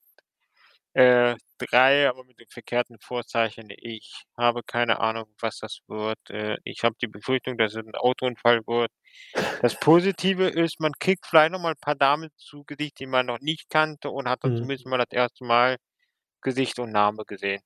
äh, 0.93 1.35
3, 1.59 2.09
aber 2.09 2.23
mit 2.25 2.39
dem 2.39 2.49
verkehrten 2.49 2.97
Vorzeichen. 3.01 3.69
Ich 3.77 4.23
habe 4.37 4.63
keine 4.65 4.99
Ahnung, 5.01 5.27
was 5.41 5.59
das 5.59 5.79
wird. 5.87 6.19
Äh, 6.31 6.57
ich 6.65 6.83
habe 6.83 6.95
die 7.01 7.07
Befürchtung, 7.07 7.57
dass 7.57 7.75
es 7.75 7.85
'n 7.85 7.95
Autounfall 7.95 8.61
wird. 8.67 8.91
Das 9.59 9.75
Positive 9.77 10.47
ist, 10.49 10.79
man 10.81 10.93
kriegt 10.99 11.25
vielleicht 11.27 11.51
noch 11.53 11.61
mal 11.61 11.73
'n 11.73 11.79
paar 11.81 11.95
Damen 11.95 12.29
zu 12.37 12.63
Gesicht, 12.65 12.99
die 12.99 13.07
man 13.07 13.27
noch 13.27 13.39
nicht 13.41 13.69
kannte 13.71 14.11
und 14.11 14.29
hat 14.29 14.43
dann 14.43 14.53
Mhm. 14.53 14.55
zumindest 14.55 14.87
mal 14.87 14.97
das 14.99 15.07
1. 15.11 15.45
Mal 15.45 15.77
Gesicht 16.43 16.79
und 16.79 16.91
Name 16.93 17.25
gesehen. 17.25 17.61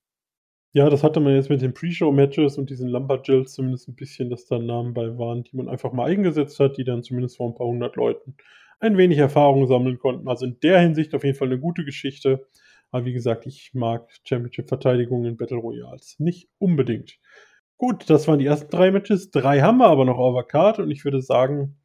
Ja, 0.76 0.90
das 0.90 1.04
hatte 1.04 1.20
man 1.20 1.36
jetzt 1.36 1.52
mit 1.52 1.62
den 1.62 1.76
Pre-Show-Matches 1.76 2.58
und 2.58 2.72
diesen 2.72 2.90
Lumberjills 2.90 3.54
zumindest 3.54 3.88
'n 3.90 3.94
bisschen, 3.96 4.32
dass 4.32 4.48
da 4.48 4.58
Namen 4.58 4.96
bei 4.96 5.20
waren, 5.20 5.44
die 5.44 5.56
man 5.56 5.70
einfach 5.70 5.94
mal 5.94 6.06
eingesetzt 6.10 6.60
hat, 6.60 6.78
die 6.78 6.84
dann 6.84 7.04
zumindest 7.04 7.38
vor 7.38 7.48
'n 7.48 7.54
paar 7.54 7.68
100 7.68 7.96
Leuten 7.96 8.36
ein 8.80 8.98
wenig 8.98 9.20
Erfahrung 9.20 9.68
sammeln 9.68 10.00
konnten. 10.00 10.28
Also, 10.28 10.48
in 10.48 10.60
der 10.62 10.80
Hinsicht 10.80 11.14
auf 11.14 11.24
jeden 11.24 11.38
Fall 11.38 11.50
'ne 11.50 11.60
gute 11.60 11.86
Geschichte. 11.86 12.48
Aber 12.90 13.06
wie 13.06 13.14
gesagt, 13.14 13.46
ich 13.46 13.70
mag 13.76 14.10
Championship-Verteidigungen 14.28 15.26
in 15.30 15.38
Battle 15.38 15.58
Royals 15.58 16.16
nicht 16.20 16.50
unbedingt. 16.58 17.20
Gut, 17.78 18.10
das 18.10 18.28
waren 18.28 18.40
die 18.40 18.48
ersten 18.48 18.72
3 18.72 18.90
Matches. 18.92 19.30
3 19.30 19.62
haben 19.62 19.78
wir 19.78 19.88
aber 19.88 20.06
noch 20.06 20.18
auf 20.18 20.34
der 20.36 20.44
Card 20.44 20.80
und 20.80 20.90
ich 20.90 21.06
würde 21.06 21.22
sagen, 21.22 21.78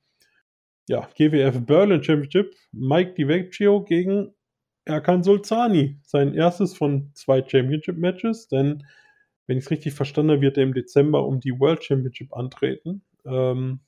ja, 0.89 1.09
GWF 1.17 1.67
Berlin 1.67 2.03
Championship, 2.05 2.55
Mike 2.73 3.15
DiVecchio 3.15 3.85
gegen 3.85 4.35
Erkan 4.89 5.23
Solzani. 5.23 5.99
Sein 6.03 6.33
1. 6.35 6.75
von 6.75 7.11
2 7.15 7.43
Championship-Matches, 7.47 8.49
denn 8.49 8.87
wenn 9.47 9.59
ich's 9.59 9.71
richtig 9.71 9.93
verstanden 9.95 10.33
habe, 10.33 10.43
wird 10.43 10.57
er 10.57 10.63
im 10.65 10.75
Dezember 10.75 11.27
um 11.27 11.41
die 11.41 11.59
World 11.61 11.85
Championship 11.85 12.35
antreten. 12.35 13.03
Ähm, 13.27 13.81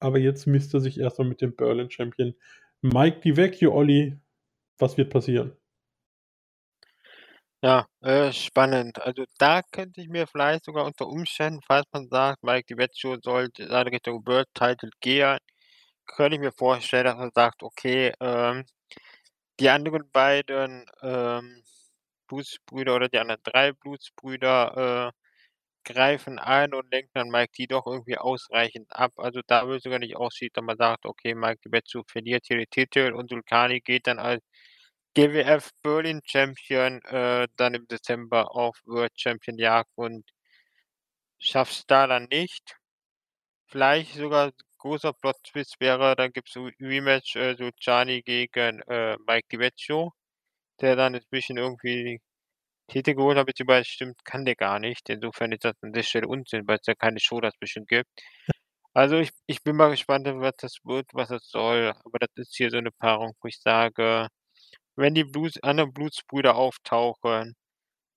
aber 0.00 0.18
jetzt 0.18 0.46
misst 0.46 0.74
er 0.74 0.80
sich 0.80 0.98
erst 0.98 1.18
mal 1.20 1.28
mit 1.28 1.40
dem 1.40 1.54
Berlin 1.56 1.90
Champion 1.90 2.34
Mike 2.82 3.20
DiVecchio. 3.20 3.72
Olli, 3.74 4.18
was 4.78 4.98
wird 4.98 5.10
passieren? 5.10 5.52
Ja, 7.62 7.86
äh, 8.02 8.32
spannend. 8.32 9.00
Also, 9.02 9.24
da 9.38 9.62
könnte 9.72 10.00
ich 10.00 10.08
mir 10.08 10.28
vielleicht 10.28 10.64
sogar 10.64 10.84
unter 10.84 11.08
Umständen, 11.08 11.60
falls 11.66 11.86
man 11.92 12.08
sagt, 12.08 12.42
Mike 12.44 12.66
DiVecchio 12.72 13.16
sollte 13.20 13.64
in 13.64 13.72
Richtung 13.72 14.24
World 14.26 14.46
Title 14.54 14.90
gehen, 15.00 15.38
könnte 16.06 16.36
ich 16.36 16.40
mir 16.42 16.52
vorstellen, 16.52 17.06
dass 17.06 17.16
man 17.16 17.30
sagt: 17.34 17.62
„Okay, 17.64 18.12
ähm, 18.20 18.64
die 19.60 19.68
anderen 19.70 20.10
beiden, 20.10 20.86
ähm, 21.02 21.62
Blutsbrüder 22.28 22.96
oder 22.96 23.08
die 23.08 23.18
anderen 23.18 23.40
3 23.44 23.72
Blutsbrüder, 23.72 25.12
äh, 25.14 25.92
greifen 25.92 26.38
ein 26.38 26.74
und 26.74 26.90
lenken 26.92 27.10
dann 27.14 27.30
Mike 27.30 27.52
D 27.58 27.66
doch 27.68 27.86
irgendwie 27.86 28.18
ausreichend 28.18 28.88
ab.“ 28.92 29.12
Also, 29.18 29.40
da 29.46 29.68
ich 29.76 29.82
sogar 29.84 29.98
nicht 30.00 30.16
ausschließen, 30.16 30.52
dass 30.54 30.64
man 30.64 30.76
sagt: 30.78 31.06
„Okay, 31.06 31.34
Mike 31.34 31.60
DiVecchio 31.66 32.04
verliert 32.08 32.46
hier 32.46 32.58
den 32.58 32.70
Titel 32.70 33.12
und 33.14 33.30
Solzani 33.30 33.80
geht 33.80 34.06
dann 34.08 34.18
als 34.20 34.42
GWF 35.14 35.70
Berlin 35.82 36.20
Champion, 36.26 37.02
äh, 37.06 37.48
dann 37.56 37.74
im 37.74 37.86
Dezember 37.88 38.54
auf 38.56 38.78
World 38.86 39.12
Champion 39.20 39.58
Jagd 39.58 39.90
und 39.96 40.24
schafft's 41.40 41.84
da 41.86 42.06
dann 42.06 42.24
nicht.“ 42.30 42.76
Vielleicht 43.66 44.14
sogar 44.14 44.52
großer 44.88 45.12
Plot-Twist 45.14 45.76
wäre, 45.80 46.16
dann 46.16 46.32
gibt's 46.32 46.52
so 46.54 46.68
Rematch, 46.80 47.36
äh, 47.36 47.56
Solzani 47.56 48.22
gegen, 48.22 48.80
äh, 48.88 49.16
Mike 49.26 49.48
DiVecchio, 49.52 50.12
der 50.80 50.96
dann 50.96 51.14
inzwischen 51.14 51.58
irgendwie 51.58 52.20
Titel 52.88 53.14
geholt 53.14 53.38
hat, 53.38 53.46
beziehungsweise 53.46 53.86
stimmt, 53.90 54.24
kann 54.24 54.44
der 54.46 54.56
gar 54.56 54.78
nicht. 54.80 55.08
Insofern 55.10 55.52
ist 55.52 55.64
das 55.64 55.74
an 55.82 55.92
der 55.94 56.02
Stelle 56.04 56.28
Unsinn, 56.28 56.68
weil's 56.68 56.86
ja 56.86 56.94
keine 56.94 57.20
Show 57.20 57.40
dazwischen 57.40 57.86
gibt. 57.86 58.08
Also, 58.94 59.16
ich 59.18 59.30
ich 59.46 59.62
bin 59.64 59.76
mal 59.76 59.90
gespannt, 59.90 60.26
was 60.28 60.54
das 60.58 60.78
wird, 60.84 61.06
was 61.14 61.28
das 61.30 61.48
soll, 61.50 61.94
aber 62.04 62.18
das 62.20 62.30
ist 62.36 62.56
hier 62.56 62.70
so 62.70 62.78
'ne 62.80 62.90
Paarung, 62.92 63.34
wo 63.42 63.48
ich 63.48 63.60
sage, 63.60 64.28
wenn 64.96 65.14
die 65.14 65.24
Blues 65.24 65.62
anderen 65.62 65.92
Blutsbrüder 65.94 66.56
auftauchen, 66.56 67.56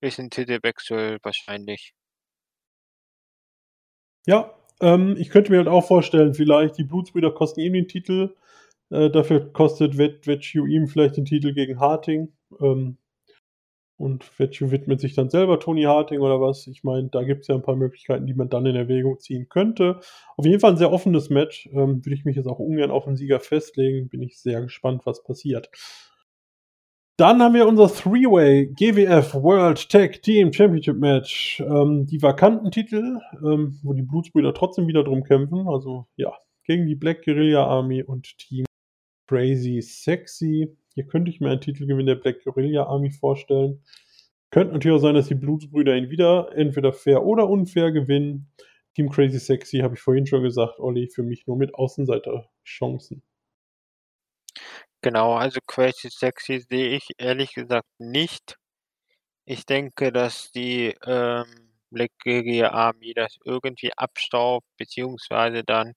ist 0.02 0.18
'n 0.20 0.30
Titelwechsel 0.30 1.18
wahrscheinlich. 1.24 1.92
Ja, 4.26 4.54
ähm, 4.82 5.16
ich 5.18 5.30
könnte 5.30 5.52
mir 5.52 5.58
halt 5.58 5.68
auch 5.68 5.86
vorstellen, 5.86 6.34
vielleicht 6.34 6.78
die 6.78 6.84
Blutsbrüder 6.84 7.30
kosten 7.32 7.60
ihm 7.60 7.72
den 7.74 7.88
Titel, 7.88 8.34
äh, 8.90 9.10
dafür 9.10 9.52
kostet 9.52 9.98
Vecchio 9.98 10.66
ihm 10.66 10.88
vielleicht 10.88 11.16
den 11.18 11.26
Titel 11.26 11.54
gegen 11.54 11.80
Harting, 11.80 12.32
ähm 12.60 12.96
und 14.00 14.24
Vecchio 14.38 14.70
widmet 14.70 15.00
sich 15.00 15.14
dann 15.14 15.30
selber 15.30 15.60
Tony 15.60 15.82
Harting 15.82 16.20
oder 16.20 16.40
was. 16.40 16.66
Ich 16.66 16.82
meine, 16.82 17.08
da 17.10 17.22
gibt's 17.22 17.48
ja 17.48 17.54
'n 17.54 17.62
paar 17.62 17.76
Möglichkeiten, 17.76 18.26
die 18.26 18.34
man 18.34 18.48
dann 18.48 18.66
in 18.66 18.74
Erwägung 18.76 19.18
ziehen 19.20 19.48
könnte. 19.48 20.00
Auf 20.36 20.46
jeden 20.46 20.60
Fall 20.60 20.72
'n 20.72 20.76
sehr 20.78 20.92
offenes 20.92 21.30
Match, 21.30 21.66
ähm, 21.72 22.04
würde 22.04 22.14
ich 22.14 22.24
mich 22.24 22.36
jetzt 22.36 22.46
auch 22.48 22.58
ungern 22.58 22.90
auf 22.90 23.06
'n 23.06 23.16
Sieger 23.16 23.40
festlegen. 23.40 24.08
Bin 24.08 24.22
ich 24.22 24.38
sehr 24.40 24.62
gespannt, 24.62 25.02
was 25.04 25.22
passiert. 25.22 25.68
Dann 27.22 27.40
haben 27.40 27.54
wir 27.54 27.68
unser 27.68 27.86
Three-Way 27.86 28.72
GWF 28.74 29.34
World 29.34 29.88
Tag 29.88 30.20
Team 30.22 30.52
Championship 30.52 30.96
Match. 30.96 31.60
Ähm, 31.60 32.04
die 32.04 32.20
vakanten 32.20 32.72
Titel, 32.72 33.20
ähm, 33.44 33.78
wo 33.84 33.92
die 33.92 34.02
Blutsbrüder 34.02 34.52
trotzdem 34.52 34.88
wieder 34.88 35.04
drum 35.04 35.22
kämpfen. 35.22 35.68
Also, 35.68 36.08
ja, 36.16 36.32
gegen 36.64 36.84
die 36.84 36.96
Black 36.96 37.24
Guerilla 37.24 37.64
Army 37.64 38.02
und 38.02 38.36
Team 38.38 38.64
Crazy 39.28 39.80
Sexy. 39.82 40.76
Hier 40.94 41.06
könnte 41.06 41.30
ich 41.30 41.38
mir 41.38 41.50
einen 41.50 41.60
Titelgewinn 41.60 42.06
der 42.06 42.16
Black 42.16 42.42
Guerilla 42.42 42.86
Army 42.86 43.12
vorstellen. 43.12 43.84
Könnte 44.50 44.72
natürlich 44.72 44.96
auch 44.96 45.02
sein, 45.02 45.14
dass 45.14 45.28
die 45.28 45.36
Blutsbrüder 45.36 45.96
ihn 45.96 46.10
wieder 46.10 46.50
entweder 46.56 46.92
fair 46.92 47.24
oder 47.24 47.48
unfair 47.48 47.92
gewinnen. 47.92 48.50
Team 48.96 49.10
Crazy 49.10 49.38
Sexy 49.38 49.78
habe 49.78 49.94
ich 49.94 50.00
vorhin 50.00 50.26
schon 50.26 50.42
gesagt, 50.42 50.80
Olli, 50.80 51.06
für 51.06 51.22
mich 51.22 51.46
nur 51.46 51.56
mit 51.56 51.72
Außenseiterchancen. 51.76 53.22
Genau, 55.04 55.34
also 55.34 55.58
Crazy 55.66 56.08
Sexy 56.10 56.60
sehe 56.60 56.90
ich 56.96 57.08
ehrlich 57.18 57.54
gesagt 57.54 57.88
nicht. 57.98 58.56
Ich 59.46 59.66
denke, 59.66 60.12
dass 60.12 60.52
die, 60.52 60.96
ähm, 61.06 61.46
Black 61.90 62.12
Army 62.72 63.14
das 63.14 63.36
irgendwie 63.44 63.92
abstaubt, 63.96 64.66
beziehungsweise 64.78 65.64
dann 65.64 65.94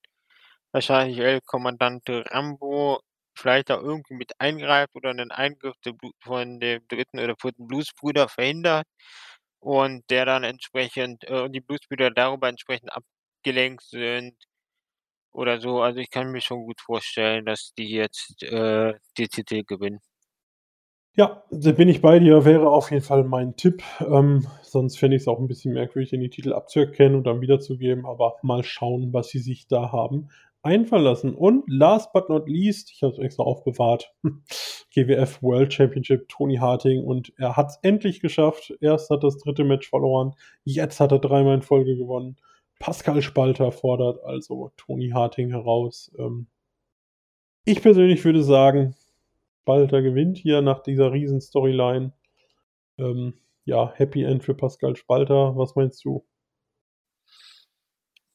wahrscheinlich 0.74 1.20
El 1.20 1.42
Comandante 1.42 2.26
Rambo 2.32 3.00
vielleicht 3.38 3.70
da 3.72 3.76
irgendwie 3.78 4.16
mit 4.16 4.34
eingreift 4.40 4.96
oder 4.96 5.14
'nen 5.14 5.32
Eingriff 5.32 5.76
von 6.24 6.60
dem 6.60 6.88
3. 6.90 7.20
oder 7.20 7.36
4. 7.42 7.68
Blutsbruder 7.68 8.30
verhindert 8.30 8.86
und 9.62 10.04
der 10.12 10.26
dann 10.26 10.44
entsprechend 10.46 11.24
äh, 11.26 11.50
die 11.50 11.62
Blutsbrüder 11.62 12.12
darüber 12.12 12.50
entsprechend 12.50 12.92
abgelenkt 12.94 13.84
sind 13.86 14.36
oder 15.36 15.60
so. 15.62 15.82
Also, 15.82 16.00
ich 16.00 16.10
kann 16.10 16.32
mir 16.32 16.42
schon 16.42 16.64
gut 16.66 16.82
vorstellen, 16.82 17.46
dass 17.46 17.74
die 17.78 17.90
jetzt, 17.90 18.42
äh, 18.44 18.94
die 19.18 19.28
Titel 19.28 19.64
gewinnen. 19.64 20.00
Ja, 21.18 21.44
da 21.50 21.72
bin 21.72 21.88
ich 21.88 22.02
bei 22.02 22.20
dir, 22.20 22.44
wäre 22.44 22.70
auf 22.70 22.92
jeden 22.92 23.04
Fall 23.04 23.24
mein 23.24 23.56
Tipp. 23.56 23.82
Ähm, 24.02 24.48
sonst 24.64 25.00
fände 25.00 25.16
ich's 25.16 25.28
auch 25.30 25.40
'n 25.40 25.48
bisschen 25.48 25.74
merkwürdig, 25.74 26.10
den 26.10 26.30
Titel 26.30 26.52
abzuerkennen 26.54 27.16
und 27.16 27.24
dann 27.26 27.40
wiederzugeben, 27.40 28.06
aber 28.06 28.36
mal 28.42 28.64
schauen, 28.66 29.14
was 29.14 29.30
sie 29.30 29.40
sich 29.40 29.68
da 29.68 29.92
haben 29.94 30.30
einfallen 30.62 31.04
lassen. 31.04 31.34
Und 31.36 31.64
last 31.68 32.12
but 32.12 32.28
not 32.28 32.50
least, 32.50 32.92
ich 32.92 33.02
habe 33.04 33.14
es 33.14 33.20
extra 33.20 33.44
aufbewahrt, 33.44 34.12
GWF 34.94 35.42
World 35.42 35.72
Championship, 35.74 36.28
Tony 36.28 36.58
Harting 36.58 37.04
und 37.06 37.32
er 37.38 37.56
hat's 37.56 37.78
endlich 37.84 38.20
geschafft. 38.20 38.74
Erst 38.82 39.10
hat 39.10 39.24
das 39.24 39.38
3. 39.38 39.64
Match 39.64 39.90
verloren, 39.90 40.34
jetzt 40.66 41.00
hat 41.00 41.12
er 41.14 41.20
dreimal 41.20 41.56
in 41.56 41.62
Folge 41.62 41.96
gewonnen. 41.96 42.36
Pascal 42.86 43.24
Spalter 43.24 43.72
fordert 43.72 44.24
also 44.24 44.72
Tony 44.78 45.10
Harting 45.10 45.50
heraus. 45.50 46.12
Ähm 46.20 46.46
ich 47.64 47.82
persönlich 47.82 48.24
würde 48.24 48.44
sagen, 48.44 48.96
Spalter 49.64 50.04
gewinnt 50.04 50.38
hier 50.38 50.62
nach 50.62 50.84
dieser 50.84 51.12
Riesen-Storyline. 51.12 52.14
Ähm, 53.00 53.42
ja, 53.64 53.92
Happy 53.96 54.22
End 54.22 54.44
für 54.44 54.54
Pascal 54.54 54.96
Spalter. 54.96 55.58
Was 55.58 55.76
meinst 55.76 56.06
du? 56.06 56.28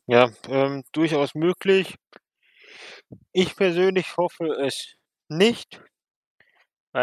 Ja, 0.08 0.32
ähm, 0.48 0.82
durchaus 0.90 1.36
möglich. 1.36 1.94
Ich 3.30 3.54
persönlich 3.54 4.16
hoffe 4.16 4.46
es 4.60 4.96
nicht 5.28 5.80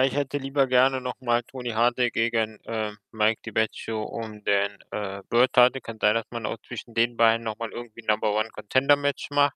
ich 0.03 0.13
hätte 0.15 0.38
lieber 0.38 0.67
gerne 0.67 1.01
noch 1.01 1.19
mal 1.21 1.43
Tony 1.43 1.69
Harting 1.71 2.09
gegen, 2.11 2.59
äh, 2.65 2.91
Mike 3.11 3.41
DiBiase 3.45 3.95
um 3.95 4.43
den, 4.43 4.77
äh, 4.91 5.21
World 5.29 5.53
Title. 5.53 5.81
Kann 5.81 5.97
sein, 6.01 6.15
dass 6.15 6.25
man 6.29 6.45
auch 6.45 6.57
zwischen 6.67 6.93
den 6.93 7.17
beiden 7.17 7.43
noch 7.43 7.57
mal 7.57 7.71
irgendwie 7.71 8.03
Number 8.03 8.33
One 8.33 8.49
Contender 8.49 8.95
Match 8.97 9.29
macht. 9.31 9.55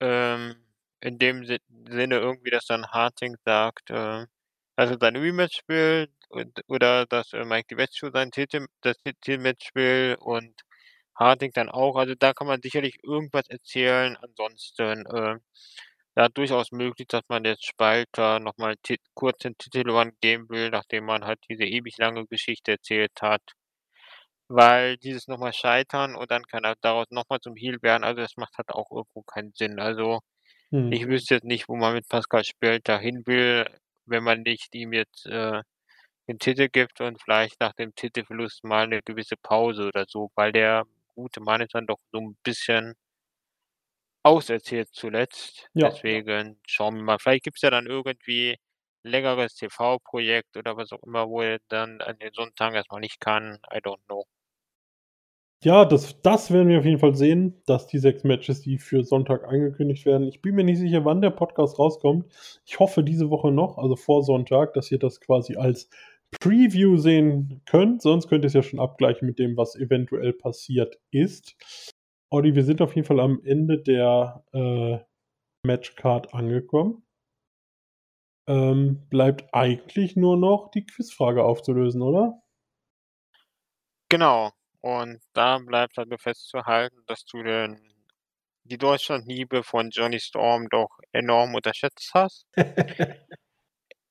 Ähm, 0.00 0.56
in 1.00 1.18
dem 1.18 1.44
Si 1.44 1.58
Sinne 1.88 2.16
irgendwie, 2.18 2.50
dass 2.50 2.66
dann 2.66 2.86
Harting 2.88 3.36
sagt, 3.44 3.90
äh, 3.90 4.26
dass 4.76 4.90
er 4.90 4.98
sein 5.00 5.16
Rematch 5.16 5.60
will 5.68 6.08
und 6.30 6.60
oder 6.68 7.06
dass, 7.06 7.32
äh, 7.32 7.44
Mike 7.44 7.66
DiBiase 7.70 8.10
sein 8.12 8.30
Titel 8.30 8.66
das 8.82 8.96
Titelmatch 9.04 9.70
will 9.74 10.16
und 10.20 10.62
Harting 11.16 11.52
dann 11.54 11.68
auch. 11.70 11.96
Also, 11.96 12.14
da 12.16 12.32
kann 12.34 12.46
man 12.48 12.62
sicherlich 12.62 12.98
irgendwas 13.04 13.48
erzählen. 13.48 14.16
Ansonsten, 14.16 15.06
äh, 15.06 15.38
ja, 16.16 16.28
durchaus 16.28 16.72
möglich, 16.72 17.08
dass 17.08 17.22
man 17.28 17.44
jetzt 17.44 17.66
Spalter 17.66 18.40
noch 18.40 18.56
mal 18.58 18.76
Ti 18.82 18.98
kurz 19.14 19.38
den 19.38 19.56
Titelrun 19.58 20.12
geben 20.20 20.48
will, 20.50 20.70
nachdem 20.70 21.04
man 21.06 21.24
halt 21.24 21.40
diese 21.48 21.64
ewig 21.64 21.96
lange 21.98 22.26
Geschichte 22.26 22.72
erzählt 22.72 23.12
hat. 23.22 23.42
Weil 24.50 24.98
dieses 24.98 25.26
noch 25.26 25.38
mal 25.38 25.52
Scheitern 25.54 26.14
und 26.16 26.30
dann 26.30 26.42
kann 26.44 26.64
er 26.64 26.76
daraus 26.82 27.06
noch 27.10 27.24
mal 27.30 27.40
zum 27.40 27.56
Heel 27.56 27.80
werden, 27.82 28.04
also, 28.04 28.20
das 28.22 28.36
macht 28.36 28.56
halt 28.58 28.68
auch 28.70 28.90
irgendwo 28.90 29.22
keinen 29.22 29.52
Sinn. 29.54 29.80
Also, 29.80 30.20
Mhm. 30.72 30.94
ich 30.94 31.08
wüsste 31.08 31.36
jetzt 31.36 31.44
nicht, 31.44 31.68
wo 31.68 31.76
man 31.76 31.94
mit 31.94 32.08
Pascal 32.08 32.44
Spalter 32.44 32.98
hin 32.98 33.22
will, 33.26 33.66
wenn 34.06 34.24
man 34.24 34.42
nicht 34.42 34.74
ihm 34.74 34.92
jetzt, 34.94 35.26
äh, 35.26 35.62
den 36.28 36.38
Titel 36.40 36.68
gibt 36.70 37.00
und 37.02 37.22
vielleicht 37.22 37.60
nach 37.60 37.74
dem 37.74 37.94
Titelverlust 37.94 38.64
mal 38.64 38.88
'ne 38.88 39.02
gewisse 39.04 39.36
Pause 39.42 39.88
oder 39.88 40.06
so, 40.08 40.30
weil 40.36 40.52
der 40.52 40.84
gute 41.16 41.40
Mann 41.42 41.60
ist 41.62 41.74
dann 41.74 41.86
doch 41.86 41.98
so 42.12 42.18
'n 42.20 42.36
bisschen 42.44 42.94
auserzählt 44.24 44.88
zuletzt. 44.92 45.68
Ja. 45.74 45.90
Deswegen 45.90 46.58
schauen 46.66 46.96
wir 46.96 47.02
mal. 47.02 47.18
Vielleicht 47.18 47.44
gibt's 47.44 47.62
ja 47.62 47.70
dann 47.70 47.86
irgendwie 47.86 48.56
längeres 49.04 49.54
TV-Projekt 49.54 50.56
oder 50.56 50.76
was 50.76 50.92
auch 50.92 51.02
immer, 51.04 51.28
wo 51.28 51.42
er 51.42 51.58
dann 51.68 52.00
an 52.00 52.18
den 52.18 52.32
Sonntagen 52.32 52.74
erst 52.74 52.90
mal 52.90 53.00
nicht 53.00 53.20
kann. 53.20 53.58
I 53.72 53.78
don't 53.78 54.02
know. 54.06 54.24
Ja, 55.62 55.84
das 55.86 56.20
das 56.22 56.50
werden 56.50 56.68
wir 56.68 56.78
auf 56.78 56.84
jeden 56.84 56.98
Fall 56.98 57.14
sehen, 57.14 57.62
dass 57.66 57.86
die 57.86 57.98
6 57.98 58.24
Matches, 58.24 58.60
die 58.60 58.78
für 58.78 59.02
Sonntag 59.04 59.44
angekündigt 59.44 60.04
werden 60.04 60.26
ich 60.28 60.42
bin 60.42 60.54
mir 60.54 60.64
nicht 60.64 60.78
sicher, 60.78 61.04
wann 61.04 61.22
der 61.22 61.30
Podcast 61.30 61.78
rauskommt. 61.78 62.26
Ich 62.66 62.78
hoffe 62.80 63.02
diese 63.02 63.30
Woche 63.30 63.50
noch, 63.50 63.78
also 63.78 63.96
vor 63.96 64.22
Sonntag, 64.22 64.74
dass 64.74 64.90
ihr 64.90 64.98
das 64.98 65.20
quasi 65.20 65.56
als 65.56 65.88
Preview 66.40 66.96
sehen 66.96 67.62
könnt, 67.66 68.02
sonst 68.02 68.28
könnt 68.28 68.44
ihr's 68.44 68.54
ja 68.54 68.62
schon 68.62 68.80
abgleichen 68.80 69.26
mit 69.26 69.38
dem, 69.38 69.56
was 69.56 69.76
eventuell 69.76 70.32
passiert 70.32 70.98
ist. 71.10 71.56
Olli, 72.30 72.54
wir 72.54 72.64
sind 72.64 72.82
auf 72.82 72.94
jeden 72.94 73.06
Fall 73.06 73.20
am 73.20 73.40
Ende 73.44 73.82
der, 73.82 74.44
äh, 74.52 74.98
Matchcard 75.66 76.34
angekommen. 76.34 77.02
Ähm, 78.46 79.06
bleibt 79.08 79.54
eigentlich 79.54 80.16
nur 80.16 80.36
noch 80.36 80.70
die 80.70 80.84
Quizfrage 80.84 81.44
aufzulösen, 81.44 82.02
oder? 82.02 82.42
Genau. 84.10 84.50
Und 84.80 85.20
da 85.32 85.58
bleibt 85.58 85.96
halt 85.96 86.08
nur 86.08 86.18
festzuhalten, 86.18 86.98
dass 87.06 87.24
du 87.24 87.42
den 87.42 87.80
die 88.66 88.78
Deutschlandliebe 88.78 89.62
von 89.62 89.90
Johnny 89.90 90.18
Storm 90.20 90.68
doch 90.70 90.88
enorm 91.12 91.54
unterschätzt 91.54 92.12
hast. 92.14 92.46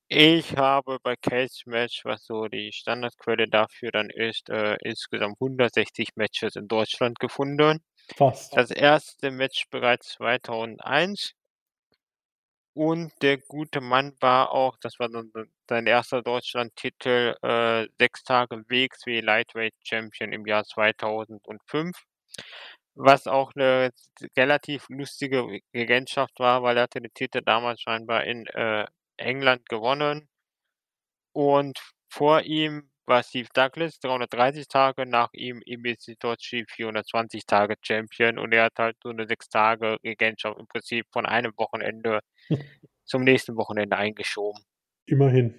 Ich 0.09 0.55
habe 0.57 0.99
bei 1.01 1.15
Cage 1.15 1.65
Match, 1.65 2.05
was 2.05 2.25
so 2.25 2.47
die 2.47 2.71
Standardquelle 2.71 3.47
dafür 3.47 3.89
dann 3.91 4.09
ist, 4.11 4.49
äh, 4.49 4.77
insgesamt 4.83 5.39
160 5.39 6.09
Matches 6.15 6.55
in 6.55 6.67
Deutschland 6.67 7.19
gefunden. 7.19 7.79
Fast. 8.09 8.55
Das 8.57 8.71
1. 8.71 9.31
Match 9.31 9.69
bereits 9.69 10.09
2001. 10.13 11.33
Und 12.77 13.11
der 13.21 13.37
gute 13.37 13.81
Mann 13.81 14.15
war 14.19 14.51
auch 14.51 14.77
das 14.81 14.97
war 14.97 15.07
sein 15.69 15.85
1. 15.85 16.23
Deutschlandtitel, 16.23 17.35
äh, 17.43 17.87
6 17.99 18.23
Tage 18.23 18.63
WXW 18.67 19.19
Lightweight 19.21 19.75
Champion 19.83 20.33
im 20.33 20.47
Jahr 20.47 20.63
2005. 20.63 21.95
Was 22.95 23.27
auch 23.27 23.53
'ne 23.55 23.91
relativ 24.37 24.87
lustige 24.89 25.41
Re 25.47 25.59
Regentschaft 25.73 26.39
war, 26.39 26.63
weil 26.63 26.77
er 26.77 26.83
hatte 26.83 27.01
den 27.01 27.13
Titel 27.13 27.41
damals 27.45 27.81
scheinbar 27.81 28.23
in, 28.25 28.45
äh, 28.47 28.85
England 29.17 29.69
gewonnen. 29.69 30.27
Und 31.35 31.79
vor 32.09 32.41
ihm 32.43 32.89
war 33.05 33.23
Steve 33.23 33.49
Douglas 33.53 33.99
330 33.99 34.67
Tage, 34.67 35.05
nach 35.05 35.29
ihm 35.33 35.61
Emi 35.65 35.95
Shitoshi 35.99 36.65
420 36.67 37.45
Tage 37.45 37.75
Champion 37.81 38.39
und 38.39 38.53
er 38.53 38.65
hat 38.65 38.79
halt 38.79 38.97
so 39.03 39.11
'ne 39.11 39.27
6 39.27 39.49
Tage 39.49 39.97
Regentschaft 40.03 40.59
im 40.59 40.67
Prinzip 40.67 41.05
von 41.11 41.25
einem 41.25 41.53
Wochenende 41.57 42.19
zum 43.05 43.23
nächsten 43.23 43.55
Wochenende 43.57 43.97
eingeschoben. 43.97 44.63
Immerhin. 45.05 45.53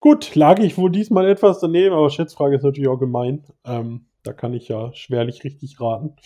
Gut, 0.00 0.34
lag 0.34 0.58
ich 0.60 0.78
wohl 0.78 0.90
diesmal 0.90 1.28
etwas 1.28 1.60
daneben, 1.60 1.94
aber 1.94 2.08
Schätzfrage 2.08 2.56
ist 2.56 2.62
natürlich 2.62 2.88
auch 2.88 2.98
gemein. 2.98 3.44
Ähm, 3.64 4.06
da 4.22 4.32
kann 4.32 4.54
ich 4.54 4.68
ja 4.68 4.94
schwerlich 4.94 5.44
richtig 5.44 5.78
raten. 5.80 6.16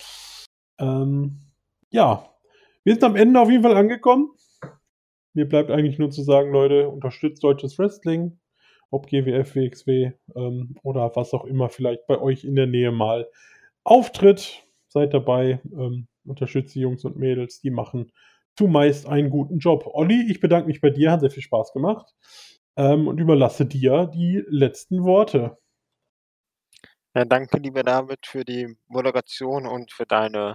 Ähm, 0.78 1.40
ja, 1.90 2.28
wir 2.84 2.92
sind 2.92 3.02
am 3.04 3.16
Ende 3.16 3.40
auf 3.40 3.50
jeden 3.50 3.64
Fall 3.64 3.76
angekommen. 3.76 4.30
Mir 5.32 5.48
bleibt 5.48 5.70
eigentlich 5.70 5.98
nur 5.98 6.10
zu 6.10 6.22
sagen, 6.22 6.52
Leute, 6.52 6.88
unterstützt 6.88 7.42
deutsches 7.42 7.76
Wrestling, 7.78 8.38
ob 8.94 9.08
GWF, 9.08 9.56
WXW 9.56 10.12
ähm, 10.36 10.76
oder 10.82 11.10
was 11.14 11.34
auch 11.34 11.44
immer 11.44 11.68
vielleicht 11.68 12.06
bei 12.06 12.20
euch 12.20 12.44
in 12.44 12.54
der 12.54 12.66
Nähe 12.66 12.92
mal 12.92 13.28
auftritt. 13.82 14.64
Seid 14.88 15.12
dabei, 15.12 15.60
ähm, 15.72 16.06
unterstützt 16.24 16.74
die 16.74 16.80
Jungs 16.80 17.04
und 17.04 17.16
Mädels, 17.16 17.60
die 17.60 17.70
machen 17.70 18.12
zumeist 18.56 19.06
einen 19.06 19.30
guten 19.30 19.58
Job. 19.58 19.84
Olli, 19.92 20.30
ich 20.30 20.40
bedanke 20.40 20.68
mich 20.68 20.80
bei 20.80 20.90
dir, 20.90 21.10
hat 21.10 21.20
sehr 21.20 21.30
viel 21.30 21.42
Spaß 21.42 21.72
gemacht 21.72 22.14
ähm, 22.76 23.08
und 23.08 23.18
überlasse 23.18 23.66
dir 23.66 24.06
die 24.06 24.44
letzten 24.48 25.02
Worte. 25.02 25.58
Ja, 27.16 27.24
danke, 27.24 27.58
lieber 27.58 27.82
David, 27.82 28.26
für 28.26 28.44
die 28.44 28.76
Moderation 28.86 29.66
und 29.66 29.92
für 29.92 30.06
deine 30.06 30.54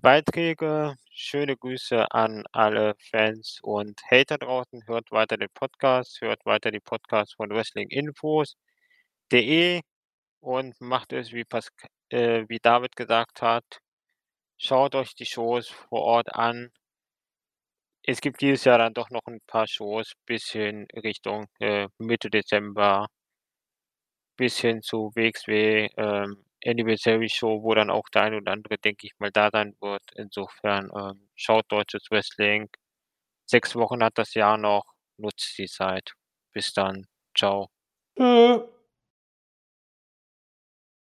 Beiträge. 0.00 0.94
Schöne 1.10 1.56
Grüße 1.56 2.10
an 2.10 2.44
alle 2.52 2.94
Fans 3.10 3.58
und 3.62 4.00
Hater 4.10 4.38
draußen. 4.38 4.86
Hört 4.86 5.10
weiter 5.12 5.36
den 5.36 5.50
Podcast, 5.52 6.20
hört 6.22 6.44
weiter 6.46 6.70
die 6.70 6.80
Podcasts 6.80 7.34
von 7.34 7.50
WrestlingInfos.de 7.50 9.82
und 10.40 10.80
macht 10.80 11.12
es, 11.12 11.32
wie, 11.32 11.44
Pas 11.44 11.68
äh, 12.10 12.44
wie 12.48 12.58
David 12.60 12.96
gesagt 12.96 13.42
hat. 13.42 13.64
Schaut 14.56 14.94
euch 14.94 15.14
die 15.14 15.26
Shows 15.26 15.68
vor 15.68 16.00
Ort 16.02 16.34
an. 16.34 16.70
Es 18.04 18.20
gibt 18.20 18.40
dieses 18.40 18.64
Jahr 18.64 18.78
dann 18.78 18.94
doch 18.94 19.10
noch 19.10 19.26
ein 19.26 19.40
paar 19.46 19.66
Shows 19.66 20.12
bis 20.26 20.50
hin 20.50 20.86
Richtung 20.94 21.46
äh, 21.60 21.88
Mitte 21.98 22.30
Dezember, 22.30 23.06
bis 24.36 24.58
hin 24.58 24.82
zu 24.82 25.10
WXW 25.14 25.88
ähm, 25.96 26.44
Anniversary 26.66 27.28
Show, 27.28 27.62
wo 27.62 27.74
dann 27.74 27.90
auch 27.90 28.08
der 28.10 28.22
ein 28.22 28.34
oder 28.34 28.52
andere, 28.52 28.78
denke 28.78 29.06
ich 29.06 29.12
mal, 29.18 29.30
da 29.32 29.50
sein 29.52 29.74
wird. 29.80 30.02
Insofern 30.16 30.90
ähm, 30.96 31.28
schaut 31.36 31.64
deutsches 31.70 32.06
Wrestling. 32.10 32.68
Sechs 33.46 33.76
Wochen 33.76 34.02
hat 34.04 34.18
das 34.18 34.34
Jahr 34.34 34.58
noch. 34.58 34.84
Nutzt 35.18 35.56
die 35.58 35.66
Zeit. 35.66 36.12
Bis 36.52 36.72
dann. 36.72 37.06
Ciao. 37.36 37.68
Äh. 38.16 38.60